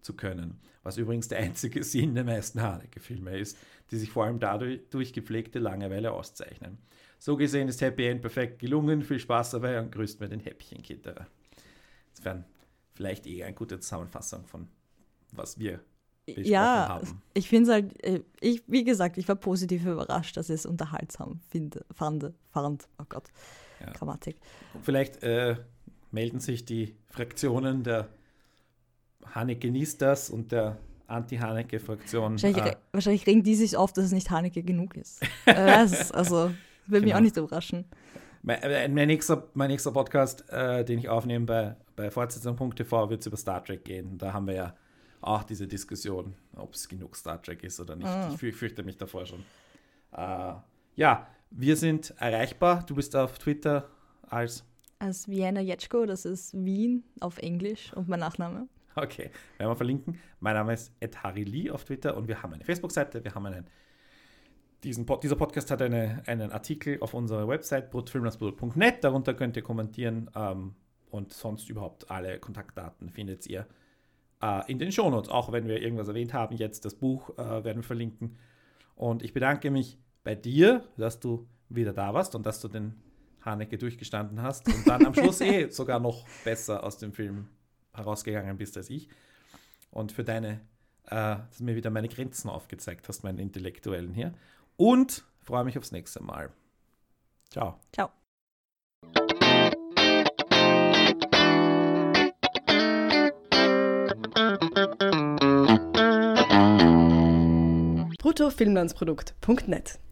zu 0.01 0.17
können. 0.17 0.59
Was 0.83 0.97
übrigens 0.97 1.29
der 1.29 1.41
einzige 1.41 1.85
Sinn 1.85 2.15
der 2.15 2.25
meisten 2.25 2.63
Haneke-Filme 2.63 3.37
ist, 3.39 3.59
die 3.91 3.99
sich 3.99 4.09
vor 4.09 4.25
allem 4.25 4.41
dadurch 4.41 4.81
durch 4.89 5.13
gepflegte 5.13 5.59
Langeweile 5.59 6.13
auszeichnen. 6.13 6.79
So 7.19 7.37
gesehen 7.37 7.69
ist 7.69 7.83
Happy 7.83 8.07
End 8.07 8.23
perfekt 8.23 8.59
gelungen. 8.59 9.03
Viel 9.03 9.19
Spaß 9.19 9.51
dabei 9.51 9.79
und 9.79 9.93
grüßt 9.93 10.19
mir 10.19 10.31
den 10.31 10.41
Häppchenkitterer. 10.41 11.27
Insofern 12.09 12.47
vielleicht 12.95 13.27
eh 13.27 13.45
eine 13.45 13.55
gute 13.55 13.81
Zusammenfassung 13.81 14.47
von 14.47 14.67
was 15.33 15.59
wir 15.59 15.81
besprochen 16.25 16.51
ja, 16.51 16.89
haben. 16.89 17.23
ich 17.35 17.51
finde 17.51 17.71
es 17.71 17.75
halt, 17.75 18.03
äh, 18.03 18.23
ich, 18.41 18.63
wie 18.67 18.83
gesagt, 18.83 19.19
ich 19.19 19.29
war 19.29 19.37
positiv 19.37 19.85
überrascht, 19.85 20.39
dass 20.39 20.49
ich 20.49 20.55
es 20.55 20.65
unterhaltsam 20.65 21.41
finde, 21.51 21.85
fand, 21.93 22.33
fand. 22.51 22.89
Oh 22.99 23.05
Gott 23.07 23.31
ja. 23.81 23.93
Grammatik. 23.93 24.37
Vielleicht 24.83 25.23
äh, 25.23 25.57
melden 26.11 26.41
sich 26.41 26.65
die 26.65 26.97
Fraktionen 27.09 27.83
der 27.83 28.09
Haneke 29.35 29.71
Nistas 29.71 30.31
und 30.31 30.53
der 30.53 30.79
Anti-Haneke-Fraktion. 31.09 32.33
Wahrscheinlich, 32.33 32.63
ah. 32.63 32.77
wahrscheinlich, 32.93 33.27
regen 33.27 33.43
die 33.43 33.55
sich 33.55 33.77
auf, 33.77 33.93
dass 33.93 34.07
es 34.07 34.13
nicht 34.13 34.31
Haneke 34.31 34.63
genug 34.63 34.97
ist. 34.97 35.23
ist 35.47 36.15
also, 36.15 36.51
würde 36.87 37.05
mich 37.05 37.05
genau. 37.05 37.17
auch 37.17 37.21
nicht 37.21 37.37
überraschen. 37.37 37.85
Mein, 38.43 38.63
äh, 38.63 38.89
mein, 38.89 39.09
nächster, 39.09 39.49
mein 39.55 39.71
nächster 39.71 39.93
Podcast, 39.93 40.49
äh, 40.51 40.85
den 40.85 40.99
ich 40.99 41.09
aufnehme 41.09 41.47
bei, 41.47 41.77
bei 41.97 42.11
Fortsetzung.tv, 42.11 43.11
wird 43.11 43.21
es 43.21 43.27
über 43.27 43.37
Star 43.37 43.65
Trek 43.65 43.85
gehen. 43.85 44.19
Da 44.19 44.33
haben 44.33 44.47
wir 44.47 44.55
ja 44.55 44.75
auch 45.21 45.43
diese 45.43 45.67
Diskussion, 45.67 46.35
ob 46.55 46.75
es 46.75 46.89
genug 46.89 47.17
Star 47.17 47.43
Trek 47.43 47.63
ist 47.65 47.81
oder 47.81 47.97
nicht. 47.97 48.07
Ah. 48.07 48.35
Ich 48.41 48.57
fürchte 48.57 48.83
mich 48.83 48.97
davor 48.97 49.27
schon. 49.27 49.41
Äh, 50.13 50.55
ja, 50.97 51.27
wir 51.51 51.77
sind 51.77 52.15
erreichbar. 52.19 52.85
Du 52.87 52.95
bist 52.95 53.15
auf 53.17 53.39
Twitter 53.39 53.89
als? 54.23 54.65
Als 54.99 55.29
Vienna 55.29 55.61
Jetschko, 55.61 56.07
das 56.07 56.25
ist 56.25 56.55
Wien 56.55 57.05
auf 57.21 57.39
Englisch 57.39 57.93
und 57.93 58.09
mein 58.09 58.21
Nachname. 58.21 58.69
Okay, 58.95 59.31
werden 59.59 59.71
wir 59.71 59.77
verlinken. 59.77 60.19
Mein 60.41 60.55
Name 60.55 60.73
ist 60.73 60.91
Ed 61.01 61.23
Harry 61.23 61.45
Lee 61.45 61.71
auf 61.71 61.85
Twitter 61.85 62.17
und 62.17 62.29
wir 62.29 62.43
haben 62.43 62.55
eine 62.55 62.65
Facebook-Seite, 62.65 63.23
wir 63.23 63.35
haben 63.35 63.45
einen 63.45 63.67
diesen 64.85 65.07
Pod, 65.07 65.23
dieser 65.23 65.37
Podcast 65.37 65.71
hat 65.71 65.83
eine, 65.83 66.23
einen 66.27 66.53
Artikel 66.53 66.99
auf 67.01 67.15
unserer 67.15 67.49
Website 67.49 67.91
brutfilmlandsbrut.net. 67.91 69.03
Darunter 69.03 69.35
könnt 69.35 69.57
ihr 69.57 69.63
kommentieren 69.63 70.31
ähm, 70.37 70.75
und 71.11 71.33
sonst 71.33 71.69
überhaupt 71.69 72.11
alle 72.11 72.39
Kontaktdaten 72.39 73.11
findet 73.11 73.47
ihr 73.47 73.67
äh, 74.43 74.71
in 74.71 74.79
den 74.79 74.93
Shownotes. 74.93 75.29
Auch 75.29 75.53
wenn 75.53 75.67
wir 75.67 75.81
irgendwas 75.81 76.09
erwähnt 76.09 76.33
haben, 76.35 76.57
jetzt 76.57 76.85
das 76.85 76.95
Buch 76.95 77.31
äh, 77.39 77.65
werden 77.65 77.79
wir 77.79 77.83
verlinken. 77.83 78.37
Und 78.95 79.23
ich 79.23 79.33
bedanke 79.33 79.71
mich 79.71 79.99
bei 80.27 80.35
dir, 80.35 80.83
dass 80.97 81.21
du 81.21 81.47
wieder 81.69 81.93
da 81.93 82.13
warst 82.13 82.35
und 82.35 82.45
dass 82.45 82.61
du 82.61 82.67
den 82.67 83.01
Haneke 83.43 83.79
durchgestanden 83.79 84.43
hast 84.43 84.67
und 84.67 84.85
dann 84.85 85.07
am 85.07 85.15
Schluss 85.15 85.41
eh 85.41 85.69
sogar 85.71 86.01
noch 86.01 86.27
besser 86.45 86.83
aus 86.83 86.99
dem 86.99 87.13
Film 87.13 87.47
herausgegangen 87.93 88.59
bist 88.59 88.77
als 88.77 88.91
ich. 88.91 89.09
Und 89.93 90.11
für 90.11 90.25
deine, 90.25 90.61
äh, 91.05 91.37
dass 91.37 91.59
du 91.59 91.65
mir 91.65 91.77
wieder 91.77 91.91
meine 91.91 92.09
Grenzen 92.09 92.51
aufgezeigt 92.51 93.07
hast, 93.09 93.23
meinen 93.23 93.39
intellektuellen 93.39 94.13
hier. 94.15 94.35
Und 94.77 95.25
freue 95.43 95.63
mich 95.63 95.79
aufs 95.79 95.93
nächste 95.93 96.21
Mal. 96.21 96.51
Ciao. 97.49 97.79
Ciao. 97.93 98.11
bruttofilmlandsprodukt.net 108.19 110.01